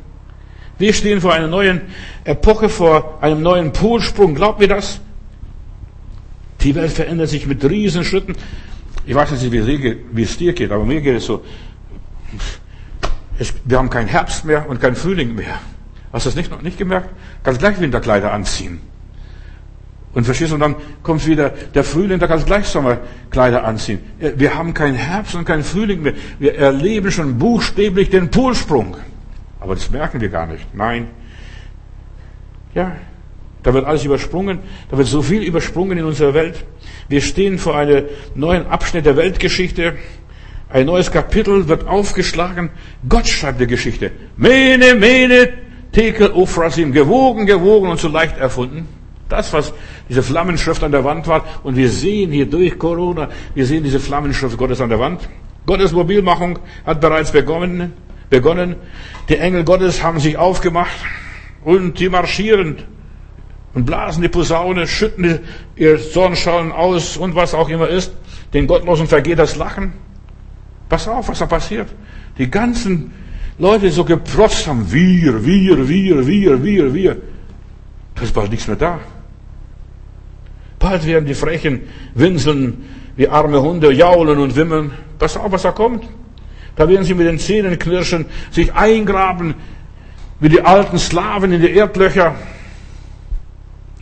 Wir 0.81 0.95
stehen 0.95 1.21
vor 1.21 1.35
einer 1.35 1.47
neuen 1.47 1.83
Epoche, 2.25 2.71
vor 2.71 3.19
einem 3.21 3.43
neuen 3.43 3.71
Polsprung. 3.71 4.35
Glaubt 4.35 4.61
mir 4.61 4.69
das? 4.69 4.99
Die 6.63 6.75
Welt 6.75 6.91
verändert 6.91 7.29
sich 7.29 7.47
mit 7.47 7.63
Riesenschritten. 7.63 8.35
Ich 9.05 9.15
weiß 9.15 9.31
nicht, 9.31 9.53
wie 9.53 10.23
es 10.23 10.39
dir 10.39 10.55
geht, 10.55 10.73
aber 10.73 10.87
mir 10.87 11.03
geht 11.03 11.19
es 11.19 11.27
so. 11.27 11.45
Wir 13.67 13.77
haben 13.77 13.91
keinen 13.91 14.09
Herbst 14.09 14.47
mehr 14.47 14.71
und 14.71 14.81
keinen 14.81 14.97
Frühling 14.97 15.35
mehr. 15.35 15.61
Hast 16.15 16.25
du 16.25 16.31
das 16.31 16.37
nicht, 16.37 16.51
noch 16.51 16.63
nicht 16.63 16.79
gemerkt? 16.79 17.11
Kannst 17.43 17.61
gleich 17.61 17.79
Winterkleider 17.79 18.33
anziehen. 18.33 18.81
Und 20.15 20.25
verstehst 20.25 20.51
du, 20.51 20.55
und 20.55 20.61
dann 20.61 20.77
kommt 21.03 21.27
wieder 21.27 21.51
der 21.51 21.85
Frühling, 21.85 22.19
da 22.19 22.27
kannst 22.27 22.45
du 22.45 22.47
gleich 22.47 22.67
Sommerkleider 22.67 23.65
anziehen. 23.65 24.01
Wir 24.19 24.55
haben 24.55 24.73
keinen 24.73 24.97
Herbst 24.97 25.35
und 25.35 25.45
keinen 25.45 25.63
Frühling 25.63 26.01
mehr. 26.01 26.15
Wir 26.39 26.57
erleben 26.57 27.11
schon 27.11 27.39
buchstäblich 27.39 28.09
den 28.09 28.31
Polsprung. 28.31 28.97
Aber 29.61 29.75
das 29.75 29.91
merken 29.91 30.21
wir 30.21 30.29
gar 30.29 30.47
nicht. 30.47 30.75
Nein. 30.75 31.09
Ja, 32.75 32.97
Da 33.63 33.75
wird 33.75 33.85
alles 33.85 34.05
übersprungen. 34.05 34.61
Da 34.91 34.97
wird 34.97 35.09
so 35.09 35.23
viel 35.23 35.43
übersprungen 35.43 35.99
in 35.99 36.05
unserer 36.05 36.35
Welt. 36.35 36.65
Wir 37.09 37.21
stehen 37.21 37.59
vor 37.59 37.77
einem 37.77 38.07
neuen 38.35 38.67
Abschnitt 38.67 39.07
der 39.07 39.17
Weltgeschichte. 39.17 39.97
Ein 40.71 40.87
neues 40.87 41.11
Kapitel 41.11 41.69
wird 41.69 41.87
aufgeschlagen. 41.87 42.71
Gott 43.09 43.27
schreibt 43.27 43.61
die 43.61 43.67
Geschichte. 43.67 44.13
Mene, 44.37 44.95
mene, 44.95 45.51
tekel, 45.93 46.31
Ophrasim. 46.31 46.93
Gewogen, 46.93 47.45
gewogen 47.45 47.91
und 47.91 48.01
so 48.01 48.09
leicht 48.09 48.39
erfunden. 48.39 48.89
Das, 49.29 49.53
was 49.53 49.73
diese 50.09 50.23
Flammenschrift 50.23 50.83
an 50.83 50.93
der 50.93 51.05
Wand 51.05 51.27
war. 51.29 51.45
Und 51.63 51.77
wir 51.77 51.91
sehen 51.91 52.33
hier 52.33 52.47
durch 52.47 52.79
Corona, 52.79 53.29
wir 53.55 53.67
sehen 53.67 53.85
diese 53.85 54.01
Flammenschrift 54.01 54.57
Gottes 54.57 54.81
an 54.81 54.89
der 54.89 54.99
Wand. 54.99 55.29
Gottes 55.67 55.93
Mobilmachung 55.93 56.59
hat 56.87 57.01
bereits 57.01 57.31
begonnen. 57.31 57.93
Begonnen. 58.31 58.77
Die 59.29 59.37
Engel 59.37 59.65
Gottes 59.65 60.03
haben 60.03 60.21
sich 60.21 60.39
aufgemacht 60.39 60.97
und 61.65 61.99
die 61.99 62.09
marschieren 62.09 62.79
und 63.75 63.85
blasen 63.85 64.23
die 64.23 64.29
Posaune, 64.29 64.87
schütten 64.87 65.41
ihr 65.77 65.99
Sonnenstrahlen 65.99 66.73
aus 66.73 67.17
und 67.17 67.35
was 67.35 67.55
auch 67.55 67.69
immer 67.69 67.89
ist. 67.89 68.13
Den 68.55 68.67
Gottlosen 68.67 69.07
vergeht 69.07 69.39
das 69.39 69.57
Lachen. 69.57 69.93
Pass 70.89 71.07
auf, 71.07 71.29
was 71.29 71.39
da 71.39 71.47
passiert. 71.47 71.89
Die 72.39 72.51
ganzen 72.51 73.13
Leute, 73.59 73.87
die 73.87 73.93
so 73.93 74.05
geprotzt 74.05 74.67
haben, 74.67 74.91
wir, 74.91 75.45
wir, 75.45 75.89
wir, 75.89 76.27
wir, 76.27 76.65
wir, 76.65 76.95
wir. 76.95 77.17
Da 78.15 78.23
ist 78.23 78.35
bald 78.35 78.51
nichts 78.51 78.67
mehr 78.67 78.77
da. 78.77 78.99
Bald 80.79 81.07
werden 81.07 81.27
die 81.27 81.35
Frechen 81.35 81.83
winseln 82.15 82.85
wie 83.17 83.29
arme 83.29 83.61
Hunde, 83.61 83.93
jaulen 83.93 84.39
und 84.39 84.57
wimmeln. 84.57 84.93
Pass 85.19 85.37
auf, 85.37 85.53
was 85.53 85.63
da 85.63 85.73
kommt. 85.73 86.05
Da 86.77 86.89
werden 86.89 87.05
sie 87.05 87.15
mit 87.15 87.27
den 87.27 87.39
Zähnen 87.39 87.79
knirschen, 87.79 88.27
sich 88.51 88.73
eingraben, 88.75 89.55
wie 90.41 90.49
die 90.49 90.63
alten 90.63 90.99
Slaven 90.99 91.53
in 91.53 91.61
die 91.61 91.71
Erdlöcher 91.71 92.35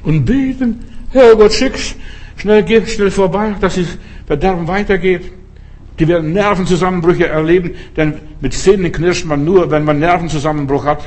und 0.02 0.24
beten, 0.24 0.84
Herrgott, 1.10 1.52
schick's, 1.52 1.96
schnell 2.36 2.62
geht, 2.62 2.88
schnell 2.88 3.10
vorbei, 3.10 3.54
dass 3.60 3.74
das 3.74 3.98
Verderben 4.26 4.68
weitergeht. 4.68 5.32
Die 5.98 6.06
werden 6.06 6.32
Nervenzusammenbrüche 6.32 7.26
erleben, 7.26 7.74
denn 7.96 8.14
mit 8.40 8.54
Zähnen 8.54 8.92
knirscht 8.92 9.24
man 9.24 9.44
nur, 9.44 9.70
wenn 9.70 9.84
man 9.84 9.98
Nervenzusammenbruch 9.98 10.84
hat. 10.84 11.02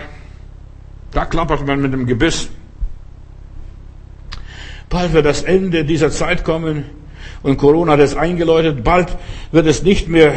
Da 1.11 1.25
klappert 1.25 1.65
man 1.65 1.81
mit 1.81 1.93
dem 1.93 2.05
Gebiss. 2.05 2.49
Bald 4.89 5.13
wird 5.13 5.25
das 5.25 5.43
Ende 5.43 5.85
dieser 5.85 6.11
Zeit 6.11 6.43
kommen 6.43 6.83
und 7.43 7.57
Corona 7.57 7.93
hat 7.93 8.01
es 8.01 8.15
eingeläutet. 8.15 8.83
Bald 8.83 9.17
wird 9.51 9.65
es 9.67 9.83
nicht 9.83 10.09
mehr 10.09 10.33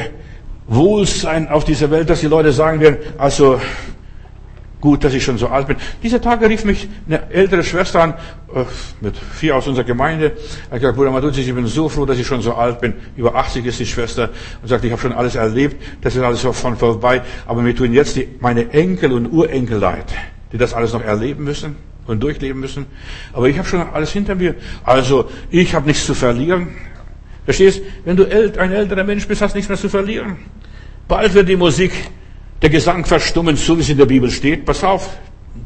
wohl 0.67 1.07
sein 1.07 1.49
auf 1.49 1.65
dieser 1.65 1.91
Welt, 1.91 2.09
dass 2.11 2.21
die 2.21 2.27
Leute 2.27 2.53
sagen 2.53 2.81
werden, 2.81 2.99
also 3.19 3.61
gut, 4.85 5.03
dass 5.03 5.15
ich 5.15 5.25
schon 5.25 5.39
so 5.39 5.49
alt 5.49 5.67
bin. 5.67 5.79
Dieser 6.03 6.21
Tage 6.21 6.47
rief 6.47 6.67
mich 6.67 6.87
eine 7.07 7.31
ältere 7.31 7.63
Schwester 7.63 8.03
an, 8.03 8.11
äh, 8.55 8.65
mit 9.01 9.17
vier 9.17 9.57
aus 9.57 9.67
unserer 9.67 9.87
Gemeinde. 9.87 10.33
Er 10.71 10.79
gesagt, 10.79 10.97
Bruder 10.97 11.11
Matuzzi, 11.11 11.41
ich 11.41 11.55
bin 11.55 11.67
so 11.67 11.89
froh, 11.89 12.05
dass 12.05 12.19
ich 12.19 12.27
schon 12.27 12.43
so 12.43 12.55
alt 12.55 12.83
bin. 12.83 12.93
Über 13.17 13.35
80 13.35 13.65
ist 13.65 13.81
die 13.81 13.87
Schwester 13.87 14.29
und 14.61 14.69
sagt, 14.69 14.85
ich 14.85 14.93
habe 14.93 15.01
schon 15.01 15.13
alles 15.13 15.37
erlebt, 15.37 15.83
das 16.03 16.15
ist 16.15 16.23
alles 16.23 16.43
von 16.43 16.77
vorbei. 16.77 17.23
Aber 17.47 17.63
mir 17.63 17.75
tun 17.75 17.95
jetzt 17.95 18.17
die, 18.17 18.29
meine 18.41 18.71
Enkel 18.73 19.13
und 19.13 19.33
Urenkel 19.33 19.79
leid, 19.79 20.13
die 20.53 20.59
das 20.59 20.75
alles 20.75 20.93
noch 20.93 21.03
erleben 21.03 21.45
müssen 21.45 21.77
und 22.07 22.23
durchleben 22.23 22.61
müssen. 22.61 22.85
Aber 23.33 23.49
ich 23.49 23.57
habe 23.57 23.67
schon 23.67 23.81
alles 23.81 24.13
hinter 24.13 24.35
mir. 24.35 24.55
Also 24.85 25.31
ich 25.51 25.75
habe 25.75 25.87
nichts 25.87 26.05
zu 26.05 26.13
verlieren. 26.13 26.69
Verstehst? 27.45 27.83
Wenn 28.05 28.17
du 28.17 28.25
ein 28.25 28.73
älterer 28.73 29.05
Mensch 29.05 29.27
bist, 29.29 29.43
hast 29.43 29.53
du 29.53 29.59
nichts 29.59 29.69
mehr 29.69 29.79
zu 29.79 29.89
verlieren. 29.89 30.37
Bald 31.07 31.35
wird 31.35 31.49
die 31.49 31.57
Musik 31.57 31.93
der 32.63 32.71
Gesang 32.71 33.05
verstummen, 33.05 33.57
so 33.57 33.77
wie 33.77 33.83
es 33.83 33.89
in 33.91 33.99
der 33.99 34.07
Bibel 34.07 34.31
steht. 34.31 34.65
Pass 34.65 34.83
auf, 34.83 35.11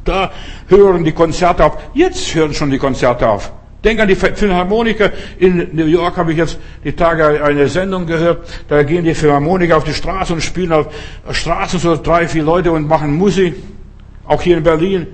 da 0.05 0.33
hören 0.68 1.05
die 1.05 1.12
Konzerte 1.12 1.64
auf. 1.64 1.79
Jetzt 1.95 2.35
hören 2.35 2.53
schon 2.53 2.70
die 2.70 2.79
Konzerte 2.79 3.29
auf. 3.29 3.53
Denk 3.85 4.01
an 4.01 4.09
die 4.09 4.16
Philharmoniker. 4.16 5.12
In 5.39 5.68
New 5.72 5.87
York 5.87 6.16
habe 6.16 6.33
ich 6.33 6.39
jetzt 6.39 6.59
die 6.83 6.93
Tage 6.93 7.43
eine 7.45 7.68
Sendung 7.68 8.07
gehört. 8.07 8.49
Da 8.66 8.83
gehen 8.83 9.05
die 9.05 9.14
Philharmoniker 9.14 9.76
auf 9.76 9.85
die 9.85 9.95
Straße 9.95 10.33
und 10.33 10.41
spielen 10.41 10.72
auf 10.72 10.89
Straßen 11.31 11.79
so 11.79 11.97
drei, 11.97 12.26
vier 12.26 12.43
Leute 12.43 12.72
und 12.72 12.89
machen 12.89 13.14
Musik. 13.14 13.55
Auch 14.26 14.43
hier 14.43 14.57
in 14.57 14.64
Berlin. 14.64 15.07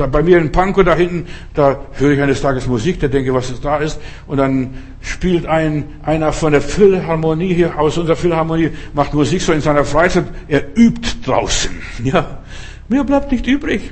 Da 0.00 0.06
bei 0.06 0.22
mir 0.22 0.38
in 0.38 0.50
Pankow 0.50 0.82
da 0.82 0.94
hinten, 0.94 1.26
da 1.52 1.78
höre 1.92 2.12
ich 2.12 2.22
eines 2.22 2.40
Tages 2.40 2.66
Musik, 2.66 3.00
da 3.00 3.08
denke, 3.08 3.34
was 3.34 3.52
da 3.60 3.76
ist. 3.76 4.00
Und 4.26 4.38
dann 4.38 4.72
spielt 5.02 5.44
ein, 5.44 5.84
einer 6.02 6.32
von 6.32 6.52
der 6.52 6.62
Philharmonie 6.62 7.52
hier, 7.52 7.78
aus 7.78 7.98
unserer 7.98 8.16
Philharmonie, 8.16 8.70
macht 8.94 9.12
Musik 9.12 9.42
so 9.42 9.52
in 9.52 9.60
seiner 9.60 9.84
Freizeit. 9.84 10.24
Er 10.48 10.74
übt 10.74 11.06
draußen. 11.26 11.70
Ja, 12.04 12.38
mehr 12.88 13.04
bleibt 13.04 13.30
nicht 13.30 13.46
übrig. 13.46 13.90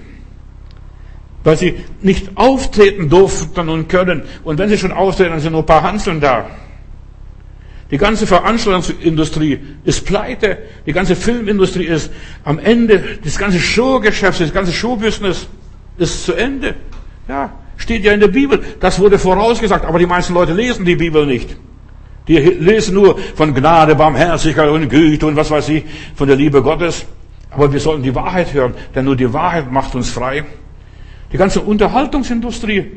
Weil 1.44 1.58
sie 1.58 1.74
nicht 2.00 2.38
auftreten 2.38 3.10
durften 3.10 3.68
und 3.68 3.90
können. 3.90 4.22
Und 4.44 4.56
wenn 4.56 4.70
sie 4.70 4.78
schon 4.78 4.92
auftreten, 4.92 5.32
dann 5.32 5.40
sind 5.40 5.52
nur 5.52 5.60
ein 5.60 5.66
paar 5.66 5.82
Hanseln 5.82 6.22
da. 6.22 6.46
Die 7.90 7.98
ganze 7.98 8.26
Veranstaltungsindustrie 8.26 9.58
ist 9.84 10.06
pleite. 10.06 10.56
Die 10.86 10.92
ganze 10.94 11.14
Filmindustrie 11.14 11.84
ist 11.84 12.10
am 12.44 12.58
Ende. 12.58 13.18
Das 13.22 13.36
ganze 13.36 13.58
Showgeschäft, 13.58 14.40
das 14.40 14.54
ganze 14.54 14.72
Showbusiness 14.72 15.48
ist 15.98 16.24
zu 16.24 16.34
Ende. 16.34 16.74
Ja, 17.28 17.52
steht 17.76 18.04
ja 18.04 18.12
in 18.12 18.20
der 18.20 18.28
Bibel. 18.28 18.60
Das 18.80 18.98
wurde 18.98 19.18
vorausgesagt, 19.18 19.84
aber 19.84 19.98
die 19.98 20.06
meisten 20.06 20.34
Leute 20.34 20.52
lesen 20.52 20.84
die 20.84 20.96
Bibel 20.96 21.26
nicht. 21.26 21.56
Die 22.26 22.36
lesen 22.36 22.94
nur 22.94 23.18
von 23.34 23.54
Gnade, 23.54 23.94
Barmherzigkeit 23.94 24.68
und 24.68 24.88
Güte 24.88 25.26
und 25.26 25.36
was 25.36 25.50
weiß 25.50 25.70
ich, 25.70 25.84
von 26.14 26.28
der 26.28 26.36
Liebe 26.36 26.62
Gottes. 26.62 27.06
Aber 27.50 27.72
wir 27.72 27.80
sollten 27.80 28.02
die 28.02 28.14
Wahrheit 28.14 28.52
hören, 28.52 28.74
denn 28.94 29.06
nur 29.06 29.16
die 29.16 29.32
Wahrheit 29.32 29.72
macht 29.72 29.94
uns 29.94 30.10
frei. 30.10 30.44
Die 31.32 31.38
ganze 31.38 31.60
Unterhaltungsindustrie 31.60 32.92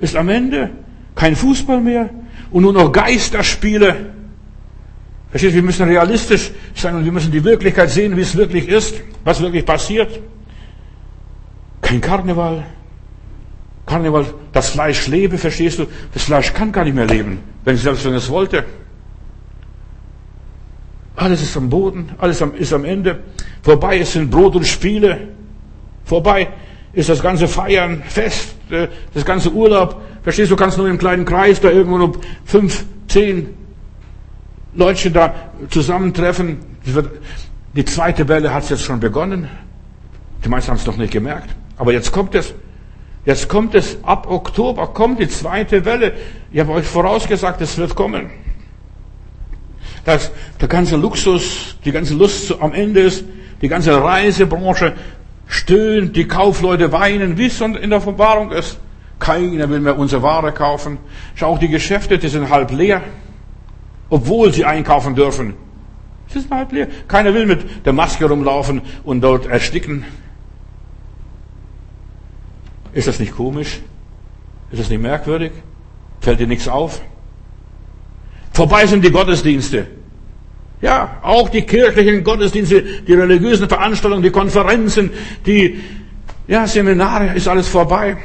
ist 0.00 0.14
am 0.14 0.28
Ende. 0.28 0.70
Kein 1.14 1.34
Fußball 1.34 1.80
mehr 1.80 2.10
und 2.50 2.62
nur 2.62 2.72
noch 2.72 2.92
Geisterspiele. 2.92 3.96
Versteht, 5.30 5.54
wir 5.54 5.62
müssen 5.62 5.88
realistisch 5.88 6.52
sein 6.74 6.94
und 6.94 7.04
wir 7.04 7.12
müssen 7.12 7.32
die 7.32 7.42
Wirklichkeit 7.42 7.90
sehen, 7.90 8.16
wie 8.16 8.20
es 8.20 8.36
wirklich 8.36 8.68
ist, 8.68 9.02
was 9.24 9.40
wirklich 9.40 9.64
passiert. 9.64 10.20
Kein 11.86 12.00
Karneval. 12.00 12.64
Karneval, 13.86 14.26
das 14.50 14.70
Fleisch 14.70 15.06
lebe, 15.06 15.38
verstehst 15.38 15.78
du? 15.78 15.86
Das 16.12 16.24
Fleisch 16.24 16.52
kann 16.52 16.72
gar 16.72 16.82
nicht 16.82 16.94
mehr 16.94 17.06
leben, 17.06 17.38
wenn 17.64 17.76
es 17.76 17.82
selbst 17.82 18.04
wenn 18.04 18.14
es 18.14 18.28
wollte. 18.28 18.64
Alles 21.14 21.42
ist 21.42 21.56
am 21.56 21.70
Boden, 21.70 22.10
alles 22.18 22.40
ist 22.40 22.72
am 22.72 22.84
Ende. 22.84 23.20
Vorbei 23.62 24.02
sind 24.02 24.32
Brot 24.32 24.56
und 24.56 24.66
Spiele. 24.66 25.28
Vorbei 26.04 26.48
ist 26.92 27.08
das 27.08 27.22
ganze 27.22 27.46
Feiern, 27.46 28.02
Fest, 28.02 28.56
äh, 28.68 28.88
das 29.14 29.24
ganze 29.24 29.52
Urlaub. 29.52 30.02
Verstehst 30.24 30.50
du, 30.50 30.56
kannst 30.56 30.78
nur 30.78 30.88
im 30.88 30.98
kleinen 30.98 31.24
Kreis 31.24 31.60
da 31.60 31.70
irgendwo 31.70 31.98
nur 31.98 32.20
fünf, 32.44 32.84
zehn 33.06 33.54
Leute 34.74 35.12
da 35.12 35.32
zusammentreffen. 35.70 36.58
Die 37.76 37.84
zweite 37.84 38.26
Welle 38.26 38.52
hat 38.52 38.68
jetzt 38.70 38.82
schon 38.82 38.98
begonnen. 38.98 39.48
Die 40.44 40.48
meisten 40.48 40.72
haben 40.72 40.78
es 40.78 40.86
noch 40.86 40.96
nicht 40.96 41.12
gemerkt. 41.12 41.54
Aber 41.76 41.92
jetzt 41.92 42.12
kommt 42.12 42.34
es. 42.34 42.54
Jetzt 43.24 43.48
kommt 43.48 43.74
es, 43.74 43.98
ab 44.04 44.30
Oktober 44.30 44.86
kommt 44.86 45.18
die 45.18 45.28
zweite 45.28 45.84
Welle. 45.84 46.12
Ich 46.52 46.60
habe 46.60 46.72
euch 46.72 46.86
vorausgesagt, 46.86 47.60
es 47.60 47.76
wird 47.76 47.96
kommen. 47.96 48.30
Dass 50.04 50.30
der 50.60 50.68
ganze 50.68 50.96
Luxus, 50.96 51.76
die 51.84 51.90
ganze 51.90 52.14
Lust 52.14 52.54
am 52.60 52.72
Ende 52.72 53.00
ist, 53.00 53.24
die 53.62 53.68
ganze 53.68 54.00
Reisebranche 54.00 54.92
stöhnt, 55.48 56.14
die 56.14 56.28
Kaufleute 56.28 56.92
weinen, 56.92 57.36
wie 57.36 57.46
es 57.46 57.60
in 57.60 57.90
der 57.90 58.00
Verwahrung 58.00 58.52
ist. 58.52 58.78
Keiner 59.18 59.68
will 59.70 59.80
mehr 59.80 59.98
unsere 59.98 60.22
Ware 60.22 60.52
kaufen. 60.52 60.98
Schau, 61.34 61.48
auch 61.48 61.58
die 61.58 61.68
Geschäfte, 61.68 62.18
die 62.18 62.28
sind 62.28 62.50
halb 62.50 62.70
leer, 62.70 63.02
obwohl 64.08 64.52
sie 64.52 64.64
einkaufen 64.64 65.14
dürfen. 65.16 65.54
Sie 66.28 66.40
sind 66.40 66.52
halb 66.52 66.70
leer. 66.70 66.88
Keiner 67.08 67.32
will 67.34 67.46
mit 67.46 67.86
der 67.86 67.92
Maske 67.92 68.26
rumlaufen 68.26 68.82
und 69.04 69.20
dort 69.20 69.46
ersticken. 69.46 70.04
Ist 72.96 73.06
das 73.06 73.20
nicht 73.20 73.36
komisch? 73.36 73.80
Ist 74.70 74.80
das 74.80 74.88
nicht 74.88 75.02
merkwürdig? 75.02 75.52
Fällt 76.22 76.40
dir 76.40 76.46
nichts 76.46 76.66
auf? 76.66 77.02
Vorbei 78.54 78.86
sind 78.86 79.04
die 79.04 79.10
Gottesdienste. 79.10 79.86
Ja, 80.80 81.18
auch 81.20 81.50
die 81.50 81.60
kirchlichen 81.60 82.24
Gottesdienste, 82.24 82.82
die 83.06 83.12
religiösen 83.12 83.68
Veranstaltungen, 83.68 84.22
die 84.22 84.30
Konferenzen, 84.30 85.10
die 85.44 85.78
ja, 86.48 86.66
Seminare, 86.66 87.34
ist 87.34 87.48
alles 87.48 87.68
vorbei. 87.68 88.16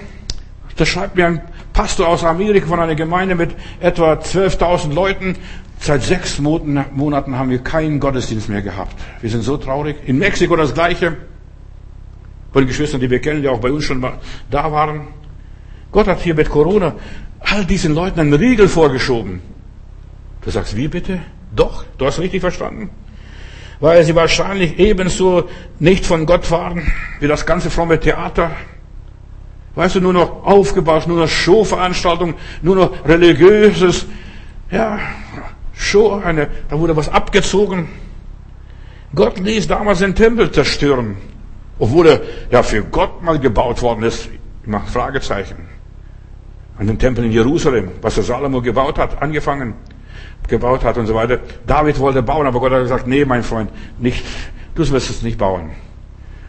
Das 0.77 0.87
schreibt 0.87 1.17
mir 1.17 1.25
ein 1.27 1.41
Pastor 1.73 2.07
aus 2.07 2.23
Amerika 2.23 2.67
von 2.67 2.79
einer 2.79 2.95
Gemeinde 2.95 3.35
mit 3.35 3.49
etwa 3.81 4.13
12.000 4.13 4.93
Leuten. 4.93 5.35
Seit 5.81 6.03
sechs 6.03 6.39
Monaten 6.39 7.37
haben 7.37 7.49
wir 7.49 7.59
keinen 7.59 7.99
Gottesdienst 7.99 8.47
mehr 8.47 8.61
gehabt. 8.61 8.95
Wir 9.19 9.29
sind 9.29 9.43
so 9.43 9.57
traurig. 9.57 9.97
In 10.05 10.17
Mexiko 10.17 10.55
das 10.55 10.73
Gleiche 10.73 11.17
von 12.51 12.67
Geschwistern, 12.67 12.99
die 12.99 13.09
wir 13.09 13.19
kennen, 13.19 13.41
die 13.41 13.47
auch 13.47 13.59
bei 13.59 13.71
uns 13.71 13.85
schon 13.85 14.05
da 14.49 14.71
waren. 14.71 15.07
Gott 15.91 16.07
hat 16.07 16.21
hier 16.21 16.35
mit 16.35 16.49
Corona 16.49 16.95
all 17.39 17.65
diesen 17.65 17.93
Leuten 17.93 18.19
einen 18.19 18.33
Riegel 18.33 18.67
vorgeschoben. 18.67 19.41
Du 20.41 20.49
sagst, 20.49 20.75
wie 20.75 20.87
bitte? 20.87 21.19
Doch, 21.55 21.85
du 21.97 22.05
hast 22.05 22.19
richtig 22.19 22.41
verstanden. 22.41 22.89
Weil 23.79 24.03
sie 24.03 24.15
wahrscheinlich 24.15 24.79
ebenso 24.79 25.49
nicht 25.79 26.05
von 26.05 26.25
Gott 26.25 26.49
waren 26.51 26.91
wie 27.19 27.27
das 27.27 27.45
ganze 27.45 27.69
fromme 27.69 27.99
Theater. 27.99 28.51
Weißt 29.75 29.95
du, 29.95 30.01
nur 30.01 30.13
noch 30.13 30.43
aufgebaut, 30.43 31.07
nur 31.07 31.19
noch 31.19 31.29
Showveranstaltungen, 31.29 32.35
nur 32.61 32.75
noch 32.75 33.07
religiöses, 33.07 34.05
ja, 34.69 34.99
Show, 35.73 36.21
eine, 36.23 36.47
da 36.69 36.77
wurde 36.77 36.95
was 36.95 37.09
abgezogen. 37.09 37.87
Gott 39.15 39.39
ließ 39.39 39.67
damals 39.67 39.99
den 39.99 40.13
Tempel 40.13 40.51
zerstören. 40.51 41.17
Obwohl 41.81 42.05
er 42.05 42.21
ja 42.51 42.61
für 42.61 42.83
Gott 42.83 43.23
mal 43.23 43.39
gebaut 43.39 43.81
worden 43.81 44.03
ist. 44.03 44.29
Ich 44.61 44.67
mache 44.67 44.87
Fragezeichen. 44.87 45.55
An 46.77 46.85
den 46.85 46.99
Tempel 46.99 47.25
in 47.25 47.31
Jerusalem, 47.31 47.89
was 48.03 48.13
der 48.13 48.23
Salomo 48.23 48.61
gebaut 48.61 48.99
hat, 48.99 49.19
angefangen, 49.19 49.73
gebaut 50.47 50.83
hat 50.83 50.97
und 50.99 51.07
so 51.07 51.15
weiter. 51.15 51.39
David 51.65 51.97
wollte 51.97 52.21
bauen, 52.21 52.45
aber 52.45 52.59
Gott 52.59 52.71
hat 52.71 52.83
gesagt, 52.83 53.07
nee, 53.07 53.25
mein 53.25 53.41
Freund, 53.41 53.71
nicht, 53.97 54.23
du 54.75 54.87
wirst 54.91 55.09
es 55.09 55.23
nicht 55.23 55.39
bauen. 55.39 55.71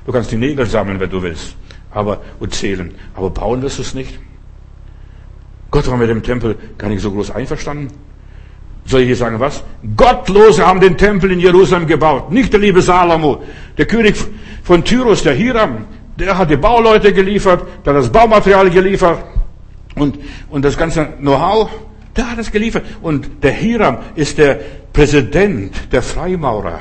Du 0.05 0.13
kannst 0.13 0.31
die 0.31 0.37
Nägel 0.37 0.67
sammeln, 0.67 1.01
wenn 1.01 1.09
du 1.09 1.23
willst, 1.23 1.57
aber, 1.91 2.21
und 2.39 2.53
zählen. 2.53 2.95
Aber 3.15 3.31
bauen 3.31 3.63
wirst 3.63 3.79
du 3.79 3.83
es 3.83 3.95
nicht. 3.95 4.19
Gott 5.71 5.91
war 5.91 5.97
mit 5.97 6.11
dem 6.11 6.23
Tempel 6.23 6.59
gar 6.77 6.89
nicht 6.91 7.01
so 7.01 7.11
groß 7.11 7.31
einverstanden. 7.31 7.89
Soll 8.85 9.03
ich 9.03 9.07
hier 9.07 9.17
sagen, 9.17 9.39
was? 9.39 9.63
Gottlose 9.97 10.67
haben 10.67 10.81
den 10.81 10.97
Tempel 10.97 11.33
in 11.33 11.41
Jerusalem 11.41 11.87
gebaut. 11.87 12.31
Nicht 12.31 12.53
der 12.53 12.61
liebe 12.61 12.83
Salomo. 12.83 13.43
Der 13.79 13.87
König 13.87 14.17
von 14.63 14.85
Tyrus, 14.85 15.23
der 15.23 15.35
Hiram, 15.35 15.87
der 16.17 16.37
hat 16.37 16.51
die 16.51 16.57
Bauleute 16.57 17.13
geliefert, 17.13 17.63
der 17.85 17.95
hat 17.95 18.03
das 18.03 18.13
Baumaterial 18.13 18.71
geliefert 18.71 19.25
und, 19.95 20.19
und 20.51 20.65
das 20.65 20.77
ganze 20.77 21.07
Know-how, 21.21 21.71
der 22.17 22.31
hat 22.31 22.39
es 22.39 22.51
geliefert. 22.51 22.85
Und 23.01 23.43
der 23.43 23.53
Hiram 23.53 23.99
ist 24.15 24.39
der 24.39 24.59
Präsident 24.93 25.75
der 25.93 26.03
Freimaurer. 26.03 26.81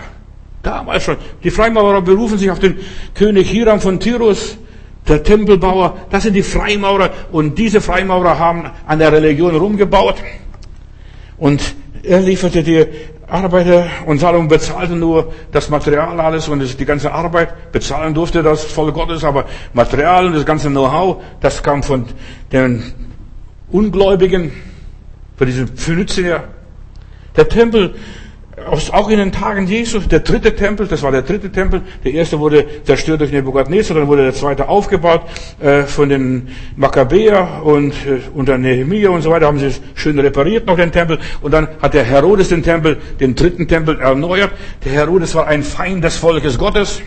Damals 0.64 1.04
schon. 1.04 1.18
Die 1.44 1.50
Freimaurer 1.50 2.02
berufen 2.02 2.38
sich 2.38 2.52
auf 2.52 2.60
den 2.60 2.78
König 3.16 3.50
Hiram 3.50 3.80
von 3.80 4.00
Tyrus, 4.00 4.58
der 5.08 5.24
Tempelbauer. 5.24 5.98
Das 6.10 6.24
sind 6.24 6.34
die 6.34 6.44
Freimaurer. 6.44 7.10
Und 7.32 7.58
diese 7.58 7.82
Freimaurer 7.82 8.38
haben 8.38 8.70
an 8.86 9.00
der 9.00 9.12
Religion 9.12 9.56
rumgebaut. 9.56 10.16
Und 11.38 11.76
er 12.04 12.20
lieferte 12.20 12.64
die 12.64 12.86
Arbeiter 13.28 13.86
und 14.06 14.20
Salomon 14.20 14.50
bezahlte 14.50 14.94
nur 14.94 15.32
das 15.52 15.70
Material 15.70 16.20
alles 16.20 16.50
und 16.50 16.80
die 16.80 16.86
ganze 16.86 17.12
Arbeit. 17.12 17.72
Bezahlen 17.72 18.14
durfte 18.14 18.44
das 18.44 18.64
voll 18.66 18.92
Gottes, 18.92 19.24
aber 19.24 19.46
Material 19.74 20.26
und 20.26 20.34
das 20.34 20.46
ganze 20.46 20.70
Know-how, 20.70 21.24
das 21.40 21.64
kam 21.64 21.82
von 21.82 22.06
den 22.52 22.84
Ungläubigen, 23.72 24.52
von 25.38 25.48
diesen 25.48 25.70
Phönizier. 25.78 26.44
Der 27.38 27.48
Tempel 27.48 27.96
auch 28.68 29.10
in 29.10 29.18
den 29.18 29.32
Tagen 29.32 29.68
Jesu, 29.68 30.00
der 30.00 30.20
dritte 30.20 30.56
Tempel, 30.56 30.88
das 30.88 31.04
war 31.04 31.12
der 31.12 31.22
dritte 31.22 31.52
Tempel, 31.52 31.82
der 32.04 32.14
erste 32.14 32.40
wurde 32.40 32.66
zerstört 32.84 33.22
durch 33.22 33.32
Nebukadnezar, 33.32 33.98
dann 33.98 34.08
wurde 34.08 34.24
der 34.24 34.34
zweite 34.34 34.70
aufgebaut 34.70 35.22
äh, 35.60 35.84
von 35.84 36.10
den 36.10 36.50
Makkabäer 36.76 37.62
und 37.64 37.94
äh, 38.06 38.20
unter 38.34 38.58
Nehemiah 38.58 39.10
und 39.10 39.22
so 39.22 39.30
weiter, 39.30 39.48
haben 39.48 39.60
sie 39.60 39.68
es 39.68 39.82
schön 39.96 40.18
repariert 40.20 40.66
noch 40.68 40.76
den 40.76 40.92
Tempel 40.92 41.20
und 41.42 41.52
dann 41.52 41.68
hat 41.82 41.94
der 41.94 42.04
Herodes 42.04 42.50
den 42.50 42.64
Tempel, 42.64 42.98
den 43.20 43.36
dritten 43.36 43.68
Tempel 43.68 44.00
erneuert. 44.00 44.52
Der 44.86 44.92
Herodes 44.94 45.36
war 45.36 45.48
ein 45.48 45.64
Feind 45.64 46.04
des 46.04 46.18
Volkes 46.18 46.58
Gottes. 46.58 47.02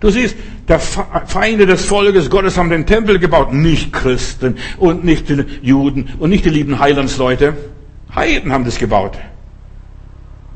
Du 0.00 0.10
siehst, 0.10 0.36
der 0.68 0.80
Feinde 0.80 1.66
des 1.66 1.84
Volkes 1.84 2.28
Gottes 2.28 2.58
haben 2.58 2.70
den 2.70 2.84
Tempel 2.84 3.18
gebaut, 3.18 3.52
nicht 3.52 3.92
Christen 3.92 4.56
und 4.78 5.04
nicht 5.04 5.28
die 5.28 5.44
Juden 5.62 6.10
und 6.18 6.30
nicht 6.30 6.44
die 6.44 6.50
lieben 6.50 6.78
Heilandsleute. 6.78 7.54
Heiden 8.14 8.52
haben 8.52 8.64
das 8.64 8.78
gebaut. 8.78 9.18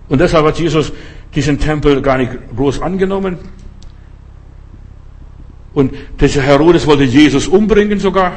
Und 0.09 0.21
deshalb 0.21 0.47
hat 0.47 0.59
Jesus 0.59 0.93
diesen 1.35 1.59
Tempel 1.59 2.01
gar 2.03 2.19
nicht 2.19 2.33
groß 2.57 2.81
angenommen. 2.81 3.39
Und 5.75 5.93
dieser 6.21 6.43
Herodes 6.43 6.87
wollte 6.87 7.05
Jesus 7.05 7.47
umbringen 7.47 8.01
sogar, 8.01 8.33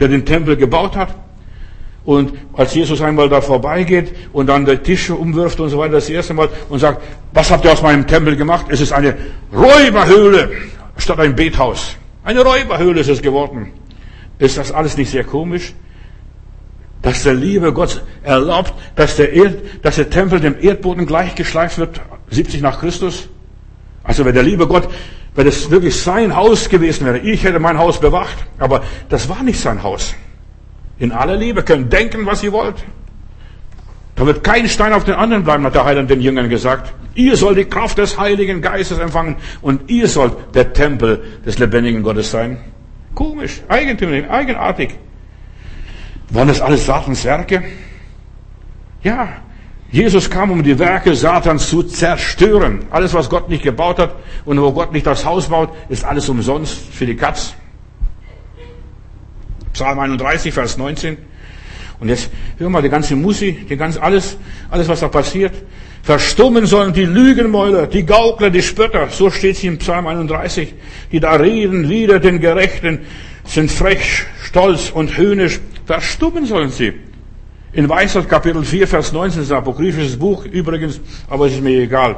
der 0.00 0.08
den 0.08 0.24
Tempel 0.24 0.56
gebaut 0.56 0.96
hat. 0.96 1.14
Und 2.04 2.32
als 2.54 2.74
Jesus 2.74 3.02
einmal 3.02 3.28
da 3.28 3.40
vorbeigeht 3.40 4.14
und 4.32 4.46
dann 4.46 4.64
die 4.64 4.78
Tische 4.78 5.14
umwirft 5.14 5.60
und 5.60 5.68
so 5.68 5.78
weiter, 5.78 5.94
das 5.94 6.08
erste 6.08 6.34
Mal 6.34 6.48
und 6.68 6.78
sagt, 6.78 7.02
was 7.32 7.50
habt 7.50 7.64
ihr 7.64 7.72
aus 7.72 7.82
meinem 7.82 8.06
Tempel 8.06 8.34
gemacht? 8.34 8.66
Es 8.70 8.80
ist 8.80 8.92
eine 8.92 9.16
Räuberhöhle 9.52 10.50
statt 10.96 11.20
ein 11.20 11.36
Bethaus. 11.36 11.96
Eine 12.24 12.42
Räuberhöhle 12.42 13.00
ist 13.00 13.08
es 13.08 13.22
geworden. 13.22 13.72
Ist 14.38 14.58
das 14.58 14.72
alles 14.72 14.96
nicht 14.96 15.10
sehr 15.10 15.24
komisch? 15.24 15.74
Dass 17.02 17.22
der 17.22 17.34
liebe 17.34 17.72
Gott 17.72 18.02
erlaubt, 18.22 18.74
dass 18.96 19.16
der, 19.16 19.32
Erd, 19.32 19.56
dass 19.82 19.96
der 19.96 20.10
Tempel 20.10 20.40
dem 20.40 20.56
Erdboden 20.60 21.06
gleichgeschleift 21.06 21.78
wird, 21.78 22.00
70 22.30 22.60
nach 22.60 22.80
Christus. 22.80 23.28
Also 24.02 24.24
wenn 24.24 24.34
der 24.34 24.42
liebe 24.42 24.66
Gott, 24.66 24.88
wenn 25.34 25.46
es 25.46 25.70
wirklich 25.70 25.96
sein 26.00 26.34
Haus 26.34 26.68
gewesen 26.68 27.06
wäre, 27.06 27.18
ich 27.18 27.44
hätte 27.44 27.60
mein 27.60 27.78
Haus 27.78 28.00
bewacht, 28.00 28.36
aber 28.58 28.82
das 29.08 29.28
war 29.28 29.42
nicht 29.42 29.60
sein 29.60 29.82
Haus. 29.82 30.14
In 30.98 31.12
aller 31.12 31.36
Liebe 31.36 31.62
können 31.62 31.88
denken, 31.88 32.26
was 32.26 32.42
ihr 32.42 32.52
wollt. 32.52 32.76
Da 34.16 34.26
wird 34.26 34.42
kein 34.42 34.68
Stein 34.68 34.92
auf 34.92 35.04
den 35.04 35.14
anderen 35.14 35.44
bleiben, 35.44 35.64
hat 35.64 35.76
der 35.76 35.84
Heiland 35.84 36.10
den 36.10 36.20
Jüngern 36.20 36.48
gesagt. 36.48 36.92
Ihr 37.14 37.36
sollt 37.36 37.56
die 37.56 37.66
Kraft 37.66 37.98
des 37.98 38.18
Heiligen 38.18 38.60
Geistes 38.60 38.98
empfangen 38.98 39.36
und 39.62 39.88
ihr 39.90 40.08
sollt 40.08 40.32
der 40.54 40.72
Tempel 40.72 41.22
des 41.46 41.60
lebendigen 41.60 42.02
Gottes 42.02 42.32
sein. 42.32 42.58
Komisch, 43.14 43.62
eigentümlich, 43.68 44.28
eigenartig. 44.28 44.96
Waren 46.30 46.48
das 46.48 46.60
alles 46.60 46.86
Satans 46.86 47.24
Werke? 47.24 47.62
Ja, 49.02 49.28
Jesus 49.90 50.28
kam, 50.28 50.50
um 50.50 50.62
die 50.62 50.78
Werke 50.78 51.14
Satans 51.14 51.68
zu 51.68 51.82
zerstören. 51.82 52.80
Alles, 52.90 53.14
was 53.14 53.30
Gott 53.30 53.48
nicht 53.48 53.62
gebaut 53.62 53.98
hat 53.98 54.14
und 54.44 54.60
wo 54.60 54.72
Gott 54.72 54.92
nicht 54.92 55.06
das 55.06 55.24
Haus 55.24 55.48
baut, 55.48 55.70
ist 55.88 56.04
alles 56.04 56.28
umsonst 56.28 56.76
für 56.92 57.06
die 57.06 57.16
Katz. 57.16 57.54
Psalm 59.72 59.98
31, 59.98 60.52
Vers 60.52 60.76
19. 60.76 61.16
Und 62.00 62.08
jetzt 62.08 62.30
hör 62.58 62.68
mal 62.68 62.82
die 62.82 62.88
ganze 62.88 63.16
Musik, 63.16 63.68
die 63.68 63.76
ganze 63.76 64.02
alles, 64.02 64.36
alles 64.70 64.88
was 64.88 65.00
da 65.00 65.08
passiert. 65.08 65.52
Verstummen 66.02 66.66
sollen 66.66 66.92
die 66.92 67.04
Lügenmäuler, 67.04 67.86
die 67.86 68.04
Gaukler, 68.04 68.50
die 68.50 68.62
Spötter. 68.62 69.08
So 69.10 69.30
steht 69.30 69.56
es 69.56 69.64
in 69.64 69.78
Psalm 69.78 70.06
31. 70.06 70.74
Die 71.12 71.20
da 71.20 71.32
reden 71.32 71.88
wider 71.88 72.20
den 72.20 72.40
Gerechten, 72.40 73.00
sind 73.44 73.70
frech, 73.70 74.24
stolz 74.42 74.90
und 74.90 75.16
höhnisch. 75.16 75.60
Verstummen 75.88 76.44
sollen 76.44 76.68
sie. 76.68 76.92
In 77.72 77.88
Weisheit 77.88 78.28
Kapitel 78.28 78.62
4, 78.62 78.86
Vers 78.86 79.10
19 79.10 79.40
ist 79.40 79.50
ein 79.50 79.56
apokryphisches 79.56 80.18
Buch 80.18 80.44
übrigens, 80.44 81.00
aber 81.30 81.46
es 81.46 81.54
ist 81.54 81.62
mir 81.62 81.80
egal. 81.80 82.16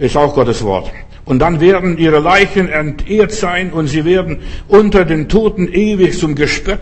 Ist 0.00 0.16
auch 0.16 0.34
Gottes 0.34 0.64
Wort. 0.64 0.90
Und 1.24 1.38
dann 1.38 1.60
werden 1.60 1.96
ihre 1.96 2.18
Leichen 2.18 2.68
entehrt 2.68 3.30
sein 3.30 3.72
und 3.72 3.86
sie 3.86 4.04
werden 4.04 4.40
unter 4.66 5.04
den 5.04 5.28
Toten 5.28 5.68
ewig 5.68 6.18
zum 6.18 6.34
Gespött. 6.34 6.80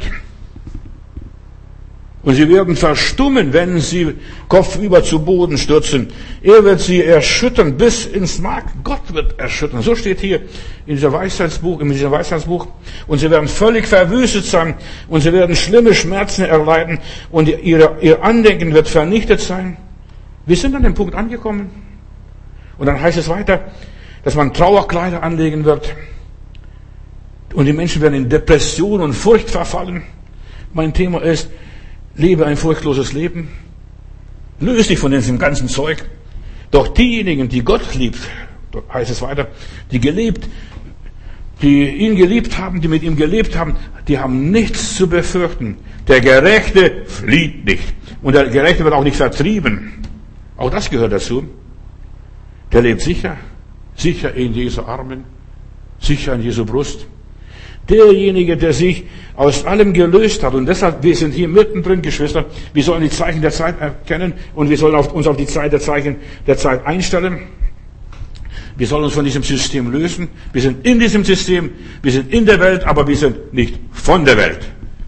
Und 2.23 2.35
sie 2.35 2.49
werden 2.51 2.77
verstummen, 2.77 3.55
wenn 3.55 3.81
sie 3.81 4.15
kopfüber 4.47 5.03
zu 5.03 5.21
Boden 5.21 5.57
stürzen. 5.57 6.09
Er 6.43 6.63
wird 6.65 6.81
sie 6.81 7.03
erschüttern 7.03 7.79
bis 7.79 8.05
ins 8.05 8.39
Mark. 8.39 8.65
Gott 8.85 9.15
wird 9.15 9.39
erschüttern. 9.39 9.81
So 9.81 9.97
steht 9.97 10.21
hier 10.21 10.43
in 10.85 10.97
dieser 10.97 11.13
Weisheitsbuch, 11.13 11.81
in 11.81 11.89
diesem 11.89 12.11
Weisheitsbuch. 12.11 12.67
Und 13.07 13.19
sie 13.19 13.31
werden 13.31 13.49
völlig 13.49 13.87
verwüstet 13.87 14.45
sein. 14.45 14.75
Und 15.09 15.23
sie 15.23 15.33
werden 15.33 15.57
schlimme 15.57 15.95
Schmerzen 15.95 16.45
erleiden. 16.45 16.99
Und 17.31 17.49
ihre, 17.49 17.97
ihr 18.03 18.23
Andenken 18.23 18.75
wird 18.75 18.89
vernichtet 18.89 19.41
sein. 19.41 19.79
Wir 20.45 20.57
sind 20.57 20.75
an 20.75 20.83
dem 20.83 20.93
Punkt 20.93 21.15
angekommen. 21.15 21.71
Und 22.77 22.85
dann 22.85 23.01
heißt 23.01 23.17
es 23.17 23.31
weiter, 23.31 23.61
dass 24.25 24.35
man 24.35 24.53
Trauerkleider 24.53 25.23
anlegen 25.23 25.65
wird. 25.65 25.95
Und 27.55 27.65
die 27.65 27.73
Menschen 27.73 28.03
werden 28.03 28.15
in 28.15 28.29
Depression 28.29 29.01
und 29.01 29.15
Furcht 29.15 29.49
verfallen. 29.49 30.03
Mein 30.75 30.93
Thema 30.93 31.23
ist, 31.23 31.49
Lebe 32.15 32.47
ein 32.47 32.57
furchtloses 32.57 33.13
Leben. 33.13 33.49
Löse 34.61 34.89
dich 34.89 34.99
von 34.99 35.13
diesem 35.13 35.39
ganzen 35.39 35.69
Zeug. 35.69 36.05
Doch 36.71 36.89
diejenigen, 36.89 37.49
die 37.49 37.63
Gott 37.63 37.95
liebt, 37.95 38.21
heißt 38.93 39.11
es 39.11 39.23
weiter, 39.23 39.49
die 39.91 40.01
gelebt, 40.01 40.49
die 41.63 41.89
ihn 41.89 42.17
geliebt 42.17 42.59
haben, 42.59 42.81
die 42.81 42.89
mit 42.89 43.03
ihm 43.03 43.17
gelebt 43.17 43.57
haben, 43.57 43.77
die 44.09 44.19
haben 44.19 44.51
nichts 44.51 44.97
zu 44.97 45.09
befürchten. 45.09 45.79
Der 46.09 46.21
Gerechte 46.21 47.05
flieht 47.07 47.65
nicht. 47.65 47.95
Und 48.23 48.35
der 48.35 48.49
Gerechte 48.49 48.85
wird 48.85 48.95
auch 48.95 49.05
nicht 49.05 49.17
vertrieben. 49.17 49.93
Auch 50.57 50.71
das 50.71 50.91
gehört 50.91 51.13
dazu. 51.13 51.45
Der 52.73 52.83
lebt 52.83 53.01
sicher, 53.01 53.37
sicher 53.97 54.35
in 54.35 54.55
Jesu 54.55 54.83
Armen, 54.83 55.25
sicher 55.99 56.35
in 56.35 56.43
Jesu 56.43 56.65
Brust. 56.65 57.07
Derjenige, 57.91 58.57
der 58.57 58.73
sich 58.73 59.05
aus 59.37 59.65
allem 59.65 59.93
gelöst 59.93 60.43
hat. 60.43 60.55
Und 60.55 60.67
deshalb, 60.67 61.03
wir 61.03 61.17
sind 61.17 61.35
hier 61.35 61.49
mittendrin, 61.49 62.03
Geschwister. 62.03 62.45
Wir 62.73 62.83
sollen 62.83 63.03
die 63.03 63.11
Zeichen 63.11 63.43
der 63.43 63.51
Zeit 63.51 63.81
erkennen 63.81 64.35
und 64.55 64.71
wir 64.71 64.79
sollen 64.79 64.95
uns 64.95 65.27
auf 65.27 65.37
die 65.37 65.47
Zeit 65.47 65.73
der 65.73 65.81
Zeichen 65.81 66.17
der 66.47 66.57
Zeit 66.57 66.87
einstellen. 66.87 67.41
Wir 68.77 68.87
sollen 68.87 69.05
uns 69.05 69.13
von 69.13 69.25
diesem 69.25 69.43
System 69.43 69.91
lösen. 69.91 70.29
Wir 70.53 70.63
sind 70.63 70.87
in 70.87 70.99
diesem 70.99 71.25
System, 71.25 71.71
wir 72.03 72.13
sind 72.13 72.33
in 72.33 72.47
der 72.47 72.61
Welt, 72.61 72.85
aber 72.85 73.07
wir 73.07 73.17
sind 73.17 73.53
nicht 73.53 73.79
von 73.93 74.25
der 74.25 74.37
Welt. 74.37 74.61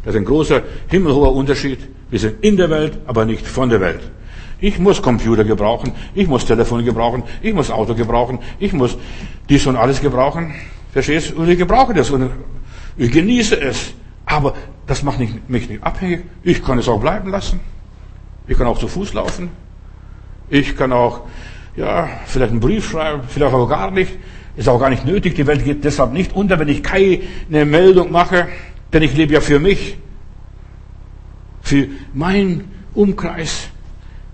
Das 0.05 0.15
ist 0.15 0.21
ein 0.21 0.25
großer, 0.25 0.63
himmelhoher 0.89 1.33
Unterschied. 1.33 1.79
Wir 2.11 2.19
sind 2.19 2.45
in 2.45 2.57
der 2.57 2.69
Welt, 2.69 2.99
aber 3.07 3.25
nicht 3.25 3.47
von 3.47 3.71
der 3.71 3.81
Welt. 3.81 4.01
Ich 4.61 4.79
muss 4.79 5.01
Computer 5.01 5.45
gebrauchen, 5.45 5.93
ich 6.15 6.29
muss 6.29 6.45
Telefon 6.45 6.85
gebrauchen, 6.85 7.23
ich 7.43 7.53
muss 7.53 7.71
Auto 7.71 7.95
gebrauchen, 7.95 8.39
ich 8.59 8.73
muss 8.73 8.97
dies 9.49 9.67
und 9.67 9.77
alles 9.77 10.01
gebrauchen. 10.01 10.55
Verstehst 10.93 11.31
du? 11.31 11.41
Und 11.41 11.49
ich 11.49 11.59
gebrauche 11.59 11.95
das. 11.95 12.11
Und 12.11 12.31
Ich 12.97 13.11
genieße 13.11 13.61
es. 13.61 13.93
Aber 14.27 14.55
das 14.87 15.03
macht 15.03 15.19
nicht, 15.19 15.49
mich 15.49 15.69
nicht 15.69 15.83
abhängig. 15.83 16.25
Ich 16.43 16.65
kann 16.65 16.79
es 16.79 16.89
auch 16.89 17.01
bleiben 17.01 17.31
lassen. 17.31 17.61
Ich 18.47 18.57
kann 18.57 18.67
auch 18.67 18.79
zu 18.79 18.89
Fuß 18.89 19.15
laufen. 19.15 19.51
Ich 20.51 20.77
kann 20.77 20.93
auch, 20.93 21.23
ja, 21.77 22.09
vielleicht 22.27 22.51
einen 22.51 22.61
Brief 22.61 22.91
schreiben, 22.91 23.23
vielleicht 23.29 23.55
auch 23.55 23.69
gar 23.69 23.91
nicht. 23.91 24.13
Ist 24.57 24.69
auch 24.69 24.79
gar 24.79 24.91
nicht 24.91 25.07
nötig. 25.07 25.35
Die 25.35 25.47
Welt 25.47 25.65
geht 25.65 25.85
deshalb 25.85 26.13
nicht 26.13 26.35
unter, 26.35 26.59
wenn 26.59 26.69
ich 26.69 26.83
keine 26.83 27.21
Meldung 27.65 28.13
mache. 28.13 28.49
Denn 28.93 29.03
ich 29.03 29.17
lebe 29.17 29.33
ja 29.33 29.41
für 29.41 29.59
mich. 29.59 29.97
Für 31.63 31.89
meinen 32.13 32.71
Umkreis. 32.95 33.69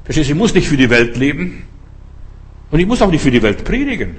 Verstehst 0.05 0.29
du? 0.29 0.33
Ich 0.33 0.39
muss 0.39 0.55
nicht 0.55 0.69
für 0.69 0.77
die 0.77 0.91
Welt 0.91 1.17
leben. 1.17 1.65
Und 2.71 2.81
ich 2.81 2.87
muss 2.87 3.01
auch 3.01 3.11
nicht 3.11 3.23
für 3.23 3.31
die 3.31 3.43
Welt 3.43 3.65
predigen. 3.65 4.17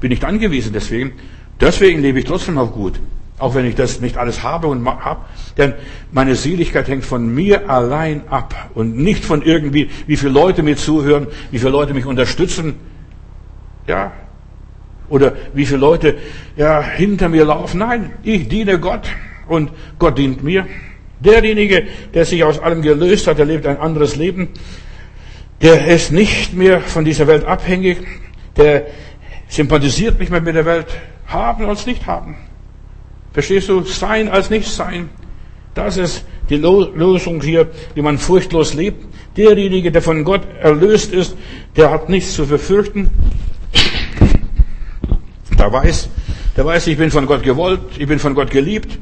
Bin 0.00 0.10
nicht 0.10 0.24
angewiesen 0.24 0.72
deswegen. 0.72 1.12
Deswegen 1.60 2.02
lebe 2.02 2.18
ich 2.18 2.24
trotzdem 2.24 2.58
auch 2.58 2.72
gut. 2.72 2.98
Auch 3.38 3.54
wenn 3.54 3.66
ich 3.66 3.74
das 3.74 4.00
nicht 4.00 4.16
alles 4.16 4.42
habe 4.42 4.66
und 4.66 4.86
habe. 4.86 5.20
Denn 5.58 5.74
meine 6.10 6.36
Seligkeit 6.36 6.88
hängt 6.88 7.04
von 7.04 7.34
mir 7.34 7.68
allein 7.68 8.26
ab. 8.28 8.70
Und 8.74 8.96
nicht 8.96 9.24
von 9.24 9.42
irgendwie, 9.42 9.90
wie 10.06 10.16
viele 10.16 10.32
Leute 10.32 10.62
mir 10.62 10.76
zuhören, 10.76 11.26
wie 11.50 11.58
viele 11.58 11.70
Leute 11.70 11.92
mich 11.92 12.06
unterstützen. 12.06 12.76
Ja. 13.86 14.12
Oder 15.08 15.34
wie 15.52 15.66
viele 15.66 15.80
Leute, 15.80 16.16
ja, 16.56 16.80
hinter 16.82 17.28
mir 17.28 17.44
laufen. 17.44 17.78
Nein, 17.78 18.12
ich 18.22 18.48
diene 18.48 18.80
Gott. 18.80 19.06
Und 19.46 19.70
Gott 19.98 20.16
dient 20.16 20.42
mir. 20.42 20.66
Derjenige, 21.20 21.86
der 22.14 22.24
sich 22.24 22.42
aus 22.42 22.58
allem 22.58 22.82
gelöst 22.82 23.26
hat, 23.26 23.38
der 23.38 23.46
lebt 23.46 23.66
ein 23.66 23.78
anderes 23.78 24.16
Leben. 24.16 24.48
Der 25.60 25.86
ist 25.86 26.10
nicht 26.10 26.54
mehr 26.54 26.80
von 26.80 27.04
dieser 27.04 27.26
Welt 27.26 27.44
abhängig. 27.44 27.98
Der 28.56 28.86
sympathisiert 29.48 30.18
nicht 30.18 30.30
mehr 30.30 30.40
mit 30.40 30.54
der 30.54 30.64
Welt. 30.64 30.86
Haben 31.26 31.66
als 31.68 31.86
nicht 31.86 32.06
haben. 32.06 32.36
Verstehst 33.36 33.68
du? 33.68 33.82
Sein 33.82 34.30
als 34.30 34.48
nicht 34.48 34.66
sein. 34.66 35.10
Das 35.74 35.98
ist 35.98 36.24
die 36.48 36.56
Lösung 36.56 37.42
hier, 37.42 37.68
wie 37.94 38.00
man 38.00 38.16
furchtlos 38.16 38.72
lebt. 38.72 39.04
Derjenige, 39.36 39.92
der 39.92 40.00
von 40.00 40.24
Gott 40.24 40.40
erlöst 40.58 41.12
ist, 41.12 41.36
der 41.76 41.90
hat 41.90 42.08
nichts 42.08 42.32
zu 42.32 42.46
befürchten. 42.46 43.10
Der 45.58 45.70
weiß, 45.70 46.08
der 46.56 46.64
weiß, 46.64 46.86
ich 46.86 46.96
bin 46.96 47.10
von 47.10 47.26
Gott 47.26 47.42
gewollt, 47.42 47.80
ich 47.98 48.06
bin 48.06 48.18
von 48.18 48.34
Gott 48.34 48.50
geliebt 48.50 48.98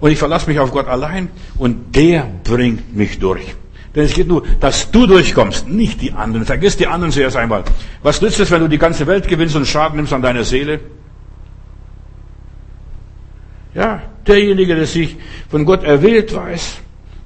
und 0.00 0.10
ich 0.10 0.18
verlasse 0.18 0.50
mich 0.50 0.58
auf 0.58 0.70
Gott 0.70 0.86
allein 0.86 1.30
und 1.56 1.96
der 1.96 2.28
bringt 2.44 2.94
mich 2.94 3.20
durch. 3.20 3.54
Denn 3.94 4.04
es 4.04 4.12
geht 4.12 4.28
nur, 4.28 4.42
dass 4.60 4.90
du 4.90 5.06
durchkommst, 5.06 5.66
nicht 5.66 6.02
die 6.02 6.12
anderen. 6.12 6.44
Vergiss 6.44 6.76
die 6.76 6.88
anderen 6.88 7.10
zuerst 7.10 7.38
einmal. 7.38 7.64
Was 8.02 8.20
nützt 8.20 8.38
es, 8.38 8.50
wenn 8.50 8.60
du 8.60 8.68
die 8.68 8.76
ganze 8.76 9.06
Welt 9.06 9.28
gewinnst 9.28 9.56
und 9.56 9.66
Schaden 9.66 9.96
nimmst 9.96 10.12
an 10.12 10.20
deiner 10.20 10.44
Seele? 10.44 10.80
Ja, 13.74 14.02
derjenige, 14.26 14.74
der 14.74 14.86
sich 14.86 15.16
von 15.48 15.64
Gott 15.64 15.82
erwählt 15.82 16.34
weiß, 16.34 16.78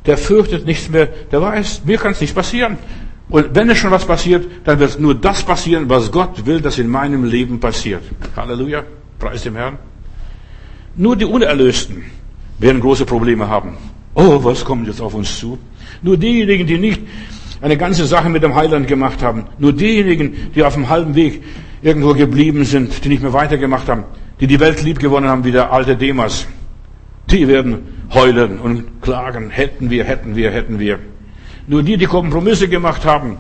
der 0.07 0.17
fürchtet 0.17 0.67
nichts 0.67 0.89
mehr, 0.89 1.07
der 1.07 1.43
weiß, 1.43 1.83
mir 1.85 1.99
kann 1.99 2.13
es 2.13 2.21
nicht 2.21 2.35
passieren. 2.35 2.79
Und 3.29 3.55
wenn 3.55 3.69
es 3.69 3.79
schon 3.79 3.91
was 3.91 4.05
passiert, 4.05 4.47
dann 4.65 4.79
wird 4.79 5.01
nur 5.01 5.15
das 5.15 5.43
passieren, 5.43 5.89
was 5.89 6.13
Gott 6.13 6.47
will, 6.47 6.61
dass 6.61 6.79
in 6.79 6.89
meinem 6.89 7.25
Leben 7.25 7.59
passiert. 7.59 8.03
Halleluja, 8.37 8.85
preis 9.19 9.43
dem 9.43 9.57
Herrn. 9.57 9.79
Nur 10.95 11.17
die 11.17 11.25
Unerlösten 11.25 12.05
werden 12.59 12.81
große 12.81 13.05
Probleme 13.05 13.49
haben. 13.49 13.77
Oh, 14.15 14.43
was 14.43 14.65
kommt 14.65 14.87
jetzt 14.87 15.01
auf 15.01 15.15
uns 15.15 15.39
zu? 15.39 15.59
Nur 16.03 16.17
diejenigen, 16.17 16.67
die 16.67 16.79
nicht 16.79 17.03
eine 17.61 17.77
ganze 17.77 18.07
Sache 18.07 18.29
mit 18.29 18.43
dem 18.43 18.55
Heiland 18.55 18.87
gemacht 18.87 19.23
haben, 19.23 19.47
nur 19.59 19.73
diejenigen, 19.73 20.53
die 20.55 20.63
auf 20.63 20.75
dem 20.75 20.89
halben 20.89 21.15
Weg 21.15 21.43
irgendwo 21.83 22.15
geblieben 22.15 22.65
sind, 22.65 23.05
die 23.05 23.09
nicht 23.09 23.23
mehr 23.23 23.33
weitergemacht 23.33 23.89
haben, 23.89 24.05
die 24.41 24.47
die 24.47 24.61
Welt 24.61 24.83
lieb 24.83 24.99
gewonnen 24.99 25.29
haben 25.29 25.45
wie 25.45 25.53
der 25.53 25.73
alte 25.73 25.97
Demas, 25.97 26.47
die 27.31 27.49
werden 27.49 28.07
heulen 28.13 28.59
und 28.59 29.03
klagen, 29.03 29.51
hätten 29.51 29.91
wir, 29.91 30.05
hätten 30.05 30.37
wir, 30.37 30.51
hätten 30.51 30.79
wir. 30.79 30.99
Nur 31.67 31.83
die, 31.83 31.97
die 31.97 32.07
Kompromisse 32.07 32.69
gemacht 32.69 33.05
haben, 33.05 33.39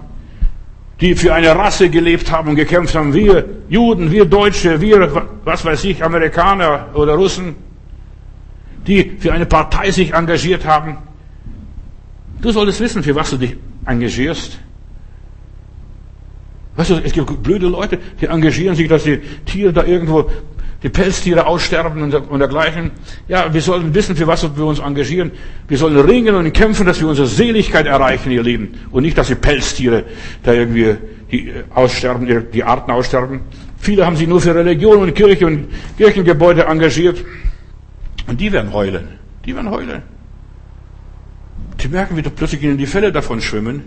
die 1.01 1.15
für 1.15 1.35
eine 1.35 1.55
Rasse 1.55 1.91
gelebt 1.91 2.33
haben 2.33 2.51
und 2.51 2.57
gekämpft 2.57 2.95
haben, 2.95 3.13
wir 3.13 3.45
Juden, 3.69 4.11
wir 4.11 4.25
Deutsche, 4.25 4.81
wir, 4.81 5.29
was 5.45 5.65
weiß 5.65 5.85
ich, 5.85 6.03
Amerikaner 6.03 6.89
oder 6.95 7.15
Russen, 7.15 7.55
die 8.87 9.17
für 9.19 9.33
eine 9.33 9.47
Partei 9.47 9.91
sich 9.91 10.15
engagiert 10.15 10.65
haben. 10.65 10.99
Du 12.41 12.51
solltest 12.51 12.81
wissen, 12.81 13.03
für 13.03 13.15
was 13.15 13.31
du 13.31 13.37
dich 13.37 13.57
engagierst. 13.85 14.59
Weißt 16.77 16.91
du, 16.91 16.95
es 17.03 17.13
gibt 17.13 17.43
blöde 17.43 17.69
Leute, 17.69 17.99
die 18.21 18.27
engagieren 18.27 18.75
sich, 18.75 18.89
dass 18.89 19.05
die 19.05 19.19
Tiere 19.47 19.73
da 19.73 19.85
irgendwo 19.85 20.31
die 20.83 20.89
Pelztiere 20.89 21.47
aussterben 21.47 22.03
und 22.03 22.39
dergleichen. 22.39 22.91
Ja, 23.29 23.53
wir 23.53 23.63
sollen 23.63 23.95
wissen, 23.95 24.15
für 24.15 24.27
was 24.27 24.43
wir 24.57 24.65
uns 24.65 24.79
engagieren. 24.79 25.33
Wir 25.69 25.79
sollen 25.79 25.99
ringen 25.99 26.35
und 26.35 26.53
kämpfen, 26.53 26.87
dass 26.87 27.01
wir 27.01 27.09
unsere 27.09 27.27
Seligkeit 27.27 27.87
erreichen, 27.87 28.31
ihr 28.31 28.43
Lieben. 28.43 28.75
Und 28.91 29.03
nicht, 29.03 29.17
dass 29.17 29.29
die 29.29 29.35
Pelztiere 29.35 30.05
da 30.43 30.53
irgendwie 30.53 30.97
die 31.31 31.49
äh, 31.49 31.65
aussterben, 31.75 32.47
die 32.53 32.65
Arten 32.65 32.91
aussterben. 32.91 33.41
Viele 33.79 34.05
haben 34.05 34.17
sich 34.17 34.29
nur 34.29 34.41
für 34.41 34.55
Religion 34.55 34.99
und 34.99 35.15
Kirche 35.15 35.47
und 35.47 35.69
Kirchengebäude 35.97 36.65
engagiert. 36.65 37.25
Und 38.27 38.41
die 38.41 38.53
werden 38.53 38.73
heulen. 38.73 39.09
Die 39.45 39.55
werden 39.55 39.71
heulen. 39.71 40.03
Die 41.81 41.89
merken, 41.89 42.17
wie 42.17 42.23
plötzlich 42.23 42.63
ihnen 42.63 42.79
die 42.79 42.87
Fälle 42.87 43.13
davon 43.13 43.41
schwimmen. 43.41 43.85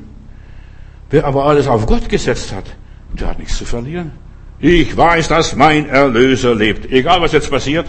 Wer 1.10 1.26
aber 1.26 1.46
alles 1.46 1.68
auf 1.68 1.86
Gott 1.86 2.08
gesetzt 2.08 2.54
hat, 2.54 2.66
der 3.14 3.28
hat 3.28 3.40
nichts 3.40 3.58
zu 3.58 3.66
verlieren. 3.66 4.12
Ich 4.62 4.96
weiß, 4.96 5.30
dass 5.30 5.56
mein 5.56 5.88
Erlöser 5.88 6.54
lebt. 6.54 6.92
Egal 6.92 7.22
was 7.22 7.32
jetzt 7.32 7.50
passiert, 7.50 7.88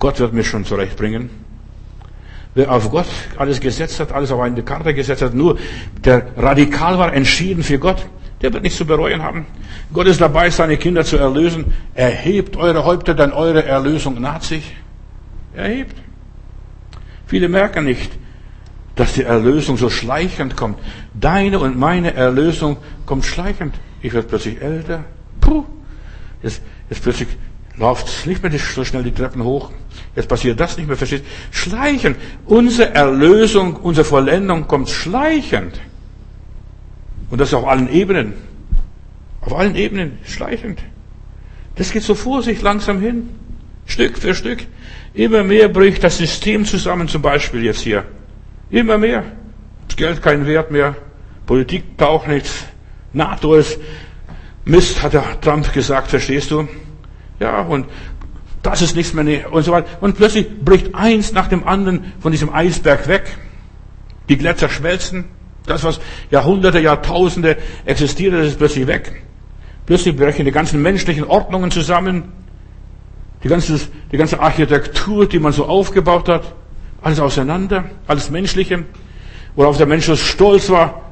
Gott 0.00 0.18
wird 0.18 0.32
mich 0.32 0.48
schon 0.48 0.64
zurechtbringen. 0.64 1.30
Wer 2.54 2.70
auf 2.70 2.90
Gott 2.90 3.06
alles 3.36 3.60
gesetzt 3.60 4.00
hat, 4.00 4.12
alles 4.12 4.30
auf 4.32 4.40
eine 4.40 4.62
Karte 4.62 4.92
gesetzt 4.92 5.22
hat, 5.22 5.34
nur 5.34 5.56
der 6.04 6.26
radikal 6.36 6.98
war, 6.98 7.12
entschieden 7.12 7.62
für 7.62 7.78
Gott, 7.78 8.06
der 8.42 8.52
wird 8.52 8.64
nichts 8.64 8.78
zu 8.78 8.86
bereuen 8.86 9.22
haben. 9.22 9.46
Gott 9.92 10.06
ist 10.06 10.20
dabei, 10.20 10.50
seine 10.50 10.76
Kinder 10.76 11.04
zu 11.04 11.16
erlösen. 11.16 11.72
Erhebt 11.94 12.56
eure 12.56 12.84
Häupter, 12.84 13.14
denn 13.14 13.32
eure 13.32 13.64
Erlösung 13.64 14.20
naht 14.20 14.42
sich. 14.42 14.76
Erhebt. 15.54 15.96
Viele 17.26 17.48
merken 17.48 17.84
nicht, 17.84 18.12
dass 18.96 19.14
die 19.14 19.22
Erlösung 19.22 19.76
so 19.76 19.90
schleichend 19.90 20.56
kommt. 20.56 20.78
Deine 21.14 21.60
und 21.60 21.78
meine 21.78 22.14
Erlösung 22.14 22.76
kommt 23.06 23.24
schleichend. 23.24 23.74
Ich 24.02 24.12
werde 24.12 24.28
plötzlich 24.28 24.60
älter. 24.60 25.04
Puh. 25.40 25.64
Jetzt, 26.44 26.60
jetzt 26.90 27.02
plötzlich 27.02 27.28
läuft 27.76 28.06
es 28.06 28.26
nicht 28.26 28.42
mehr 28.42 28.52
so 28.52 28.84
schnell 28.84 29.02
die 29.02 29.12
Treppen 29.12 29.42
hoch. 29.42 29.72
Jetzt 30.14 30.28
passiert 30.28 30.60
das 30.60 30.76
nicht 30.76 30.86
mehr, 30.86 30.96
verstehst 30.96 31.24
Schleichend. 31.50 32.16
Unsere 32.44 32.94
Erlösung, 32.94 33.76
unsere 33.76 34.04
Vollendung 34.04 34.68
kommt 34.68 34.90
schleichend. 34.90 35.80
Und 37.30 37.40
das 37.40 37.54
auf 37.54 37.66
allen 37.66 37.90
Ebenen. 37.90 38.34
Auf 39.40 39.54
allen 39.54 39.74
Ebenen 39.74 40.18
schleichend. 40.24 40.80
Das 41.76 41.90
geht 41.90 42.02
so 42.02 42.14
vor 42.14 42.42
sich 42.42 42.62
langsam 42.62 43.00
hin. 43.00 43.30
Stück 43.86 44.18
für 44.18 44.34
Stück. 44.34 44.66
Immer 45.14 45.42
mehr 45.42 45.68
bricht 45.68 46.04
das 46.04 46.18
System 46.18 46.64
zusammen, 46.64 47.08
zum 47.08 47.22
Beispiel 47.22 47.64
jetzt 47.64 47.80
hier. 47.80 48.04
Immer 48.70 48.98
mehr. 48.98 49.24
Das 49.88 49.96
Geld 49.96 50.22
keinen 50.22 50.46
Wert 50.46 50.70
mehr. 50.70 50.94
Politik 51.46 51.98
taucht 51.98 52.28
nichts. 52.28 52.64
NATO 53.12 53.54
ist 53.54 53.78
Mist, 54.64 55.02
hat 55.02 55.12
der 55.12 55.40
Trump 55.40 55.72
gesagt, 55.72 56.08
verstehst 56.08 56.50
du? 56.50 56.68
Ja, 57.38 57.60
und 57.60 57.86
das 58.62 58.80
ist 58.80 58.96
nichts 58.96 59.12
mehr, 59.12 59.52
und 59.52 59.62
so 59.62 59.72
weiter. 59.72 59.88
Und 60.00 60.16
plötzlich 60.16 60.46
bricht 60.64 60.94
eins 60.94 61.32
nach 61.32 61.48
dem 61.48 61.68
anderen 61.68 62.12
von 62.20 62.32
diesem 62.32 62.52
Eisberg 62.52 63.06
weg. 63.08 63.36
Die 64.30 64.38
Gletscher 64.38 64.70
schmelzen. 64.70 65.26
Das, 65.66 65.84
was 65.84 66.00
Jahrhunderte, 66.30 66.80
Jahrtausende 66.80 67.58
existiert, 67.84 68.32
das 68.32 68.46
ist 68.46 68.58
plötzlich 68.58 68.86
weg. 68.86 69.22
Plötzlich 69.84 70.16
brechen 70.16 70.46
die 70.46 70.50
ganzen 70.50 70.80
menschlichen 70.80 71.24
Ordnungen 71.24 71.70
zusammen. 71.70 72.32
Die 73.42 73.48
ganze, 73.48 73.78
die 74.10 74.16
ganze 74.16 74.40
Architektur, 74.40 75.28
die 75.28 75.38
man 75.38 75.52
so 75.52 75.66
aufgebaut 75.66 76.30
hat. 76.30 76.54
Alles 77.02 77.20
auseinander. 77.20 77.84
Alles 78.06 78.30
Menschliche. 78.30 78.84
Worauf 79.56 79.76
der 79.76 79.86
Mensch 79.86 80.06
so 80.06 80.16
stolz 80.16 80.70
war. 80.70 81.03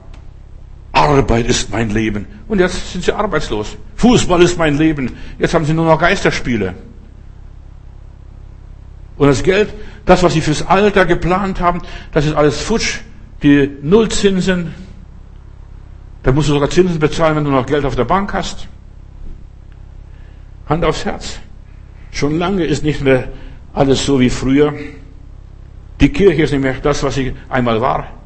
Arbeit 1.03 1.47
ist 1.47 1.71
mein 1.71 1.91
Leben. 1.91 2.27
Und 2.49 2.61
jetzt 2.61 2.93
sind 2.93 3.05
sie 3.05 3.13
arbeitslos. 3.13 3.77
Fußball 3.97 4.43
ist 4.43 4.57
mein 4.57 4.79
Leben. 4.79 5.17
Jetzt 5.39 5.55
haben 5.55 5.65
sie 5.65 5.75
nur 5.75 5.85
noch 5.85 5.99
Geisterspiele. 5.99 6.75
Und 9.17 9.27
das 9.27 9.43
Geld, 9.43 9.73
das, 10.07 10.23
was 10.23 10.33
sie 10.33 10.41
fürs 10.41 10.67
Alter 10.67 11.05
geplant 11.05 11.61
haben, 11.61 11.83
das 12.13 12.27
ist 12.27 12.35
alles 12.35 12.61
futsch. 12.61 13.01
Die 13.43 13.69
Nullzinsen. 13.83 14.75
Da 16.23 16.31
musst 16.31 16.49
du 16.49 16.53
sogar 16.53 16.71
Zinsen 16.71 17.01
bezahlen, 17.01 17.37
wenn 17.37 17.45
du 17.45 17.51
noch 17.51 17.67
Geld 17.67 17.85
auf 17.85 17.97
der 17.97 18.05
Bank 18.05 18.33
hast. 18.33 18.69
Hand 20.69 20.85
aufs 20.85 21.05
Herz. 21.05 21.41
Schon 22.13 22.39
lange 22.39 22.65
ist 22.65 22.85
nicht 22.85 23.01
mehr 23.01 23.29
alles 23.75 24.05
so 24.05 24.21
wie 24.21 24.31
früher. 24.31 24.73
Die 26.01 26.13
Kirche 26.13 26.43
ist 26.43 26.53
nicht 26.53 26.63
mehr 26.63 26.75
das, 26.75 27.03
was 27.03 27.17
sie 27.17 27.33
einmal 27.49 27.81
war. 27.81 28.22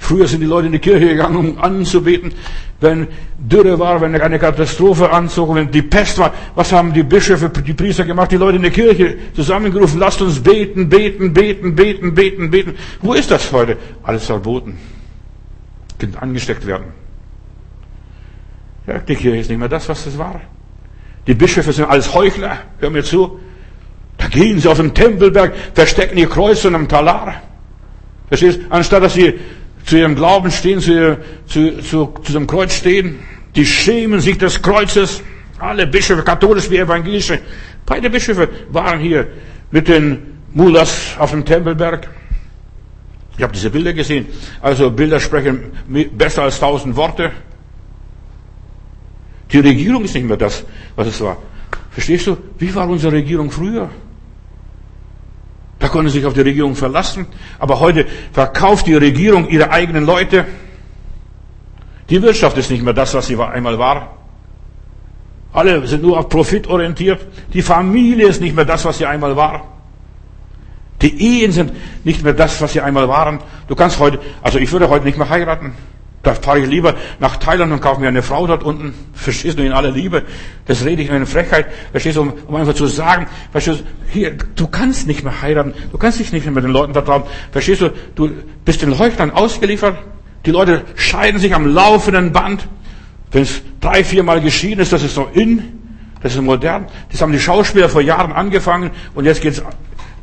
Früher 0.00 0.26
sind 0.26 0.40
die 0.40 0.46
Leute 0.46 0.66
in 0.66 0.72
die 0.72 0.78
Kirche 0.78 1.08
gegangen, 1.08 1.36
um 1.36 1.58
anzubeten. 1.58 2.32
Wenn 2.80 3.06
Dürre 3.38 3.78
war, 3.78 4.00
wenn 4.00 4.18
eine 4.18 4.38
Katastrophe 4.38 5.10
anzog, 5.10 5.54
wenn 5.54 5.70
die 5.70 5.82
Pest 5.82 6.18
war, 6.18 6.32
was 6.54 6.72
haben 6.72 6.94
die 6.94 7.02
Bischöfe, 7.02 7.50
die 7.50 7.74
Priester 7.74 8.06
gemacht? 8.06 8.32
Die 8.32 8.36
Leute 8.36 8.56
in 8.56 8.62
der 8.62 8.70
Kirche 8.70 9.18
zusammengerufen, 9.36 10.00
lasst 10.00 10.22
uns 10.22 10.40
beten, 10.40 10.88
beten, 10.88 11.34
beten, 11.34 11.76
beten, 11.76 12.14
beten, 12.14 12.50
beten. 12.50 12.74
Wo 13.02 13.12
ist 13.12 13.30
das 13.30 13.52
heute? 13.52 13.76
Alles 14.02 14.24
verboten. 14.24 14.78
Kind 15.98 16.20
angesteckt 16.20 16.66
werden. 16.66 16.86
Ja, 18.86 18.98
die 18.98 19.14
Kirche 19.14 19.36
ist 19.36 19.50
nicht 19.50 19.58
mehr 19.58 19.68
das, 19.68 19.86
was 19.88 20.06
es 20.06 20.16
war. 20.16 20.40
Die 21.26 21.34
Bischöfe 21.34 21.72
sind 21.74 21.84
alles 21.84 22.12
Heuchler. 22.14 22.56
Hör 22.78 22.88
mir 22.88 23.04
zu. 23.04 23.38
Da 24.16 24.28
gehen 24.28 24.58
sie 24.58 24.68
auf 24.68 24.78
den 24.78 24.94
Tempelberg, 24.94 25.54
verstecken 25.74 26.16
ihr 26.16 26.28
Kreuz 26.28 26.64
in 26.64 26.74
einem 26.74 26.88
Talar. 26.88 27.42
Verstehst? 28.28 28.60
Anstatt 28.70 29.02
dass 29.02 29.14
sie 29.14 29.38
zu 29.90 29.98
ihrem 29.98 30.14
Glauben 30.14 30.52
stehen, 30.52 30.78
zu, 30.80 31.18
zu, 31.46 31.82
zu, 31.82 32.14
zu 32.22 32.32
dem 32.32 32.46
Kreuz 32.46 32.74
stehen. 32.74 33.18
Die 33.56 33.66
schämen 33.66 34.20
sich 34.20 34.38
des 34.38 34.62
Kreuzes. 34.62 35.20
Alle 35.58 35.84
Bischöfe, 35.84 36.22
katholisch 36.22 36.70
wie 36.70 36.76
evangelische. 36.76 37.40
Beide 37.86 38.08
Bischöfe 38.08 38.48
waren 38.70 39.00
hier 39.00 39.26
mit 39.72 39.88
den 39.88 40.38
Mullahs 40.54 41.16
auf 41.18 41.32
dem 41.32 41.44
Tempelberg. 41.44 42.08
Ich 43.36 43.42
habe 43.42 43.52
diese 43.52 43.68
Bilder 43.68 43.92
gesehen. 43.92 44.26
Also 44.62 44.92
Bilder 44.92 45.18
sprechen 45.18 45.72
besser 46.16 46.42
als 46.42 46.60
tausend 46.60 46.94
Worte. 46.94 47.32
Die 49.50 49.58
Regierung 49.58 50.04
ist 50.04 50.14
nicht 50.14 50.28
mehr 50.28 50.36
das, 50.36 50.64
was 50.94 51.08
es 51.08 51.20
war. 51.20 51.36
Verstehst 51.90 52.28
du? 52.28 52.36
Wie 52.60 52.72
war 52.72 52.88
unsere 52.88 53.14
Regierung 53.14 53.50
früher? 53.50 53.90
Da 55.80 55.88
konnte 55.88 56.10
sich 56.10 56.24
auf 56.26 56.34
die 56.34 56.42
Regierung 56.42 56.76
verlassen. 56.76 57.26
Aber 57.58 57.80
heute 57.80 58.06
verkauft 58.32 58.86
die 58.86 58.94
Regierung 58.94 59.48
ihre 59.48 59.70
eigenen 59.70 60.04
Leute. 60.04 60.44
Die 62.08 62.22
Wirtschaft 62.22 62.56
ist 62.58 62.70
nicht 62.70 62.84
mehr 62.84 62.92
das, 62.92 63.14
was 63.14 63.26
sie 63.26 63.36
einmal 63.36 63.78
war. 63.78 64.16
Alle 65.52 65.84
sind 65.86 66.02
nur 66.02 66.18
auf 66.18 66.28
Profit 66.28 66.68
orientiert. 66.68 67.26
Die 67.52 67.62
Familie 67.62 68.28
ist 68.28 68.40
nicht 68.40 68.54
mehr 68.54 68.66
das, 68.66 68.84
was 68.84 68.98
sie 68.98 69.06
einmal 69.06 69.34
war. 69.34 69.66
Die 71.00 71.42
Ehen 71.42 71.50
sind 71.50 71.72
nicht 72.04 72.22
mehr 72.22 72.34
das, 72.34 72.60
was 72.60 72.74
sie 72.74 72.82
einmal 72.82 73.08
waren. 73.08 73.40
Du 73.66 73.74
kannst 73.74 73.98
heute, 73.98 74.20
also 74.42 74.58
ich 74.58 74.70
würde 74.70 74.90
heute 74.90 75.06
nicht 75.06 75.16
mehr 75.16 75.30
heiraten. 75.30 75.72
Da 76.22 76.34
fahre 76.34 76.60
ich 76.60 76.66
lieber 76.66 76.96
nach 77.18 77.36
Thailand 77.38 77.72
und 77.72 77.80
kaufe 77.80 78.00
mir 78.00 78.08
eine 78.08 78.22
Frau 78.22 78.46
dort 78.46 78.62
unten. 78.62 78.92
Verstehst 79.14 79.58
du, 79.58 79.64
in 79.64 79.72
aller 79.72 79.90
Liebe. 79.90 80.24
Das 80.66 80.84
rede 80.84 81.00
ich 81.00 81.08
in 81.08 81.14
einer 81.14 81.26
Frechheit. 81.26 81.66
Verstehst 81.92 82.16
du, 82.16 82.32
um, 82.46 82.54
einfach 82.54 82.74
zu 82.74 82.86
sagen, 82.86 83.26
verstehst 83.52 83.80
du, 83.80 83.84
hier, 84.12 84.36
du 84.54 84.66
kannst 84.66 85.06
nicht 85.06 85.24
mehr 85.24 85.40
heiraten. 85.40 85.72
Du 85.92 85.96
kannst 85.96 86.20
dich 86.20 86.30
nicht 86.32 86.44
mehr 86.44 86.52
mit 86.52 86.64
den 86.64 86.72
Leuten 86.72 86.92
vertrauen. 86.92 87.22
Verstehst 87.52 87.80
du, 87.80 87.92
du 88.14 88.30
bist 88.66 88.82
den 88.82 88.90
Leuchtern 88.90 89.30
ausgeliefert. 89.30 89.96
Die 90.44 90.50
Leute 90.50 90.82
scheiden 90.94 91.40
sich 91.40 91.54
am 91.54 91.66
laufenden 91.66 92.32
Band. 92.32 92.68
Wenn 93.32 93.42
es 93.42 93.62
drei, 93.80 94.04
viermal 94.04 94.42
geschieden 94.42 94.80
ist, 94.80 94.92
das 94.92 95.02
ist 95.02 95.14
so 95.14 95.26
in, 95.32 95.78
das 96.22 96.34
ist 96.34 96.42
modern. 96.42 96.86
Das 97.10 97.22
haben 97.22 97.32
die 97.32 97.40
Schauspieler 97.40 97.88
vor 97.88 98.02
Jahren 98.02 98.32
angefangen 98.32 98.90
und 99.14 99.24
jetzt 99.24 99.40
geht's, 99.40 99.62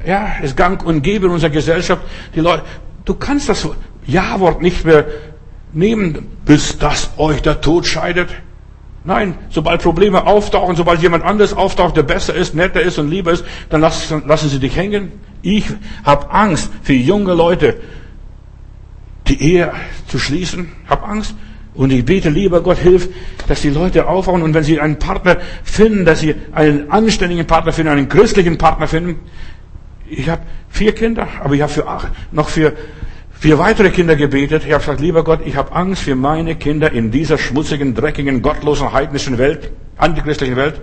ja, 0.05 0.35
ist 0.43 0.55
Gang 0.55 0.85
und 0.85 1.01
Gäbe 1.01 1.25
in 1.25 1.31
unserer 1.31 1.49
Gesellschaft. 1.49 2.01
Die 2.35 2.39
Leute, 2.39 2.63
du 3.05 3.15
kannst 3.15 3.49
das 3.49 3.67
Ja-Wort 4.05 4.61
nicht 4.61 4.85
mehr 4.85 5.05
nehmen, 5.73 6.25
bis 6.45 6.77
das 6.77 7.11
euch 7.17 7.41
der 7.41 7.61
Tod 7.61 7.85
scheidet. 7.85 8.29
Nein, 9.03 9.35
sobald 9.49 9.81
Probleme 9.81 10.27
auftauchen, 10.27 10.75
sobald 10.75 11.01
jemand 11.01 11.23
anderes 11.23 11.53
auftaucht, 11.53 11.95
der 11.95 12.03
besser 12.03 12.35
ist, 12.35 12.55
netter 12.55 12.81
ist 12.81 12.99
und 12.99 13.09
lieber 13.09 13.31
ist, 13.31 13.45
dann 13.69 13.81
lassen, 13.81 14.23
lassen 14.27 14.49
sie 14.49 14.59
dich 14.59 14.75
hängen. 14.75 15.13
Ich 15.41 15.65
habe 16.03 16.29
Angst 16.31 16.69
für 16.83 16.93
junge 16.93 17.33
Leute, 17.33 17.79
die 19.27 19.41
Ehe 19.41 19.71
zu 20.07 20.19
schließen. 20.19 20.71
Hab 20.89 21.07
Angst. 21.07 21.35
Und 21.73 21.91
ich 21.91 22.03
bete, 22.03 22.29
lieber 22.29 22.61
Gott, 22.61 22.79
hilf, 22.79 23.07
dass 23.47 23.61
die 23.61 23.69
Leute 23.69 24.07
aufwachen 24.07 24.41
und 24.41 24.53
wenn 24.55 24.63
sie 24.63 24.79
einen 24.79 24.97
Partner 24.97 25.37
finden, 25.63 26.05
dass 26.05 26.21
sie 26.21 26.33
einen 26.51 26.89
anständigen 26.89 27.45
Partner 27.45 27.71
finden, 27.71 27.91
einen 27.91 28.09
christlichen 28.09 28.57
Partner 28.57 28.87
finden. 28.87 29.19
Ich 30.09 30.27
habe 30.27 30.41
vier 30.69 30.95
Kinder, 30.95 31.27
aber 31.43 31.53
ich 31.53 31.61
habe 31.61 32.11
noch 32.31 32.49
für 32.49 32.73
vier 33.39 33.59
weitere 33.59 33.89
Kinder 33.91 34.15
gebetet. 34.15 34.63
Ich 34.65 34.73
habe 34.73 34.83
gesagt, 34.83 34.99
lieber 34.99 35.23
Gott, 35.23 35.41
ich 35.45 35.55
habe 35.55 35.71
Angst 35.71 36.03
für 36.03 36.15
meine 36.15 36.55
Kinder 36.55 36.91
in 36.91 37.11
dieser 37.11 37.37
schmutzigen, 37.37 37.93
dreckigen, 37.93 38.41
gottlosen, 38.41 38.91
heidnischen 38.91 39.37
Welt, 39.37 39.71
antichristlichen 39.97 40.55
Welt. 40.55 40.81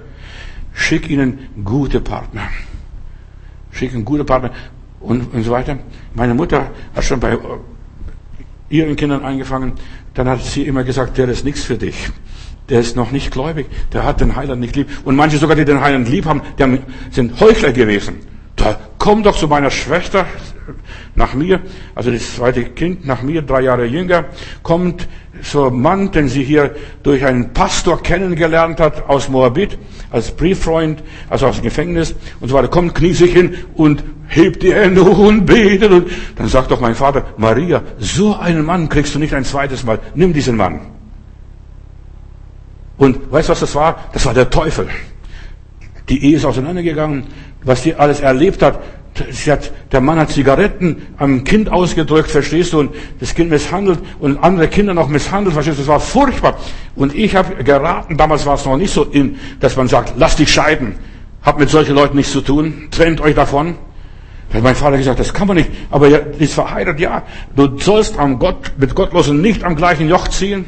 Schick 0.72 1.08
ihnen 1.08 1.48
gute 1.64 2.00
Partner. 2.00 2.48
Schick 3.70 3.92
ihnen 3.92 4.04
gute 4.04 4.24
Partner 4.24 4.50
und, 5.00 5.32
und 5.32 5.42
so 5.42 5.50
weiter. 5.50 5.78
Meine 6.14 6.34
Mutter 6.34 6.70
hat 6.94 7.04
schon 7.04 7.20
bei 7.20 7.38
ihren 8.68 8.96
Kindern 8.96 9.24
angefangen. 9.24 9.72
Dann 10.14 10.28
hat 10.28 10.42
sie 10.42 10.62
immer 10.62 10.84
gesagt, 10.84 11.18
der 11.18 11.28
ist 11.28 11.44
nichts 11.44 11.64
für 11.64 11.76
dich. 11.76 12.10
Der 12.68 12.80
ist 12.80 12.96
noch 12.96 13.10
nicht 13.10 13.30
gläubig. 13.30 13.66
Der 13.92 14.04
hat 14.04 14.20
den 14.20 14.36
Heiland 14.36 14.60
nicht 14.60 14.74
lieb. 14.74 14.88
Und 15.04 15.16
manche 15.16 15.38
sogar, 15.38 15.56
die 15.56 15.64
den 15.64 15.80
Heiland 15.80 16.08
lieb 16.08 16.24
haben, 16.24 16.40
die 16.58 16.78
sind 17.10 17.38
Heuchler 17.40 17.72
gewesen. 17.72 18.16
Da 18.56 18.78
komm 18.98 19.22
doch 19.22 19.36
zu 19.36 19.48
meiner 19.48 19.70
Schwester, 19.70 20.24
nach 21.14 21.34
mir, 21.34 21.60
also 21.94 22.10
das 22.10 22.36
zweite 22.36 22.64
Kind 22.64 23.06
nach 23.06 23.22
mir, 23.22 23.42
drei 23.42 23.62
Jahre 23.62 23.84
jünger, 23.84 24.26
kommt 24.62 25.08
so 25.42 25.66
ein 25.66 25.80
Mann, 25.80 26.10
den 26.10 26.28
sie 26.28 26.44
hier 26.44 26.74
durch 27.02 27.24
einen 27.24 27.52
Pastor 27.52 28.02
kennengelernt 28.02 28.80
hat 28.80 29.08
aus 29.08 29.28
Moabit, 29.28 29.78
als 30.10 30.30
Brieffreund, 30.30 31.02
also 31.28 31.46
aus 31.46 31.56
dem 31.56 31.64
Gefängnis 31.64 32.14
und 32.40 32.48
so 32.48 32.54
weiter, 32.54 32.68
kommt, 32.68 32.94
knie 32.94 33.12
sich 33.12 33.32
hin 33.32 33.54
und 33.74 34.04
hebt 34.28 34.62
die 34.62 34.72
Hände 34.72 35.04
hoch 35.04 35.18
und 35.18 35.46
betet. 35.46 35.90
Und 35.90 36.10
dann 36.36 36.48
sagt 36.48 36.70
doch 36.70 36.80
mein 36.80 36.94
Vater, 36.94 37.24
Maria, 37.36 37.82
so 37.98 38.36
einen 38.36 38.64
Mann 38.64 38.88
kriegst 38.88 39.14
du 39.14 39.18
nicht 39.18 39.34
ein 39.34 39.44
zweites 39.44 39.84
Mal. 39.84 39.98
Nimm 40.14 40.32
diesen 40.32 40.56
Mann. 40.56 40.80
Und 42.96 43.30
weißt 43.32 43.48
du, 43.48 43.52
was 43.52 43.60
das 43.60 43.74
war? 43.74 44.08
Das 44.12 44.24
war 44.24 44.34
der 44.34 44.50
Teufel. 44.50 44.88
Die 46.08 46.24
Ehe 46.24 46.36
ist 46.36 46.44
auseinandergegangen. 46.44 47.24
Was 47.64 47.82
die 47.82 47.94
alles 47.94 48.20
erlebt 48.20 48.62
hat, 48.62 48.80
hat, 49.20 49.72
der 49.92 50.00
Mann 50.00 50.18
hat 50.18 50.30
Zigaretten 50.30 51.02
am 51.18 51.44
Kind 51.44 51.70
ausgedrückt, 51.70 52.30
verstehst 52.30 52.72
du, 52.72 52.80
und 52.80 52.94
das 53.20 53.34
Kind 53.34 53.50
misshandelt 53.50 54.00
und 54.18 54.38
andere 54.38 54.68
Kinder 54.68 54.94
noch 54.94 55.08
misshandelt, 55.08 55.54
verstehst 55.54 55.78
du, 55.78 55.82
das 55.82 55.88
war 55.88 56.00
furchtbar. 56.00 56.56
Und 56.96 57.14
ich 57.14 57.36
habe 57.36 57.62
geraten, 57.62 58.16
damals 58.16 58.44
war 58.46 58.54
es 58.54 58.64
noch 58.64 58.76
nicht 58.76 58.92
so 58.92 59.04
in, 59.04 59.38
dass 59.60 59.76
man 59.76 59.88
sagt, 59.88 60.14
lass 60.16 60.36
dich 60.36 60.50
scheiden, 60.52 60.96
habt 61.42 61.58
mit 61.58 61.70
solchen 61.70 61.94
Leuten 61.94 62.16
nichts 62.16 62.32
zu 62.32 62.40
tun, 62.40 62.88
trennt 62.90 63.20
euch 63.20 63.34
davon. 63.34 63.76
Da 64.50 64.56
hat 64.56 64.64
mein 64.64 64.74
Vater 64.74 64.98
gesagt, 64.98 65.20
das 65.20 65.32
kann 65.32 65.48
man 65.48 65.56
nicht, 65.56 65.70
aber 65.90 66.08
ja, 66.08 66.18
ist 66.38 66.54
verheiratet, 66.54 67.00
ja, 67.00 67.22
du 67.56 67.78
sollst 67.78 68.18
am 68.18 68.38
Gott, 68.38 68.72
mit 68.78 68.94
Gottlosen 68.94 69.40
nicht 69.40 69.64
am 69.64 69.76
gleichen 69.76 70.08
Joch 70.08 70.28
ziehen. 70.28 70.64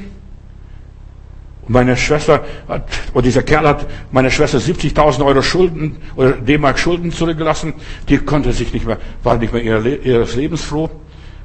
Meine 1.69 1.97
Schwester 1.97 2.45
hat, 2.69 2.89
oder 3.13 3.23
dieser 3.23 3.43
Kerl 3.43 3.67
hat 3.67 3.87
meiner 4.13 4.31
Schwester 4.31 4.59
70.000 4.59 5.25
Euro 5.25 5.43
Schulden 5.43 5.97
oder 6.15 6.33
D-Mark 6.33 6.79
Schulden 6.79 7.11
zurückgelassen. 7.11 7.75
Die 8.09 8.19
konnte 8.19 8.53
sich 8.53 8.73
nicht 8.73 8.87
mehr, 8.87 8.99
war 9.25 9.37
nicht 9.37 9.53
mehr 9.53 9.65
ihres 9.65 10.37
Lebens 10.37 10.63
froh. 10.63 10.89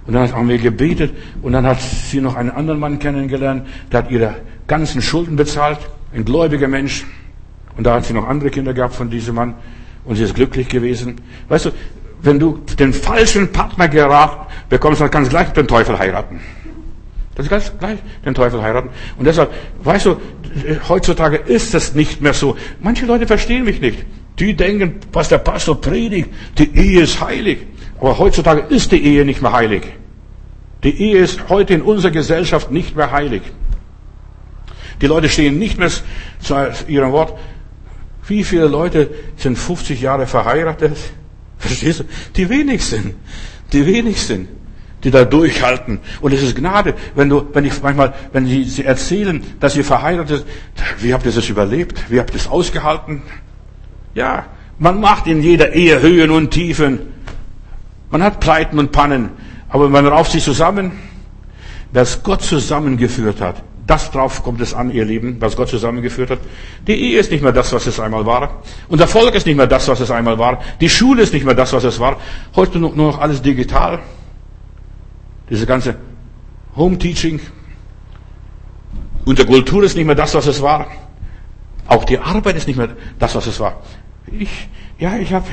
Und 0.05 0.13
dann 0.13 0.31
haben 0.31 0.49
wir 0.49 0.57
gebetet 0.57 1.13
und 1.41 1.53
dann 1.53 1.65
hat 1.65 1.79
sie 1.81 2.21
noch 2.21 2.35
einen 2.35 2.51
anderen 2.51 2.79
Mann 2.79 2.99
kennengelernt, 2.99 3.67
der 3.91 3.99
hat 3.99 4.11
ihre 4.11 4.35
ganzen 4.67 5.01
Schulden 5.01 5.35
bezahlt, 5.35 5.79
ein 6.13 6.25
gläubiger 6.25 6.67
Mensch. 6.67 7.05
Und 7.77 7.85
da 7.85 7.95
hat 7.95 8.05
sie 8.05 8.13
noch 8.13 8.27
andere 8.27 8.49
Kinder 8.49 8.73
gehabt 8.73 8.95
von 8.95 9.09
diesem 9.09 9.35
Mann 9.35 9.55
und 10.03 10.15
sie 10.15 10.23
ist 10.23 10.35
glücklich 10.35 10.67
gewesen. 10.67 11.15
Weißt 11.49 11.65
du, 11.65 11.71
wenn 12.23 12.39
du 12.39 12.59
den 12.77 12.93
falschen 12.93 13.51
Partner 13.51 13.87
geraten 13.87 14.47
bekommst, 14.69 15.01
dann 15.01 15.09
kannst 15.09 15.31
du 15.31 15.35
gleich 15.35 15.49
den 15.53 15.67
Teufel 15.67 15.97
heiraten. 15.97 16.39
Das 17.35 17.45
ist 17.45 17.49
ganz 17.49 17.71
gleich, 17.79 17.99
den 18.25 18.33
Teufel 18.33 18.61
heiraten. 18.61 18.89
Und 19.17 19.25
deshalb, 19.25 19.51
weißt 19.83 20.05
du, 20.05 20.17
heutzutage 20.89 21.37
ist 21.37 21.73
es 21.73 21.95
nicht 21.95 22.21
mehr 22.21 22.33
so. 22.33 22.57
Manche 22.81 23.05
Leute 23.05 23.25
verstehen 23.25 23.63
mich 23.63 23.79
nicht. 23.79 24.05
Die 24.39 24.55
denken, 24.55 24.95
was 25.13 25.29
der 25.29 25.37
Pastor 25.37 25.79
predigt, 25.79 26.29
die 26.57 26.75
Ehe 26.75 27.01
ist 27.01 27.21
heilig. 27.21 27.59
Aber 27.99 28.17
heutzutage 28.17 28.61
ist 28.73 28.91
die 28.91 29.01
Ehe 29.03 29.23
nicht 29.23 29.41
mehr 29.41 29.53
heilig. 29.53 29.83
Die 30.83 30.99
Ehe 30.99 31.19
ist 31.19 31.49
heute 31.49 31.73
in 31.73 31.81
unserer 31.83 32.11
Gesellschaft 32.11 32.71
nicht 32.71 32.95
mehr 32.95 33.11
heilig. 33.11 33.43
Die 35.01 35.07
Leute 35.07 35.29
stehen 35.29 35.57
nicht 35.57 35.77
mehr 35.77 35.89
zu 35.89 36.55
ihrem 36.87 37.11
Wort. 37.11 37.37
Wie 38.27 38.43
viele 38.43 38.67
Leute 38.67 39.09
sind 39.37 39.57
50 39.57 40.01
Jahre 40.01 40.27
verheiratet? 40.27 40.97
Verstehst 41.57 42.01
du? 42.01 42.03
Die 42.35 42.49
wenigsten. 42.49 43.15
Die 43.73 43.85
wenigsten 43.85 44.47
die 45.03 45.11
da 45.11 45.25
durchhalten. 45.25 45.99
Und 46.21 46.33
es 46.33 46.43
ist 46.43 46.55
Gnade, 46.55 46.93
wenn 47.15 47.29
du, 47.29 47.47
wenn 47.53 47.65
ich 47.65 47.81
manchmal, 47.81 48.13
wenn 48.33 48.45
sie, 48.45 48.63
sie 48.63 48.85
erzählen, 48.85 49.43
dass 49.59 49.75
ihr 49.75 49.85
verheiratet 49.85 50.45
sind, 50.45 50.45
wie 50.99 51.13
habt 51.13 51.25
ihr 51.25 51.31
das 51.31 51.49
überlebt? 51.49 52.09
Wie 52.09 52.19
habt 52.19 52.31
ihr 52.31 52.37
es 52.37 52.47
ausgehalten? 52.47 53.21
Ja, 54.13 54.45
man 54.77 54.99
macht 54.99 55.27
in 55.27 55.41
jeder 55.41 55.73
Ehe 55.73 56.01
Höhen 56.01 56.31
und 56.31 56.51
Tiefen. 56.51 56.99
Man 58.09 58.23
hat 58.23 58.39
Pleiten 58.39 58.77
und 58.79 58.91
Pannen. 58.91 59.29
Aber 59.69 59.87
man 59.89 60.05
rauft 60.05 60.31
sich 60.31 60.43
zusammen. 60.43 60.91
Es 61.93 62.23
Gott 62.23 62.41
zusammengeführt 62.41 63.41
hat, 63.41 63.63
das 63.85 64.11
drauf 64.11 64.43
kommt 64.43 64.61
es 64.61 64.73
an, 64.73 64.91
ihr 64.91 65.03
Lieben, 65.03 65.37
was 65.39 65.57
Gott 65.57 65.67
zusammengeführt 65.67 66.29
hat. 66.29 66.39
Die 66.87 66.93
Ehe 66.93 67.19
ist 67.19 67.31
nicht 67.31 67.43
mehr 67.43 67.51
das, 67.51 67.73
was 67.73 67.85
es 67.87 67.99
einmal 67.99 68.25
war. 68.25 68.63
Unser 68.87 69.07
Volk 69.07 69.35
ist 69.35 69.45
nicht 69.45 69.57
mehr 69.57 69.67
das, 69.67 69.89
was 69.89 69.99
es 69.99 70.09
einmal 70.09 70.37
war. 70.37 70.61
Die 70.79 70.89
Schule 70.89 71.21
ist 71.21 71.33
nicht 71.33 71.45
mehr 71.45 71.55
das, 71.55 71.73
was 71.73 71.83
es 71.83 71.99
war. 71.99 72.17
Heute 72.55 72.79
nur 72.79 72.95
noch 72.95 73.19
alles 73.19 73.41
digital. 73.41 73.99
Diese 75.51 75.65
ganze 75.65 75.95
Home 76.77 76.97
Teaching. 76.97 77.41
Unsere 79.25 79.47
Kultur 79.47 79.83
ist 79.83 79.97
nicht 79.97 80.05
mehr 80.05 80.15
das, 80.15 80.33
was 80.33 80.47
es 80.47 80.61
war. 80.61 80.87
Auch 81.87 82.05
die 82.05 82.17
Arbeit 82.17 82.55
ist 82.55 82.67
nicht 82.67 82.77
mehr 82.77 82.87
das, 83.19 83.35
was 83.35 83.47
es 83.47 83.59
war. 83.59 83.81
Ich, 84.27 84.69
ja, 84.97 85.17
ich 85.17 85.33
habe 85.33 85.45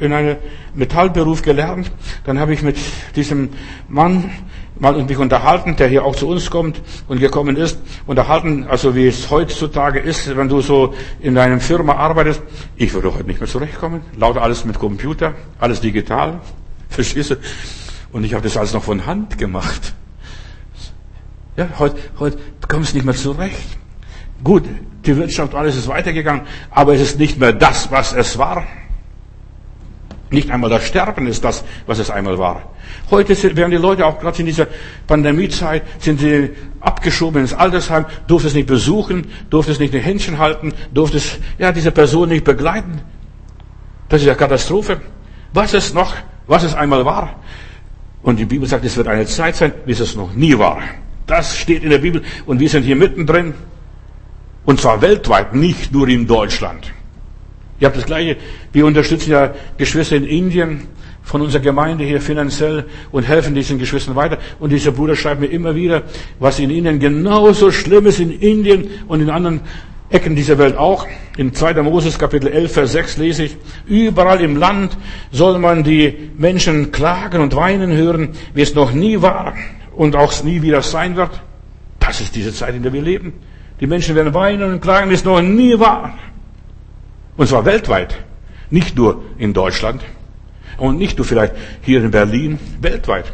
in 0.00 0.12
einem 0.12 0.36
Metallberuf 0.74 1.42
gelernt. 1.42 1.90
Dann 2.22 2.38
habe 2.38 2.54
ich 2.54 2.62
mit 2.62 2.76
diesem 3.16 3.48
Mann 3.88 4.30
mal 4.78 5.02
mich 5.02 5.18
unterhalten, 5.18 5.74
der 5.74 5.88
hier 5.88 6.04
auch 6.04 6.14
zu 6.14 6.28
uns 6.28 6.48
kommt 6.48 6.80
und 7.08 7.18
gekommen 7.18 7.56
ist. 7.56 7.80
Unterhalten, 8.06 8.68
also 8.68 8.94
wie 8.94 9.08
es 9.08 9.28
heutzutage 9.28 9.98
ist, 9.98 10.36
wenn 10.36 10.48
du 10.48 10.60
so 10.60 10.94
in 11.20 11.34
deinem 11.34 11.60
Firma 11.60 11.94
arbeitest. 11.94 12.40
Ich 12.76 12.94
würde 12.94 13.12
heute 13.12 13.24
nicht 13.24 13.40
mehr 13.40 13.48
zurechtkommen. 13.48 14.02
Lauter 14.16 14.42
alles 14.42 14.64
mit 14.64 14.78
Computer, 14.78 15.34
alles 15.58 15.80
digital. 15.80 16.40
Verstehst 16.88 17.32
du? 17.32 17.36
Und 18.12 18.24
ich 18.24 18.34
habe 18.34 18.44
das 18.44 18.56
alles 18.56 18.74
noch 18.74 18.84
von 18.84 19.06
Hand 19.06 19.38
gemacht. 19.38 19.94
Ja, 21.56 21.68
heute, 21.78 21.96
heute 22.18 22.38
kommst 22.68 22.92
du 22.92 22.96
nicht 22.96 23.04
mehr 23.04 23.14
zurecht. 23.14 23.78
Gut, 24.44 24.64
die 25.04 25.16
Wirtschaft, 25.16 25.54
alles 25.54 25.76
ist 25.76 25.88
weitergegangen, 25.88 26.42
aber 26.70 26.94
es 26.94 27.00
ist 27.00 27.18
nicht 27.18 27.38
mehr 27.38 27.52
das, 27.52 27.90
was 27.90 28.12
es 28.12 28.38
war. 28.38 28.64
Nicht 30.30 30.50
einmal 30.50 30.70
das 30.70 30.86
Sterben 30.86 31.26
ist 31.26 31.44
das, 31.44 31.62
was 31.86 31.98
es 31.98 32.10
einmal 32.10 32.38
war. 32.38 32.62
Heute 33.10 33.36
werden 33.54 33.70
die 33.70 33.76
Leute 33.76 34.06
auch 34.06 34.18
gerade 34.18 34.38
in 34.40 34.46
dieser 34.46 34.66
Pandemiezeit, 35.06 35.82
sind 35.98 36.20
sie 36.20 36.50
abgeschoben 36.80 37.42
ins 37.42 37.52
Altersheim, 37.52 38.06
durfte 38.26 38.48
es 38.48 38.54
nicht 38.54 38.66
besuchen, 38.66 39.26
durfte 39.50 39.72
es 39.72 39.78
nicht 39.78 39.94
ein 39.94 40.00
Händchen 40.00 40.38
halten, 40.38 40.72
durfte 40.92 41.18
es, 41.18 41.38
ja, 41.58 41.70
diese 41.70 41.92
Person 41.92 42.30
nicht 42.30 42.44
begleiten. 42.44 43.02
Das 44.08 44.22
ist 44.22 44.26
ja 44.26 44.34
Katastrophe. 44.34 45.02
Was 45.52 45.74
es 45.74 45.92
noch, 45.92 46.14
was 46.46 46.62
es 46.62 46.74
einmal 46.74 47.04
war. 47.04 47.36
Und 48.22 48.38
die 48.38 48.44
Bibel 48.44 48.68
sagt, 48.68 48.84
es 48.84 48.96
wird 48.96 49.08
eine 49.08 49.26
Zeit 49.26 49.56
sein, 49.56 49.72
wie 49.84 49.92
es 49.92 50.14
noch 50.14 50.32
nie 50.34 50.56
war. 50.56 50.80
Das 51.26 51.56
steht 51.56 51.82
in 51.82 51.90
der 51.90 51.98
Bibel 51.98 52.22
und 52.46 52.60
wir 52.60 52.68
sind 52.68 52.82
hier 52.84 52.96
mittendrin. 52.96 53.54
Und 54.64 54.80
zwar 54.80 55.02
weltweit, 55.02 55.54
nicht 55.54 55.92
nur 55.92 56.08
in 56.08 56.26
Deutschland. 56.26 56.92
Ihr 57.80 57.86
habt 57.86 57.96
das 57.96 58.06
Gleiche. 58.06 58.36
Wir 58.72 58.86
unterstützen 58.86 59.30
ja 59.30 59.54
Geschwister 59.76 60.14
in 60.14 60.24
Indien 60.24 60.86
von 61.22 61.40
unserer 61.40 61.62
Gemeinde 61.62 62.04
hier 62.04 62.20
finanziell 62.20 62.84
und 63.10 63.24
helfen 63.24 63.54
diesen 63.54 63.78
Geschwistern 63.78 64.14
weiter. 64.14 64.38
Und 64.60 64.70
dieser 64.70 64.92
Bruder 64.92 65.16
schreibt 65.16 65.40
mir 65.40 65.48
immer 65.48 65.74
wieder, 65.74 66.02
was 66.38 66.60
in 66.60 66.70
Indien 66.70 67.00
genauso 67.00 67.72
schlimm 67.72 68.06
ist 68.06 68.20
in 68.20 68.30
Indien 68.30 68.88
und 69.08 69.20
in 69.20 69.30
anderen 69.30 69.60
Ecken 70.12 70.36
dieser 70.36 70.58
Welt 70.58 70.76
auch. 70.76 71.06
In 71.36 71.54
2. 71.54 71.82
Moses 71.82 72.18
Kapitel 72.18 72.48
11, 72.48 72.72
Vers 72.72 72.92
6 72.92 73.16
lese 73.16 73.44
ich, 73.44 73.56
überall 73.86 74.40
im 74.40 74.56
Land 74.56 74.96
soll 75.30 75.58
man 75.58 75.82
die 75.82 76.30
Menschen 76.36 76.92
klagen 76.92 77.40
und 77.40 77.56
weinen 77.56 77.90
hören, 77.92 78.30
wie 78.54 78.60
es 78.60 78.74
noch 78.74 78.92
nie 78.92 79.22
war 79.22 79.54
und 79.96 80.14
auch 80.14 80.42
nie 80.44 80.60
wieder 80.62 80.82
sein 80.82 81.16
wird. 81.16 81.40
Das 81.98 82.20
ist 82.20 82.34
diese 82.36 82.52
Zeit, 82.52 82.74
in 82.74 82.82
der 82.82 82.92
wir 82.92 83.02
leben. 83.02 83.32
Die 83.80 83.86
Menschen 83.86 84.14
werden 84.14 84.34
weinen 84.34 84.74
und 84.74 84.80
klagen, 84.80 85.10
wie 85.10 85.14
es 85.14 85.24
noch 85.24 85.40
nie 85.40 85.78
war. 85.78 86.18
Und 87.36 87.48
zwar 87.48 87.64
weltweit. 87.64 88.18
Nicht 88.70 88.96
nur 88.96 89.22
in 89.38 89.52
Deutschland. 89.52 90.02
Und 90.76 90.98
nicht 90.98 91.18
nur 91.18 91.26
vielleicht 91.26 91.54
hier 91.82 92.02
in 92.02 92.10
Berlin. 92.10 92.58
Weltweit. 92.80 93.32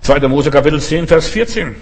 2. 0.00 0.20
Mose 0.28 0.50
Kapitel 0.50 0.80
10, 0.80 1.06
Vers 1.06 1.28
14. 1.28 1.74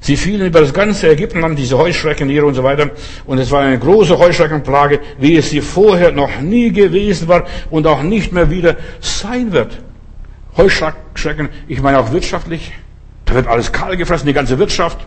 Sie 0.00 0.16
fielen 0.16 0.46
über 0.46 0.60
das 0.60 0.72
ganze 0.72 1.10
Ägyptenland, 1.10 1.58
diese 1.58 1.76
Heuschrecken 1.76 2.28
hier 2.28 2.46
und 2.46 2.54
so 2.54 2.64
weiter. 2.64 2.90
Und 3.26 3.38
es 3.38 3.50
war 3.50 3.62
eine 3.62 3.78
große 3.78 4.18
Heuschreckenplage, 4.18 5.00
wie 5.18 5.36
es 5.36 5.50
sie 5.50 5.60
vorher 5.60 6.10
noch 6.10 6.40
nie 6.40 6.72
gewesen 6.72 7.28
war 7.28 7.44
und 7.68 7.86
auch 7.86 8.02
nicht 8.02 8.32
mehr 8.32 8.50
wieder 8.50 8.76
sein 9.00 9.52
wird. 9.52 9.78
Heuschrecken, 10.56 11.50
ich 11.68 11.82
meine 11.82 11.98
auch 11.98 12.12
wirtschaftlich. 12.12 12.72
Da 13.26 13.34
wird 13.34 13.46
alles 13.46 13.70
kahl 13.72 13.96
gefressen, 13.96 14.26
die 14.26 14.32
ganze 14.32 14.58
Wirtschaft. 14.58 15.06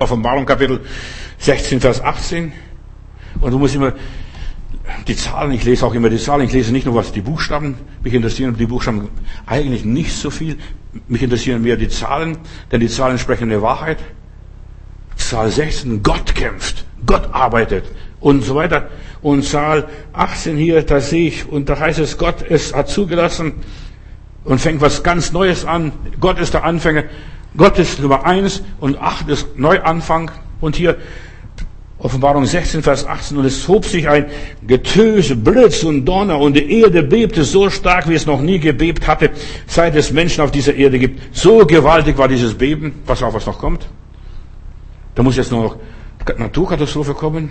Offenbarung 0.00 0.44
Kapitel 0.44 0.80
16, 1.38 1.80
Vers 1.80 2.02
18. 2.02 2.52
Und 3.40 3.52
du 3.52 3.58
musst 3.58 3.76
immer 3.76 3.92
die 5.06 5.16
Zahlen, 5.16 5.52
ich 5.52 5.64
lese 5.64 5.86
auch 5.86 5.94
immer 5.94 6.10
die 6.10 6.18
Zahlen, 6.18 6.44
ich 6.44 6.52
lese 6.52 6.72
nicht 6.72 6.86
nur, 6.86 6.94
was 6.94 7.12
die 7.12 7.20
Buchstaben, 7.20 7.76
mich 8.02 8.14
interessieren 8.14 8.56
die 8.58 8.66
Buchstaben 8.66 9.08
eigentlich 9.46 9.84
nicht 9.84 10.12
so 10.12 10.30
viel. 10.30 10.56
Mich 11.06 11.22
interessieren 11.22 11.62
mehr 11.62 11.76
die 11.76 11.88
Zahlen, 11.88 12.38
denn 12.72 12.80
die 12.80 12.88
Zahlen 12.88 13.18
sprechen 13.18 13.44
eine 13.44 13.62
Wahrheit. 13.62 13.98
Zahl 15.16 15.50
16, 15.50 16.02
Gott 16.02 16.34
kämpft, 16.34 16.84
Gott 17.04 17.28
arbeitet 17.32 17.84
und 18.20 18.42
so 18.42 18.54
weiter. 18.54 18.88
Und 19.20 19.44
Zahl 19.44 19.88
18 20.12 20.56
hier, 20.56 20.82
da 20.82 21.00
sehe 21.00 21.28
ich, 21.28 21.48
und 21.48 21.68
da 21.68 21.78
heißt 21.78 21.98
es, 21.98 22.18
Gott 22.18 22.44
es 22.48 22.74
hat 22.74 22.88
zugelassen, 22.88 23.54
und 24.48 24.60
fängt 24.60 24.80
was 24.80 25.02
ganz 25.02 25.32
Neues 25.32 25.66
an. 25.66 25.92
Gott 26.20 26.38
ist 26.38 26.54
der 26.54 26.64
Anfänger. 26.64 27.04
Gott 27.56 27.78
ist 27.78 28.00
Nummer 28.00 28.24
eins 28.24 28.62
und 28.80 28.98
acht 28.98 29.28
ist 29.28 29.58
Neuanfang. 29.58 30.30
Und 30.60 30.74
hier 30.74 30.96
Offenbarung 32.00 32.46
16, 32.46 32.82
Vers 32.82 33.06
18. 33.06 33.38
Und 33.38 33.44
es 33.44 33.66
hob 33.66 33.84
sich 33.84 34.08
ein 34.08 34.26
Getöse, 34.66 35.34
Blitz 35.34 35.82
und 35.82 36.04
Donner 36.04 36.38
und 36.38 36.54
die 36.54 36.80
Erde 36.80 37.02
bebte 37.02 37.42
so 37.42 37.68
stark, 37.70 38.08
wie 38.08 38.14
es 38.14 38.24
noch 38.24 38.40
nie 38.40 38.60
gebebt 38.60 39.06
hatte, 39.08 39.30
seit 39.66 39.96
es 39.96 40.12
Menschen 40.12 40.42
auf 40.42 40.52
dieser 40.52 40.74
Erde 40.74 40.98
gibt. 40.98 41.36
So 41.36 41.66
gewaltig 41.66 42.16
war 42.16 42.28
dieses 42.28 42.54
Beben. 42.54 43.02
Pass 43.04 43.22
auf, 43.22 43.34
was 43.34 43.46
noch 43.46 43.58
kommt. 43.58 43.88
Da 45.16 45.24
muss 45.24 45.36
jetzt 45.36 45.50
noch 45.50 45.76
Naturkatastrophe 46.36 47.14
kommen. 47.14 47.50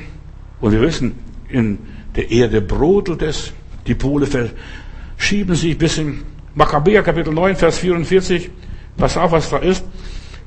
Und 0.61 0.71
wir 0.71 0.81
wissen, 0.81 1.15
in 1.49 1.79
der 2.15 2.31
Erde 2.31 2.61
brodelt 2.61 3.21
es. 3.21 3.51
Die 3.85 3.95
Pole 3.95 4.27
verschieben 4.27 5.55
sich 5.55 5.77
bis 5.77 5.97
in 5.97 6.23
Makkabäer 6.55 7.03
Kapitel 7.03 7.33
9, 7.33 7.57
Vers 7.57 7.79
44. 7.79 8.49
Pass 8.95 9.17
auf, 9.17 9.31
was 9.31 9.49
da 9.49 9.57
ist. 9.57 9.83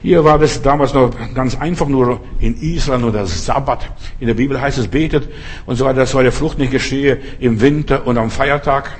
Hier 0.03 0.25
war 0.25 0.39
das 0.39 0.63
damals 0.63 0.95
noch 0.95 1.11
ganz 1.35 1.61
einfach, 1.61 1.87
nur 1.87 2.21
in 2.39 2.55
Israel 2.55 3.01
nur 3.01 3.13
das 3.13 3.45
Sabbat. 3.45 3.91
In 4.19 4.29
der 4.29 4.35
Bibel 4.35 4.59
heißt 4.59 4.79
es 4.79 4.89
betet 4.89 5.29
und 5.67 5.77
so 5.77 5.85
weiter, 5.85 6.01
dass 6.01 6.15
eure 6.15 6.33
Flucht 6.33 6.59
nicht 6.59 6.73
geschehe 6.73 7.19
im 7.39 7.61
Winter 7.61 8.07
und 8.07 8.17
am 8.17 8.31
Feiertag. 8.31 8.97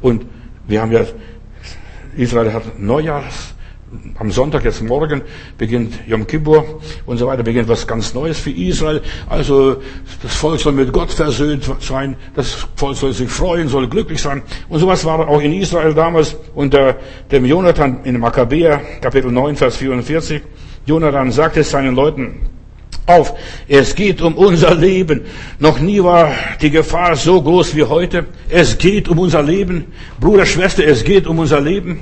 Und 0.00 0.26
wir 0.68 0.80
haben 0.80 0.92
ja, 0.92 1.00
Israel 2.16 2.52
hat 2.52 2.78
Neujahrs, 2.78 3.55
am 4.18 4.30
Sonntag, 4.30 4.64
jetzt 4.64 4.82
morgen, 4.82 5.22
beginnt 5.58 5.94
Yom 6.06 6.26
Kippur 6.26 6.80
und 7.06 7.18
so 7.18 7.26
weiter, 7.26 7.42
beginnt 7.42 7.68
was 7.68 7.86
ganz 7.86 8.14
Neues 8.14 8.38
für 8.38 8.50
Israel. 8.50 9.00
Also 9.28 9.76
das 10.22 10.34
Volk 10.34 10.60
soll 10.60 10.72
mit 10.72 10.92
Gott 10.92 11.12
versöhnt 11.12 11.68
sein, 11.80 12.16
das 12.34 12.66
Volk 12.74 12.96
soll 12.96 13.12
sich 13.12 13.30
freuen, 13.30 13.68
soll 13.68 13.88
glücklich 13.88 14.20
sein. 14.20 14.42
Und 14.68 14.80
sowas 14.80 15.04
war 15.04 15.28
auch 15.28 15.40
in 15.40 15.52
Israel 15.52 15.94
damals 15.94 16.36
unter 16.54 16.96
dem 17.30 17.44
Jonathan 17.44 18.00
in 18.04 18.18
Makkabäer, 18.18 18.80
Kapitel 19.00 19.30
9, 19.30 19.56
Vers 19.56 19.76
44. 19.76 20.42
Jonathan 20.84 21.30
sagte 21.30 21.62
seinen 21.62 21.94
Leuten, 21.94 22.40
auf, 23.06 23.34
es 23.68 23.94
geht 23.94 24.20
um 24.20 24.34
unser 24.34 24.74
Leben. 24.74 25.22
Noch 25.60 25.78
nie 25.78 26.02
war 26.02 26.32
die 26.60 26.70
Gefahr 26.70 27.14
so 27.14 27.40
groß 27.40 27.76
wie 27.76 27.84
heute. 27.84 28.26
Es 28.48 28.78
geht 28.78 29.08
um 29.08 29.20
unser 29.20 29.44
Leben. 29.44 29.92
Bruder, 30.18 30.44
Schwester, 30.44 30.84
es 30.84 31.04
geht 31.04 31.28
um 31.28 31.38
unser 31.38 31.60
Leben. 31.60 32.00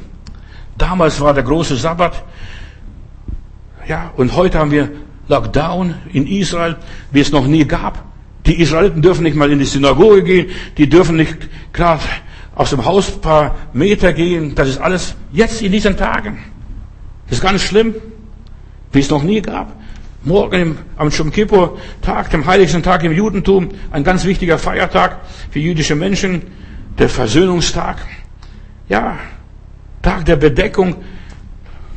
Damals 0.78 1.20
war 1.20 1.34
der 1.34 1.44
große 1.44 1.76
Sabbat. 1.76 2.24
Ja, 3.86 4.12
und 4.16 4.34
heute 4.34 4.58
haben 4.58 4.70
wir 4.70 4.90
Lockdown 5.28 5.94
in 6.12 6.26
Israel, 6.26 6.76
wie 7.10 7.20
es 7.20 7.32
noch 7.32 7.46
nie 7.46 7.64
gab. 7.64 8.02
Die 8.46 8.60
Israeliten 8.60 9.00
dürfen 9.00 9.22
nicht 9.22 9.36
mal 9.36 9.50
in 9.50 9.58
die 9.58 9.64
Synagoge 9.64 10.22
gehen, 10.22 10.50
die 10.76 10.88
dürfen 10.88 11.16
nicht 11.16 11.48
gerade 11.72 12.02
aus 12.54 12.70
dem 12.70 12.84
Haus 12.84 13.14
ein 13.14 13.20
paar 13.20 13.54
Meter 13.72 14.12
gehen. 14.12 14.54
Das 14.54 14.68
ist 14.68 14.78
alles 14.78 15.14
jetzt 15.32 15.62
in 15.62 15.72
diesen 15.72 15.96
Tagen. 15.96 16.38
Das 17.26 17.38
ist 17.38 17.42
ganz 17.42 17.62
schlimm, 17.62 17.94
wie 18.92 19.00
es 19.00 19.10
noch 19.10 19.22
nie 19.22 19.40
gab. 19.40 19.72
Morgen 20.24 20.78
am 20.96 21.10
Shom 21.10 21.30
Kippur 21.30 21.78
Tag, 22.00 22.30
dem 22.30 22.46
heiligsten 22.46 22.82
Tag 22.82 23.02
im 23.04 23.12
Judentum, 23.12 23.68
ein 23.90 24.04
ganz 24.04 24.24
wichtiger 24.24 24.58
Feiertag 24.58 25.20
für 25.50 25.58
jüdische 25.58 25.94
Menschen, 25.94 26.42
der 26.98 27.08
Versöhnungstag. 27.08 27.98
Ja, 28.88 29.18
Tag 30.04 30.26
der 30.26 30.36
Bedeckung. 30.36 30.96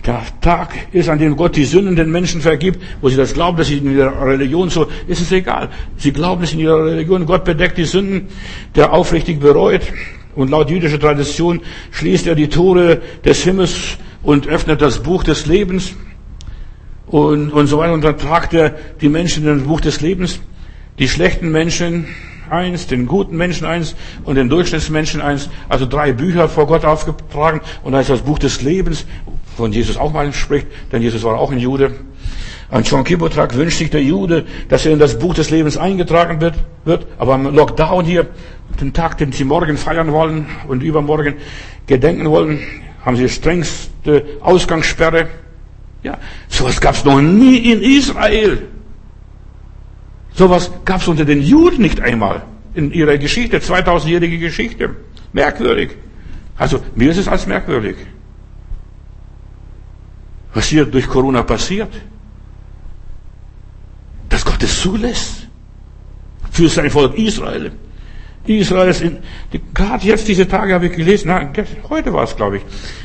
Der 0.06 0.24
Tag 0.40 0.74
ist, 0.94 1.10
an 1.10 1.20
dem 1.20 1.36
Gott 1.36 1.58
die 1.58 1.66
Sünden 1.66 1.98
den 1.98 2.10
Menschen 2.10 2.40
vergibt, 2.40 2.82
wo 3.02 3.10
sie 3.10 3.18
das 3.18 3.34
glauben, 3.34 3.58
dass 3.58 3.68
sie 3.68 3.80
in 3.80 3.94
ihrer 3.94 4.26
Religion 4.26 4.70
so, 4.70 4.88
ist 5.08 5.20
es 5.20 5.34
egal. 5.34 5.70
Sie 5.98 6.14
glauben 6.14 6.44
es 6.44 6.54
in 6.54 6.60
ihrer 6.60 6.86
Religion, 6.86 7.26
Gott 7.26 7.44
bedeckt 7.44 7.78
die 7.78 7.84
Sünden, 7.84 8.30
der 8.76 8.94
aufrichtig 8.94 9.42
bereut. 9.42 9.82
Und 10.36 10.50
laut 10.52 10.70
jüdischer 10.70 11.00
Tradition 11.00 11.60
schließt 11.92 12.28
er 12.28 12.36
die 12.36 12.48
Tore 12.48 13.02
des 13.26 13.44
Himmels 13.44 13.98
und 14.24 14.48
öffnet 14.48 14.82
das 14.82 15.04
Buch 15.04 15.26
des 15.26 15.46
Lebens. 15.46 15.94
Und, 17.08 17.52
und 17.52 17.68
so 17.68 17.80
weiter. 17.80 17.94
Und 17.94 18.04
dann 18.04 18.18
tragt 18.18 18.54
er 18.54 18.76
die 19.02 19.10
Menschen 19.10 19.46
in 19.46 19.58
das 19.58 19.68
Buch 19.68 19.82
des 19.82 20.00
Lebens. 20.00 20.40
Die 21.00 21.10
schlechten 21.10 21.52
Menschen 21.52 22.08
eins, 22.52 22.88
den 22.88 23.08
guten 23.08 23.38
Menschen 23.38 23.66
eins 23.66 23.96
und 24.24 24.36
den 24.36 24.50
Durchschnittsmenschen 24.50 25.22
eins. 25.22 25.50
Also 25.70 25.86
drei 25.86 26.14
Bücher 26.14 26.50
vor 26.50 26.68
Gott 26.68 26.86
aufgetragen. 26.86 27.62
Und 27.84 27.94
da 27.94 28.00
ist 28.00 28.10
das 28.10 28.22
Buch 28.22 28.40
des 28.40 28.62
Lebens, 28.62 29.06
von 29.58 29.74
Jesus 29.74 29.98
auch 29.98 30.14
mal 30.14 30.32
spricht, 30.34 30.68
denn 30.92 31.02
Jesus 31.02 31.24
war 31.24 31.38
auch 31.38 31.52
ein 31.52 31.60
Jude. 31.60 31.92
An 32.70 32.84
John 32.84 33.04
Kippur-Tag 33.04 33.56
wünscht 33.56 33.78
sich 33.78 33.90
der 33.90 34.04
Jude, 34.04 34.46
dass 34.70 34.86
er 34.86 34.92
in 34.92 35.00
das 35.00 35.18
Buch 35.18 35.34
des 35.34 35.50
Lebens 35.50 35.78
eingetragen 35.78 36.42
wird, 36.42 36.56
wird. 36.84 37.08
Aber 37.18 37.34
am 37.34 37.56
Lockdown 37.56 38.06
hier, 38.06 38.28
den 38.80 38.94
Tag, 38.94 39.18
den 39.18 39.32
sie 39.32 39.46
morgen 39.46 39.78
feiern 39.78 40.12
wollen 40.12 40.48
und 40.68 40.84
übermorgen 40.84 41.36
gedenken 41.88 42.30
wollen, 42.30 42.60
haben 43.06 43.16
sie 43.16 43.30
strengste 43.30 44.26
Ausgangssperre. 44.42 45.28
Ja, 46.04 46.18
sowas 46.50 46.80
gab 46.82 46.96
es 46.96 47.06
noch 47.06 47.22
nie 47.22 47.58
in 47.72 47.82
Israel. 47.82 48.68
Sowas 50.38 50.70
gab 50.86 51.02
es 51.02 51.08
unter 51.08 51.26
den 51.26 51.42
Juden 51.42 51.82
nicht 51.82 52.00
einmal 52.00 52.44
in 52.76 52.92
ihrer 52.92 53.18
Geschichte, 53.18 53.58
2000-jährige 53.58 54.38
Geschichte. 54.38 54.96
Merkwürdig. 55.34 55.96
Also 56.56 56.80
mir 56.96 57.10
ist 57.10 57.18
es 57.18 57.28
als 57.28 57.48
merkwürdig. 57.48 57.96
Was 60.54 60.68
hier 60.68 60.86
durch 60.86 61.08
Corona 61.08 61.42
passiert, 61.42 61.90
dass 64.30 64.46
Gott 64.46 64.62
es 64.62 64.80
zulässt 64.80 65.48
für 66.52 66.70
sein 66.70 66.92
Volk 66.92 67.18
Israel. 67.18 67.72
Israels, 68.46 69.02
in, 69.02 69.18
gerade 69.74 70.06
jetzt 70.06 70.28
diese 70.28 70.48
Tage 70.48 70.76
habe 70.76 70.86
ich 70.86 70.96
gelesen, 70.96 71.30
na, 71.30 71.52
heute 71.90 72.14
war 72.14 72.24
es, 72.24 72.36
glaube 72.36 72.58
ich, 72.58 72.64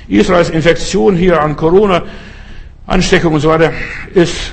Israels 0.08 0.50
Infektion 0.50 1.16
hier 1.16 1.40
an 1.40 1.56
Corona, 1.56 2.02
Ansteckung 2.86 3.32
und 3.34 3.40
so 3.40 3.48
weiter, 3.48 3.72
ist 4.12 4.52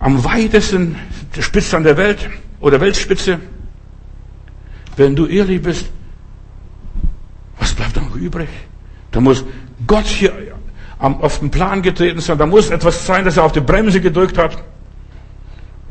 am 0.00 0.24
weitesten 0.24 0.96
Spitze 1.38 1.76
an 1.76 1.84
der 1.84 1.96
Welt 1.96 2.28
oder 2.60 2.80
Weltspitze. 2.80 3.38
Wenn 4.96 5.14
du 5.14 5.26
ehrlich 5.26 5.62
bist, 5.62 5.86
was 7.58 7.72
bleibt 7.74 7.96
noch 7.96 8.14
übrig? 8.16 8.48
Da 9.12 9.20
muss 9.20 9.44
Gott 9.86 10.06
hier 10.06 10.32
auf 10.98 11.38
den 11.38 11.50
Plan 11.50 11.80
getreten 11.80 12.20
sein, 12.20 12.36
da 12.36 12.46
muss 12.46 12.70
etwas 12.70 13.06
sein, 13.06 13.24
dass 13.24 13.36
er 13.36 13.44
auf 13.44 13.52
die 13.52 13.60
Bremse 13.60 14.00
gedrückt 14.00 14.36
hat. 14.36 14.62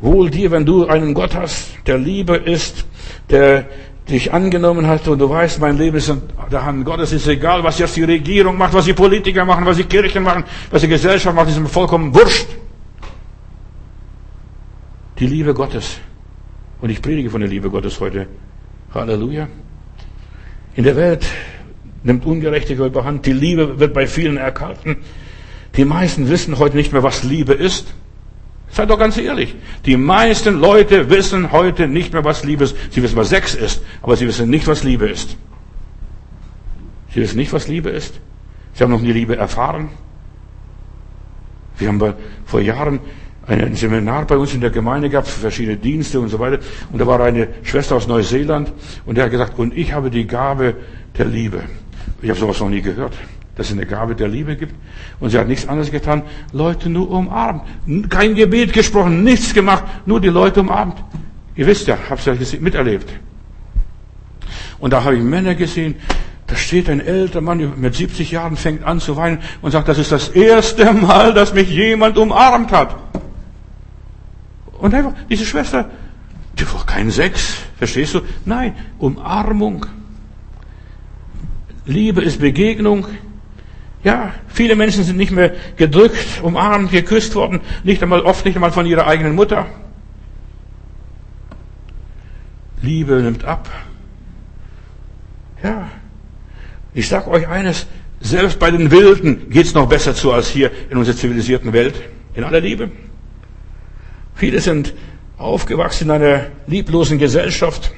Wohl 0.00 0.30
dir, 0.30 0.50
wenn 0.50 0.64
du 0.64 0.86
einen 0.86 1.14
Gott 1.14 1.34
hast, 1.34 1.72
der 1.86 1.98
Liebe 1.98 2.36
ist, 2.36 2.86
der 3.28 3.66
dich 4.08 4.32
angenommen 4.32 4.86
hat 4.86 5.06
und 5.08 5.18
du 5.18 5.28
weißt, 5.28 5.60
mein 5.60 5.76
Leben 5.76 5.96
ist 5.96 6.08
in 6.08 6.22
der 6.50 6.64
Hand 6.64 6.84
Gottes, 6.84 7.12
ist 7.12 7.26
egal, 7.26 7.62
was 7.62 7.78
jetzt 7.78 7.96
die 7.96 8.04
Regierung 8.04 8.56
macht, 8.56 8.72
was 8.72 8.84
die 8.84 8.92
Politiker 8.92 9.44
machen, 9.44 9.66
was 9.66 9.76
die 9.76 9.84
Kirchen 9.84 10.22
machen, 10.22 10.44
was 10.70 10.82
die 10.82 10.88
Gesellschaft 10.88 11.34
macht, 11.34 11.48
ist 11.48 11.58
mir 11.58 11.68
vollkommen 11.68 12.14
wurscht. 12.14 12.48
Die 15.20 15.26
Liebe 15.26 15.52
Gottes. 15.52 15.98
Und 16.80 16.88
ich 16.88 17.02
predige 17.02 17.28
von 17.28 17.42
der 17.42 17.50
Liebe 17.50 17.68
Gottes 17.68 18.00
heute. 18.00 18.26
Halleluja. 18.94 19.48
In 20.74 20.84
der 20.84 20.96
Welt 20.96 21.26
nimmt 22.02 22.24
Ungerechtigkeit 22.24 22.86
überhand. 22.86 23.26
Die 23.26 23.34
Liebe 23.34 23.78
wird 23.78 23.92
bei 23.92 24.06
vielen 24.06 24.38
erkalten. 24.38 24.96
Die 25.76 25.84
meisten 25.84 26.30
wissen 26.30 26.58
heute 26.58 26.74
nicht 26.74 26.92
mehr, 26.92 27.02
was 27.02 27.22
Liebe 27.22 27.52
ist. 27.52 27.92
Seid 28.70 28.88
doch 28.88 28.98
ganz 28.98 29.18
ehrlich. 29.18 29.54
Die 29.84 29.98
meisten 29.98 30.58
Leute 30.58 31.10
wissen 31.10 31.52
heute 31.52 31.86
nicht 31.86 32.14
mehr, 32.14 32.24
was 32.24 32.42
Liebe 32.42 32.64
ist. 32.64 32.76
Sie 32.90 33.02
wissen, 33.02 33.16
was 33.16 33.28
Sex 33.28 33.54
ist, 33.54 33.82
aber 34.00 34.16
sie 34.16 34.26
wissen 34.26 34.48
nicht, 34.48 34.66
was 34.68 34.84
Liebe 34.84 35.06
ist. 35.06 35.36
Sie 37.12 37.20
wissen 37.20 37.36
nicht, 37.36 37.52
was 37.52 37.68
Liebe 37.68 37.90
ist. 37.90 38.18
Sie 38.72 38.82
haben 38.82 38.90
noch 38.90 39.02
nie 39.02 39.12
Liebe 39.12 39.36
erfahren. 39.36 39.90
Wir 41.76 41.88
haben 41.88 42.14
vor 42.46 42.60
Jahren 42.60 43.00
ein 43.50 43.74
Seminar 43.74 44.26
bei 44.26 44.36
uns 44.36 44.54
in 44.54 44.60
der 44.60 44.70
Gemeinde 44.70 45.10
für 45.10 45.22
verschiedene 45.40 45.76
Dienste 45.76 46.20
und 46.20 46.28
so 46.28 46.38
weiter. 46.38 46.58
Und 46.92 47.00
da 47.00 47.06
war 47.06 47.20
eine 47.20 47.48
Schwester 47.62 47.96
aus 47.96 48.06
Neuseeland 48.06 48.72
und 49.06 49.16
der 49.16 49.24
hat 49.24 49.30
gesagt, 49.30 49.58
und 49.58 49.76
ich 49.76 49.92
habe 49.92 50.10
die 50.10 50.26
Gabe 50.26 50.74
der 51.18 51.26
Liebe. 51.26 51.62
Ich 52.22 52.30
habe 52.30 52.38
sowas 52.38 52.60
noch 52.60 52.68
nie 52.68 52.82
gehört 52.82 53.14
dass 53.60 53.66
es 53.66 53.76
eine 53.76 53.84
Gabe 53.84 54.14
der 54.14 54.26
Liebe 54.26 54.56
gibt. 54.56 54.74
Und 55.20 55.28
sie 55.28 55.38
hat 55.38 55.46
nichts 55.46 55.68
anderes 55.68 55.90
getan, 55.90 56.22
Leute 56.50 56.88
nur 56.88 57.10
umarmt. 57.10 57.62
Kein 58.08 58.34
Gebet 58.34 58.72
gesprochen, 58.72 59.22
nichts 59.22 59.52
gemacht, 59.52 59.84
nur 60.06 60.18
die 60.18 60.28
Leute 60.28 60.60
umarmt. 60.60 60.96
Ihr 61.56 61.66
wisst 61.66 61.86
ja, 61.86 61.98
habt 62.08 62.26
es 62.26 62.52
ja 62.52 62.58
miterlebt. 62.58 63.12
Und 64.78 64.94
da 64.94 65.04
habe 65.04 65.16
ich 65.16 65.22
Männer 65.22 65.54
gesehen, 65.54 65.96
da 66.46 66.56
steht 66.56 66.88
ein 66.88 67.00
älterer 67.00 67.42
Mann 67.42 67.74
mit 67.76 67.94
70 67.94 68.30
Jahren, 68.30 68.56
fängt 68.56 68.82
an 68.82 68.98
zu 68.98 69.18
weinen 69.18 69.40
und 69.60 69.72
sagt, 69.72 69.88
das 69.88 69.98
ist 69.98 70.10
das 70.10 70.30
erste 70.30 70.94
Mal, 70.94 71.34
dass 71.34 71.52
mich 71.52 71.68
jemand 71.68 72.16
umarmt 72.16 72.72
hat. 72.72 72.96
Und 74.80 74.94
einfach, 74.94 75.12
diese 75.28 75.44
Schwester, 75.44 75.90
die 76.58 76.66
war 76.72 76.84
kein 76.86 77.10
Sex, 77.10 77.58
verstehst 77.76 78.14
du? 78.14 78.22
Nein, 78.44 78.74
Umarmung. 78.98 79.86
Liebe 81.86 82.22
ist 82.22 82.40
Begegnung. 82.40 83.06
Ja, 84.02 84.34
viele 84.48 84.76
Menschen 84.76 85.04
sind 85.04 85.16
nicht 85.16 85.32
mehr 85.32 85.54
gedrückt, 85.76 86.40
umarmt, 86.42 86.90
geküsst 86.90 87.34
worden, 87.34 87.60
nicht 87.84 88.02
einmal, 88.02 88.22
oft 88.22 88.46
nicht 88.46 88.54
einmal 88.54 88.72
von 88.72 88.86
ihrer 88.86 89.06
eigenen 89.06 89.34
Mutter. 89.34 89.66
Liebe 92.80 93.16
nimmt 93.16 93.44
ab. 93.44 93.68
Ja, 95.62 95.90
ich 96.94 97.08
sag 97.08 97.28
euch 97.28 97.46
eines, 97.46 97.86
selbst 98.20 98.58
bei 98.58 98.70
den 98.70 98.90
Wilden 98.90 99.50
geht's 99.50 99.74
noch 99.74 99.86
besser 99.86 100.14
zu 100.14 100.32
als 100.32 100.48
hier 100.48 100.70
in 100.88 100.96
unserer 100.96 101.16
zivilisierten 101.16 101.74
Welt. 101.74 101.94
In 102.34 102.44
aller 102.44 102.60
Liebe. 102.60 102.90
Viele 104.40 104.58
sind 104.58 104.94
aufgewachsen 105.36 106.04
in 106.04 106.12
einer 106.12 106.46
lieblosen 106.66 107.18
Gesellschaft. 107.18 107.92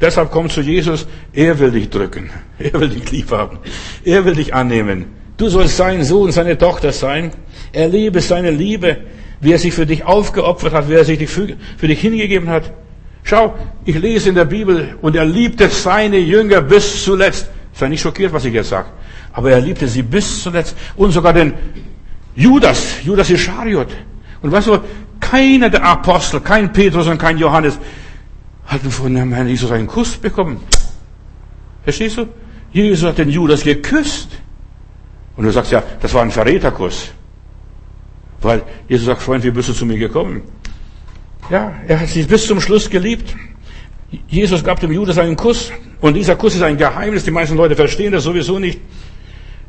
Deshalb 0.00 0.30
kommt 0.30 0.52
zu 0.52 0.60
Jesus. 0.60 1.08
Er 1.32 1.58
will 1.58 1.72
dich 1.72 1.90
drücken. 1.90 2.30
Er 2.60 2.78
will 2.78 2.90
dich 2.90 3.10
lieb 3.10 3.32
haben. 3.32 3.58
Er 4.04 4.24
will 4.24 4.36
dich 4.36 4.54
annehmen. 4.54 5.06
Du 5.36 5.48
sollst 5.48 5.76
sein 5.76 6.04
Sohn, 6.04 6.30
seine 6.30 6.56
Tochter 6.56 6.92
sein. 6.92 7.32
Erlebe 7.72 8.20
seine 8.20 8.52
Liebe, 8.52 8.98
wie 9.40 9.50
er 9.50 9.58
sich 9.58 9.74
für 9.74 9.84
dich 9.84 10.04
aufgeopfert 10.04 10.74
hat, 10.74 10.88
wie 10.88 10.94
er 10.94 11.04
sich 11.04 11.28
für, 11.28 11.56
für 11.76 11.88
dich 11.88 12.00
hingegeben 12.00 12.48
hat. 12.48 12.72
Schau, 13.24 13.56
ich 13.84 13.98
lese 13.98 14.28
in 14.28 14.36
der 14.36 14.44
Bibel 14.44 14.96
und 15.02 15.16
er 15.16 15.24
liebte 15.24 15.68
seine 15.70 16.18
Jünger 16.18 16.60
bis 16.60 17.02
zuletzt. 17.02 17.50
Sei 17.72 17.88
nicht 17.88 18.00
schockiert, 18.00 18.32
was 18.32 18.44
ich 18.44 18.54
jetzt 18.54 18.68
sage. 18.68 18.86
Aber 19.32 19.50
er 19.50 19.60
liebte 19.60 19.88
sie 19.88 20.02
bis 20.02 20.40
zuletzt. 20.40 20.76
Und 20.94 21.10
sogar 21.10 21.32
den 21.32 21.52
Judas, 22.36 23.02
Judas 23.02 23.28
Ischariot. 23.28 23.88
Und 24.40 24.52
weißt 24.52 24.68
du, 24.68 24.78
keiner 25.30 25.70
der 25.70 25.84
Apostel, 25.84 26.40
kein 26.40 26.72
Petrus 26.72 27.06
und 27.06 27.18
kein 27.18 27.38
Johannes, 27.38 27.78
hatten 28.66 28.90
von 28.90 29.14
dem 29.14 29.32
Herrn 29.32 29.48
Jesus 29.48 29.70
einen 29.70 29.86
Kuss 29.86 30.16
bekommen. 30.16 30.60
Verstehst 31.84 32.18
du? 32.18 32.26
Jesus 32.72 33.08
hat 33.08 33.18
den 33.18 33.30
Judas 33.30 33.62
geküsst. 33.62 34.28
Und 35.36 35.44
du 35.44 35.52
sagst 35.52 35.72
ja, 35.72 35.82
das 36.00 36.12
war 36.14 36.22
ein 36.22 36.30
Verräterkuss. 36.30 37.10
Weil 38.40 38.62
Jesus 38.88 39.06
sagt, 39.06 39.22
Freund, 39.22 39.44
wie 39.44 39.50
bist 39.50 39.68
du 39.68 39.72
zu 39.72 39.86
mir 39.86 39.98
gekommen? 39.98 40.42
Ja, 41.48 41.72
er 41.86 42.00
hat 42.00 42.08
sie 42.08 42.22
bis 42.24 42.46
zum 42.46 42.60
Schluss 42.60 42.88
geliebt. 42.88 43.34
Jesus 44.28 44.64
gab 44.64 44.80
dem 44.80 44.92
Judas 44.92 45.18
einen 45.18 45.36
Kuss. 45.36 45.72
Und 46.00 46.14
dieser 46.14 46.36
Kuss 46.36 46.54
ist 46.54 46.62
ein 46.62 46.76
Geheimnis. 46.76 47.24
Die 47.24 47.30
meisten 47.30 47.56
Leute 47.56 47.76
verstehen 47.76 48.12
das 48.12 48.24
sowieso 48.24 48.58
nicht. 48.58 48.80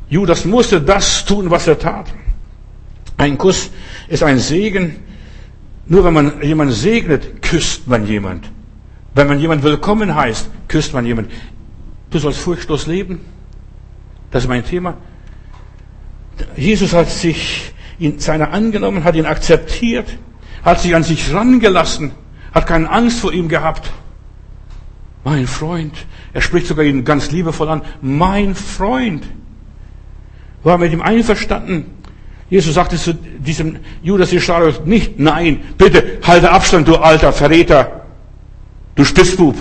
Judas 0.08 0.44
musste 0.44 0.80
das 0.80 1.24
tun, 1.24 1.50
was 1.50 1.66
er 1.66 1.78
tat. 1.78 2.06
Ein 3.16 3.38
Kuss 3.38 3.70
ist 4.08 4.22
ein 4.22 4.38
Segen. 4.38 5.11
Nur 5.86 6.04
wenn 6.04 6.14
man 6.14 6.42
jemanden 6.42 6.74
segnet, 6.74 7.42
küsst 7.42 7.88
man 7.88 8.06
jemand. 8.06 8.50
Wenn 9.14 9.26
man 9.26 9.40
jemand 9.40 9.62
willkommen 9.62 10.14
heißt, 10.14 10.48
küsst 10.68 10.94
man 10.94 11.04
jemand. 11.04 11.30
Du 12.10 12.18
sollst 12.18 12.40
furchtlos 12.40 12.86
leben. 12.86 13.20
Das 14.30 14.44
ist 14.44 14.48
mein 14.48 14.64
Thema. 14.64 14.96
Jesus 16.56 16.92
hat 16.92 17.10
sich 17.10 17.72
in 17.98 18.18
seiner 18.18 18.52
angenommen, 18.52 19.04
hat 19.04 19.14
ihn 19.14 19.26
akzeptiert, 19.26 20.18
hat 20.64 20.80
sich 20.80 20.94
an 20.94 21.02
sich 21.02 21.32
rangelassen, 21.32 22.12
hat 22.52 22.66
keine 22.66 22.90
Angst 22.90 23.20
vor 23.20 23.32
ihm 23.32 23.48
gehabt. 23.48 23.92
Mein 25.24 25.46
Freund, 25.46 25.94
er 26.32 26.40
spricht 26.40 26.66
sogar 26.66 26.84
ihn 26.84 27.04
ganz 27.04 27.30
liebevoll 27.30 27.68
an, 27.68 27.82
mein 28.00 28.54
Freund, 28.54 29.24
war 30.62 30.78
mit 30.78 30.92
ihm 30.92 31.02
einverstanden. 31.02 31.86
Jesus 32.52 32.74
sagte 32.74 32.98
zu 32.98 33.14
diesem 33.14 33.78
Judas 34.02 34.30
Ischariot 34.30 34.86
nicht, 34.86 35.18
nein, 35.18 35.60
bitte 35.78 36.18
halte 36.22 36.50
Abstand, 36.50 36.86
du 36.86 36.96
alter 36.96 37.32
Verräter, 37.32 38.02
du 38.94 39.06
Spitzbub. 39.06 39.56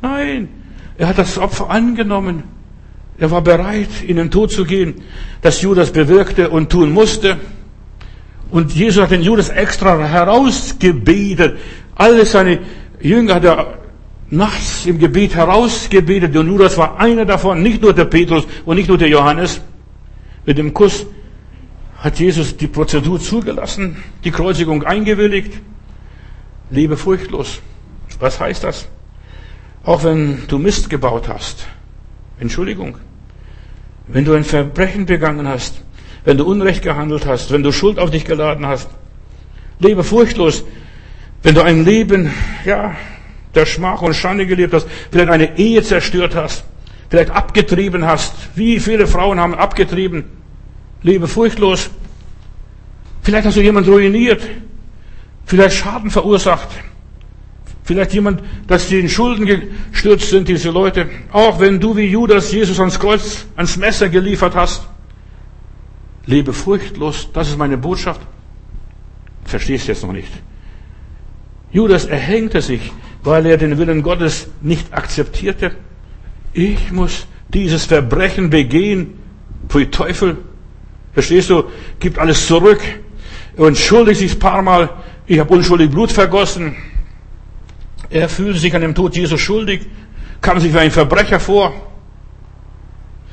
Nein, 0.00 0.48
er 0.96 1.08
hat 1.08 1.18
das 1.18 1.36
Opfer 1.36 1.68
angenommen. 1.68 2.44
Er 3.18 3.30
war 3.30 3.42
bereit, 3.42 3.90
in 4.06 4.16
den 4.16 4.30
Tod 4.30 4.52
zu 4.52 4.64
gehen, 4.64 5.02
das 5.42 5.60
Judas 5.60 5.90
bewirkte 5.92 6.48
und 6.48 6.70
tun 6.70 6.92
musste. 6.92 7.36
Und 8.50 8.72
Jesus 8.72 9.02
hat 9.02 9.10
den 9.10 9.20
Judas 9.20 9.50
extra 9.50 9.98
herausgebetet. 9.98 11.58
Alle 11.94 12.24
seine 12.24 12.60
Jünger 13.02 13.34
hat 13.34 13.44
er 13.44 13.78
nachts 14.30 14.86
im 14.86 14.98
Gebet 14.98 15.34
herausgebetet. 15.34 16.34
Und 16.34 16.46
Judas 16.46 16.78
war 16.78 16.98
einer 16.98 17.26
davon, 17.26 17.62
nicht 17.62 17.82
nur 17.82 17.92
der 17.92 18.06
Petrus 18.06 18.46
und 18.64 18.76
nicht 18.76 18.88
nur 18.88 18.96
der 18.96 19.08
Johannes. 19.08 19.60
Mit 20.46 20.56
dem 20.56 20.72
Kuss 20.72 21.04
hat 21.98 22.18
Jesus 22.18 22.56
die 22.56 22.66
Prozedur 22.66 23.20
zugelassen, 23.20 24.02
die 24.24 24.30
Kreuzigung 24.30 24.84
eingewilligt. 24.84 25.52
Lebe 26.70 26.96
furchtlos. 26.96 27.60
Was 28.18 28.40
heißt 28.40 28.64
das? 28.64 28.88
Auch 29.84 30.04
wenn 30.04 30.46
du 30.48 30.58
Mist 30.58 30.90
gebaut 30.90 31.28
hast, 31.28 31.66
Entschuldigung. 32.40 32.96
Wenn 34.08 34.24
du 34.24 34.34
ein 34.34 34.44
Verbrechen 34.44 35.06
begangen 35.06 35.48
hast, 35.48 35.82
wenn 36.24 36.36
du 36.36 36.44
Unrecht 36.44 36.82
gehandelt 36.82 37.26
hast, 37.26 37.52
wenn 37.52 37.62
du 37.62 37.72
Schuld 37.72 37.98
auf 37.98 38.10
dich 38.10 38.24
geladen 38.24 38.66
hast, 38.66 38.88
lebe 39.78 40.02
furchtlos. 40.04 40.64
Wenn 41.42 41.54
du 41.54 41.62
ein 41.62 41.84
Leben, 41.84 42.32
ja, 42.64 42.96
der 43.54 43.66
Schmach 43.66 44.02
und 44.02 44.14
Schande 44.14 44.46
gelebt 44.46 44.74
hast, 44.74 44.88
vielleicht 45.10 45.30
eine 45.30 45.58
Ehe 45.58 45.82
zerstört 45.82 46.34
hast, 46.34 46.64
vielleicht 47.08 47.30
abgetrieben 47.30 48.04
hast. 48.04 48.34
Wie 48.54 48.80
viele 48.80 49.06
Frauen 49.06 49.38
haben 49.38 49.54
abgetrieben? 49.54 50.24
Lebe 51.06 51.28
furchtlos. 51.28 51.88
Vielleicht 53.22 53.46
hast 53.46 53.56
du 53.56 53.60
jemand 53.62 53.86
ruiniert. 53.86 54.42
Vielleicht 55.44 55.76
Schaden 55.76 56.10
verursacht. 56.10 56.68
Vielleicht 57.84 58.12
jemand, 58.12 58.42
dass 58.66 58.88
sie 58.88 58.98
in 58.98 59.08
Schulden 59.08 59.46
gestürzt 59.92 60.30
sind, 60.30 60.48
diese 60.48 60.70
Leute. 60.70 61.08
Auch 61.30 61.60
wenn 61.60 61.78
du 61.78 61.96
wie 61.96 62.06
Judas 62.06 62.50
Jesus 62.50 62.80
ans 62.80 62.98
Kreuz, 62.98 63.46
ans 63.54 63.76
Messer 63.76 64.08
geliefert 64.08 64.56
hast. 64.56 64.88
Lebe 66.26 66.52
furchtlos. 66.52 67.28
Das 67.32 67.48
ist 67.50 67.56
meine 67.56 67.78
Botschaft. 67.78 68.20
Verstehst 69.44 69.86
du 69.86 69.92
jetzt 69.92 70.02
noch 70.02 70.12
nicht. 70.12 70.32
Judas 71.70 72.06
erhängte 72.06 72.60
sich, 72.62 72.90
weil 73.22 73.46
er 73.46 73.58
den 73.58 73.78
Willen 73.78 74.02
Gottes 74.02 74.48
nicht 74.60 74.92
akzeptierte. 74.92 75.70
Ich 76.52 76.90
muss 76.90 77.28
dieses 77.54 77.84
Verbrechen 77.84 78.50
begehen. 78.50 79.20
Pfui 79.68 79.88
Teufel. 79.88 80.38
Verstehst 81.16 81.48
du? 81.48 81.64
Gibt 81.98 82.18
alles 82.18 82.46
zurück 82.46 82.82
und 83.56 83.78
schuldig 83.78 84.18
sich 84.18 84.34
ein 84.34 84.38
paar 84.38 84.60
Mal. 84.60 84.90
Ich 85.26 85.38
habe 85.38 85.54
unschuldig 85.54 85.90
Blut 85.90 86.12
vergossen. 86.12 86.76
Er 88.10 88.28
fühlte 88.28 88.58
sich 88.58 88.74
an 88.74 88.82
dem 88.82 88.94
Tod 88.94 89.16
Jesus 89.16 89.40
schuldig, 89.40 89.86
kam 90.42 90.60
sich 90.60 90.74
wie 90.74 90.78
ein 90.78 90.90
Verbrecher 90.90 91.40
vor. 91.40 91.72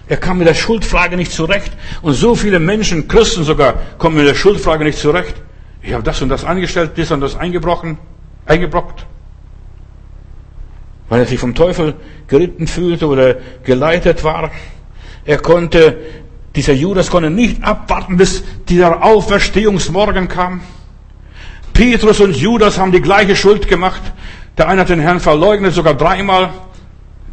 Er 0.08 0.16
kam 0.16 0.38
mit 0.38 0.48
der 0.48 0.54
Schuldfrage 0.54 1.18
nicht 1.18 1.34
zurecht. 1.34 1.74
Und 2.02 2.14
so 2.14 2.36
viele 2.36 2.60
Menschen, 2.60 3.10
Christen 3.10 3.44
sogar, 3.44 3.74
kommen 3.98 4.16
mit 4.16 4.28
der 4.28 4.36
Schuldfrage 4.36 4.86
nicht 4.86 4.98
zurecht. 4.98 5.36
Ich 5.82 5.92
habe 5.92 6.04
das 6.04 6.22
und 6.22 6.30
das 6.30 6.46
angestellt, 6.46 6.92
das 6.96 7.12
und 7.12 7.20
das 7.20 7.36
eingebrochen, 7.36 7.98
eingebrockt. 8.46 9.06
Weil 11.10 11.20
er 11.20 11.26
sich 11.26 11.38
vom 11.38 11.54
Teufel 11.54 11.96
geritten 12.28 12.66
fühlte 12.66 13.08
oder 13.08 13.36
geleitet 13.66 14.24
war. 14.24 14.52
Er 15.26 15.38
konnte, 15.38 15.98
dieser 16.56 16.74
Judas 16.74 17.10
konnte 17.10 17.30
nicht 17.30 17.64
abwarten, 17.64 18.18
bis 18.18 18.44
dieser 18.70 19.04
Auferstehungsmorgen 19.04 20.28
kam. 20.28 20.62
Petrus 21.74 22.20
und 22.20 22.36
Judas 22.36 22.78
haben 22.78 22.92
die 22.92 23.02
gleiche 23.02 23.36
Schuld 23.36 23.68
gemacht. 23.68 24.02
Der 24.58 24.68
eine 24.68 24.82
hat 24.82 24.90
den 24.90 25.00
Herrn 25.00 25.20
verleugnet, 25.20 25.74
sogar 25.74 25.96
dreimal, 25.96 26.52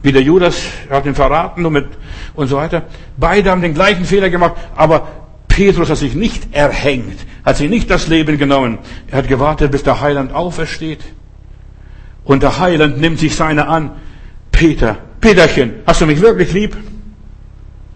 wie 0.03 0.13
der 0.13 0.23
Judas, 0.23 0.63
er 0.89 0.97
hat 0.97 1.07
ihn 1.07 1.15
verraten 1.15 1.67
und, 1.67 1.73
mit, 1.75 1.87
und 2.35 2.49
so 2.49 2.57
weiter. 2.57 2.85
Beide 3.19 3.51
haben 3.51 3.61
den 3.61 3.75
gleichen 3.75 4.07
Fehler 4.07 4.31
gemacht, 4.31 4.55
aber 4.75 5.07
Petrus 5.49 5.91
hat 5.91 5.99
sich 5.99 6.15
nicht 6.15 6.55
erhängt, 6.55 7.19
hat 7.45 7.59
sich 7.59 7.69
nicht 7.69 7.91
das 7.91 8.09
Leben 8.09 8.39
genommen. 8.39 8.79
Er 9.11 9.19
hat 9.19 9.29
gewartet, 9.29 9.71
bis 9.71 9.83
der 9.83 10.01
Heiland 10.01 10.33
aufersteht. 10.33 11.05
Und 12.25 12.43
der 12.43 12.59
Heiland 12.59 12.99
nimmt 12.99 13.19
sich 13.19 13.37
seine 13.37 13.67
an. 13.67 13.91
Peter, 14.53 14.97
Peterchen, 15.21 15.75
hast 15.87 16.01
du 16.01 16.07
mich 16.07 16.21
wirklich 16.23 16.53
lieb? 16.53 16.77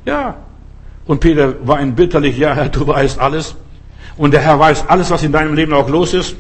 Ja. 0.05 0.37
Und 1.07 1.21
Peter 1.21 1.55
war 1.67 1.77
ein 1.79 1.95
bitterlich, 1.95 2.39
ja, 2.39 2.55
Herr, 2.55 2.69
du 2.69 2.87
weißt 2.87 3.19
alles. 3.19 3.57
Und 4.17 4.33
der 4.33 4.41
Herr 4.41 4.59
weiß 4.59 4.89
alles, 4.89 5.11
was 5.11 5.23
in 5.23 5.33
deinem 5.33 5.55
Leben 5.55 5.73
auch 5.73 5.89
los 5.89 6.15
ist. 6.15 6.37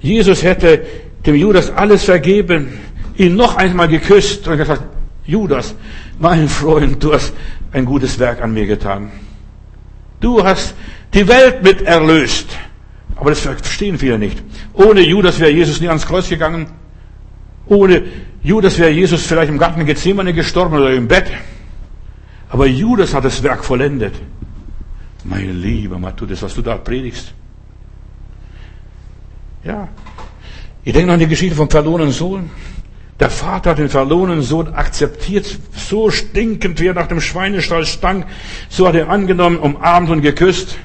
Jesus 0.00 0.42
hätte 0.42 0.84
dem 1.24 1.34
Judas 1.34 1.70
alles 1.70 2.04
vergeben, 2.04 2.78
ihn 3.16 3.36
noch 3.36 3.56
einmal 3.56 3.88
geküsst 3.88 4.46
und 4.46 4.58
gesagt, 4.58 4.82
Judas, 5.26 5.74
mein 6.18 6.48
Freund, 6.48 7.02
du 7.02 7.14
hast 7.14 7.32
ein 7.72 7.84
gutes 7.84 8.18
Werk 8.18 8.42
an 8.42 8.52
mir 8.52 8.66
getan. 8.66 9.10
Du 10.20 10.44
hast 10.44 10.74
die 11.12 11.26
Welt 11.26 11.62
mit 11.62 11.82
erlöst. 11.82 12.48
Aber 13.16 13.30
das 13.30 13.40
verstehen 13.40 13.98
viele 13.98 14.18
nicht. 14.18 14.42
Ohne 14.74 15.00
Judas 15.00 15.38
wäre 15.40 15.50
Jesus 15.50 15.80
nie 15.80 15.88
ans 15.88 16.06
Kreuz 16.06 16.28
gegangen. 16.28 16.66
Ohne 17.66 18.02
Judas 18.42 18.78
wäre 18.78 18.90
Jesus 18.90 19.24
vielleicht 19.24 19.48
im 19.48 19.58
Garten 19.58 19.86
Gethsemane 19.86 20.32
gestorben 20.32 20.76
oder 20.76 20.92
im 20.92 21.08
Bett. 21.08 21.30
Aber 22.54 22.66
Judas 22.66 23.12
hat 23.12 23.24
das 23.24 23.42
Werk 23.42 23.64
vollendet. 23.64 24.14
Mein 25.24 25.60
lieber 25.60 25.98
Matthäus, 25.98 26.40
was 26.40 26.54
du 26.54 26.62
da 26.62 26.76
predigst. 26.76 27.34
Ja, 29.64 29.88
ich 30.84 30.92
denke 30.92 31.12
an 31.12 31.18
die 31.18 31.26
Geschichte 31.26 31.56
vom 31.56 31.68
verlorenen 31.68 32.12
Sohn. 32.12 32.50
Der 33.18 33.28
Vater 33.28 33.70
hat 33.70 33.78
den 33.78 33.88
verlorenen 33.88 34.42
Sohn 34.42 34.72
akzeptiert, 34.72 35.58
so 35.72 36.10
stinkend 36.10 36.78
wie 36.78 36.86
er 36.86 36.94
nach 36.94 37.08
dem 37.08 37.20
Schweinestall 37.20 37.86
stank, 37.86 38.24
so 38.68 38.86
hat 38.86 38.94
er 38.94 39.08
angenommen, 39.08 39.56
umarmt 39.56 40.10
und 40.10 40.22
geküsst. 40.22 40.78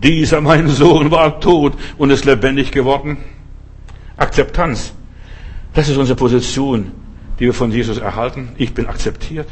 Dieser 0.00 0.40
mein 0.40 0.68
Sohn 0.68 1.10
war 1.10 1.40
tot 1.40 1.72
und 1.98 2.10
ist 2.10 2.24
lebendig 2.24 2.70
geworden. 2.70 3.16
Akzeptanz. 4.16 4.92
Das 5.74 5.88
ist 5.88 5.96
unsere 5.96 6.16
Position, 6.16 6.92
die 7.40 7.46
wir 7.46 7.54
von 7.54 7.72
Jesus 7.72 7.98
erhalten. 7.98 8.50
Ich 8.58 8.74
bin 8.74 8.86
akzeptiert. 8.86 9.48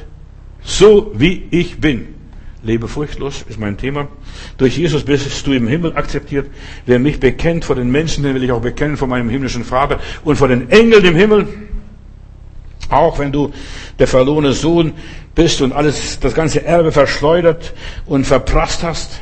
So 0.64 1.12
wie 1.14 1.44
ich 1.50 1.80
bin. 1.80 2.08
Lebe 2.62 2.88
furchtlos 2.88 3.44
ist 3.46 3.60
mein 3.60 3.76
Thema. 3.76 4.08
Durch 4.56 4.78
Jesus 4.78 5.04
bist 5.04 5.46
du 5.46 5.52
im 5.52 5.68
Himmel 5.68 5.94
akzeptiert. 5.96 6.50
Wer 6.86 6.98
mich 6.98 7.20
bekennt 7.20 7.66
vor 7.66 7.76
den 7.76 7.90
Menschen, 7.90 8.24
den 8.24 8.34
will 8.34 8.42
ich 8.42 8.50
auch 8.50 8.62
bekennen 8.62 8.96
vor 8.96 9.06
meinem 9.06 9.28
himmlischen 9.28 9.64
Vater 9.64 10.00
und 10.24 10.36
vor 10.36 10.48
den 10.48 10.70
Engeln 10.70 11.04
im 11.04 11.14
Himmel. 11.14 11.46
Auch 12.88 13.18
wenn 13.18 13.32
du 13.32 13.52
der 13.98 14.06
verlorene 14.06 14.54
Sohn 14.54 14.94
bist 15.34 15.60
und 15.60 15.72
alles, 15.72 16.18
das 16.20 16.34
ganze 16.34 16.64
Erbe 16.64 16.90
verschleudert 16.90 17.74
und 18.06 18.26
verprasst 18.26 18.82
hast. 18.82 19.20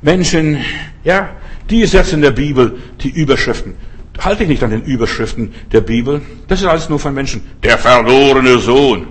Menschen, 0.00 0.58
ja, 1.04 1.30
die 1.70 1.86
setzen 1.86 2.16
in 2.16 2.22
der 2.22 2.32
Bibel 2.32 2.78
die 3.00 3.10
Überschriften. 3.10 3.74
Halte 4.18 4.40
dich 4.40 4.48
nicht 4.48 4.62
an 4.64 4.70
den 4.70 4.82
Überschriften 4.82 5.54
der 5.70 5.80
Bibel. 5.80 6.20
Das 6.48 6.60
ist 6.60 6.66
alles 6.66 6.88
nur 6.88 6.98
von 6.98 7.14
Menschen. 7.14 7.42
Der 7.62 7.78
verlorene 7.78 8.58
Sohn. 8.58 9.06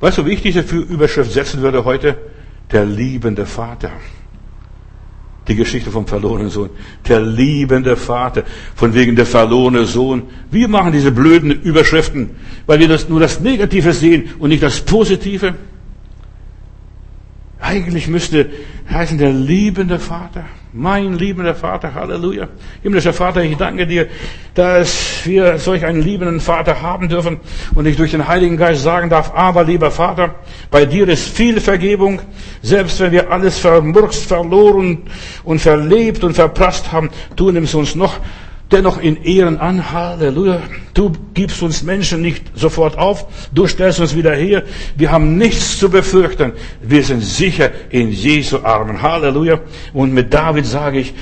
Weißt 0.00 0.18
du, 0.18 0.26
wie 0.26 0.32
ich 0.32 0.42
diese 0.42 0.60
Überschrift 0.60 1.32
setzen 1.32 1.60
würde 1.62 1.84
heute? 1.84 2.16
Der 2.70 2.84
liebende 2.84 3.46
Vater. 3.46 3.90
Die 5.48 5.56
Geschichte 5.56 5.90
vom 5.90 6.06
verlorenen 6.06 6.50
Sohn. 6.50 6.70
Der 7.08 7.20
liebende 7.20 7.96
Vater. 7.96 8.44
Von 8.74 8.94
wegen 8.94 9.16
der 9.16 9.26
verlorene 9.26 9.86
Sohn. 9.86 10.24
Wir 10.50 10.68
machen 10.68 10.92
diese 10.92 11.10
blöden 11.10 11.50
Überschriften, 11.50 12.30
weil 12.66 12.78
wir 12.78 12.88
das, 12.88 13.08
nur 13.08 13.18
das 13.18 13.40
Negative 13.40 13.92
sehen 13.92 14.30
und 14.38 14.50
nicht 14.50 14.62
das 14.62 14.80
Positive. 14.80 15.54
Eigentlich 17.60 18.06
müsste 18.06 18.50
heißen 18.90 19.18
der 19.18 19.32
liebende 19.32 19.98
Vater. 19.98 20.44
Mein 20.72 21.14
liebender 21.14 21.54
Vater, 21.54 21.94
Halleluja. 21.94 22.48
Himmlischer 22.82 23.12
Vater, 23.12 23.42
ich 23.42 23.56
danke 23.56 23.86
dir, 23.86 24.06
dass 24.54 25.22
wir 25.24 25.58
solch 25.58 25.84
einen 25.84 26.02
liebenden 26.02 26.40
Vater 26.40 26.82
haben 26.82 27.08
dürfen 27.08 27.40
und 27.74 27.86
ich 27.86 27.96
durch 27.96 28.12
den 28.12 28.28
Heiligen 28.28 28.56
Geist 28.56 28.82
sagen 28.82 29.10
darf, 29.10 29.32
aber 29.34 29.64
lieber 29.64 29.90
Vater, 29.90 30.36
bei 30.70 30.84
dir 30.84 31.08
ist 31.08 31.28
viel 31.28 31.60
Vergebung, 31.60 32.20
selbst 32.62 33.00
wenn 33.00 33.12
wir 33.12 33.30
alles 33.30 33.58
vermurkst, 33.58 34.26
verloren 34.26 34.98
und 35.42 35.58
verlebt 35.58 36.22
und 36.22 36.34
verprasst 36.34 36.92
haben, 36.92 37.10
du 37.34 37.50
nimmst 37.50 37.74
uns 37.74 37.94
noch 37.94 38.20
dennoch 38.70 39.00
in 39.00 39.22
Ehren 39.22 39.58
an. 39.58 39.92
Halleluja. 39.92 40.62
Du 40.94 41.12
gibst 41.34 41.62
uns 41.62 41.82
Menschen 41.82 42.22
nicht 42.22 42.44
sofort 42.54 42.98
auf. 42.98 43.26
Du 43.52 43.66
stellst 43.66 44.00
uns 44.00 44.16
wieder 44.16 44.34
her. 44.34 44.64
Wir 44.96 45.10
haben 45.10 45.36
nichts 45.36 45.78
zu 45.78 45.88
befürchten. 45.90 46.52
Wir 46.82 47.02
sind 47.02 47.22
sicher 47.22 47.70
in 47.90 48.10
Jesu 48.10 48.58
Armen. 48.62 49.02
Halleluja. 49.02 49.60
Und 49.92 50.12
mit 50.12 50.32
David 50.32 50.66
sage 50.66 51.00
ich, 51.00 51.14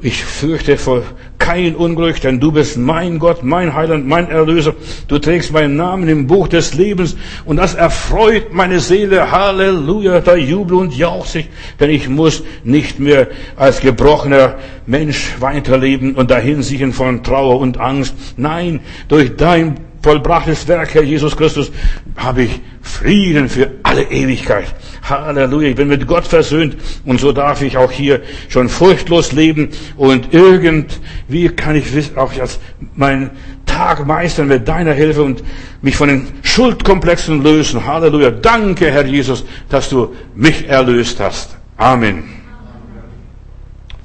ich 0.00 0.24
fürchte 0.24 0.76
vor 0.76 1.02
kein 1.38 1.74
Unglück, 1.76 2.20
denn 2.20 2.40
du 2.40 2.52
bist 2.52 2.76
mein 2.76 3.18
Gott, 3.18 3.42
mein 3.42 3.74
Heiland, 3.74 4.06
mein 4.06 4.28
Erlöser. 4.28 4.74
Du 5.08 5.18
trägst 5.18 5.52
meinen 5.52 5.76
Namen 5.76 6.08
im 6.08 6.26
Buch 6.26 6.48
des 6.48 6.74
Lebens 6.74 7.16
und 7.44 7.56
das 7.56 7.74
erfreut 7.74 8.52
meine 8.52 8.80
Seele. 8.80 9.30
Halleluja, 9.30 10.20
da 10.20 10.36
jubel 10.36 10.78
und 10.78 10.96
jauchze 10.96 11.40
ich, 11.40 11.48
denn 11.80 11.90
ich 11.90 12.08
muss 12.08 12.42
nicht 12.64 13.00
mehr 13.00 13.28
als 13.56 13.80
gebrochener 13.80 14.56
Mensch 14.86 15.36
weiterleben 15.40 16.14
und 16.14 16.30
dahin 16.30 16.62
sichern 16.62 16.92
von 16.92 17.22
Trauer 17.22 17.60
und 17.60 17.78
Angst. 17.78 18.14
Nein, 18.36 18.80
durch 19.08 19.36
dein 19.36 19.87
vollbrachtes 20.02 20.66
Werk, 20.68 20.94
Herr 20.94 21.02
Jesus 21.02 21.36
Christus, 21.36 21.70
habe 22.16 22.42
ich 22.44 22.60
Frieden 22.82 23.48
für 23.48 23.70
alle 23.82 24.02
Ewigkeit. 24.02 24.74
Halleluja, 25.02 25.68
ich 25.68 25.76
bin 25.76 25.88
mit 25.88 26.06
Gott 26.06 26.26
versöhnt 26.26 26.76
und 27.04 27.20
so 27.20 27.32
darf 27.32 27.62
ich 27.62 27.76
auch 27.76 27.90
hier 27.90 28.22
schon 28.48 28.68
furchtlos 28.68 29.32
leben 29.32 29.70
und 29.96 30.32
irgendwie 30.32 31.48
kann 31.50 31.76
ich 31.76 32.16
auch 32.16 32.32
jetzt 32.32 32.60
meinen 32.94 33.30
Tag 33.66 34.06
meistern 34.06 34.48
mit 34.48 34.66
deiner 34.66 34.92
Hilfe 34.92 35.22
und 35.22 35.42
mich 35.82 35.96
von 35.96 36.08
den 36.08 36.28
Schuldkomplexen 36.42 37.42
lösen. 37.42 37.86
Halleluja, 37.86 38.30
danke 38.30 38.90
Herr 38.90 39.06
Jesus, 39.06 39.44
dass 39.68 39.88
du 39.88 40.14
mich 40.34 40.68
erlöst 40.68 41.20
hast. 41.20 41.56
Amen. 41.76 42.37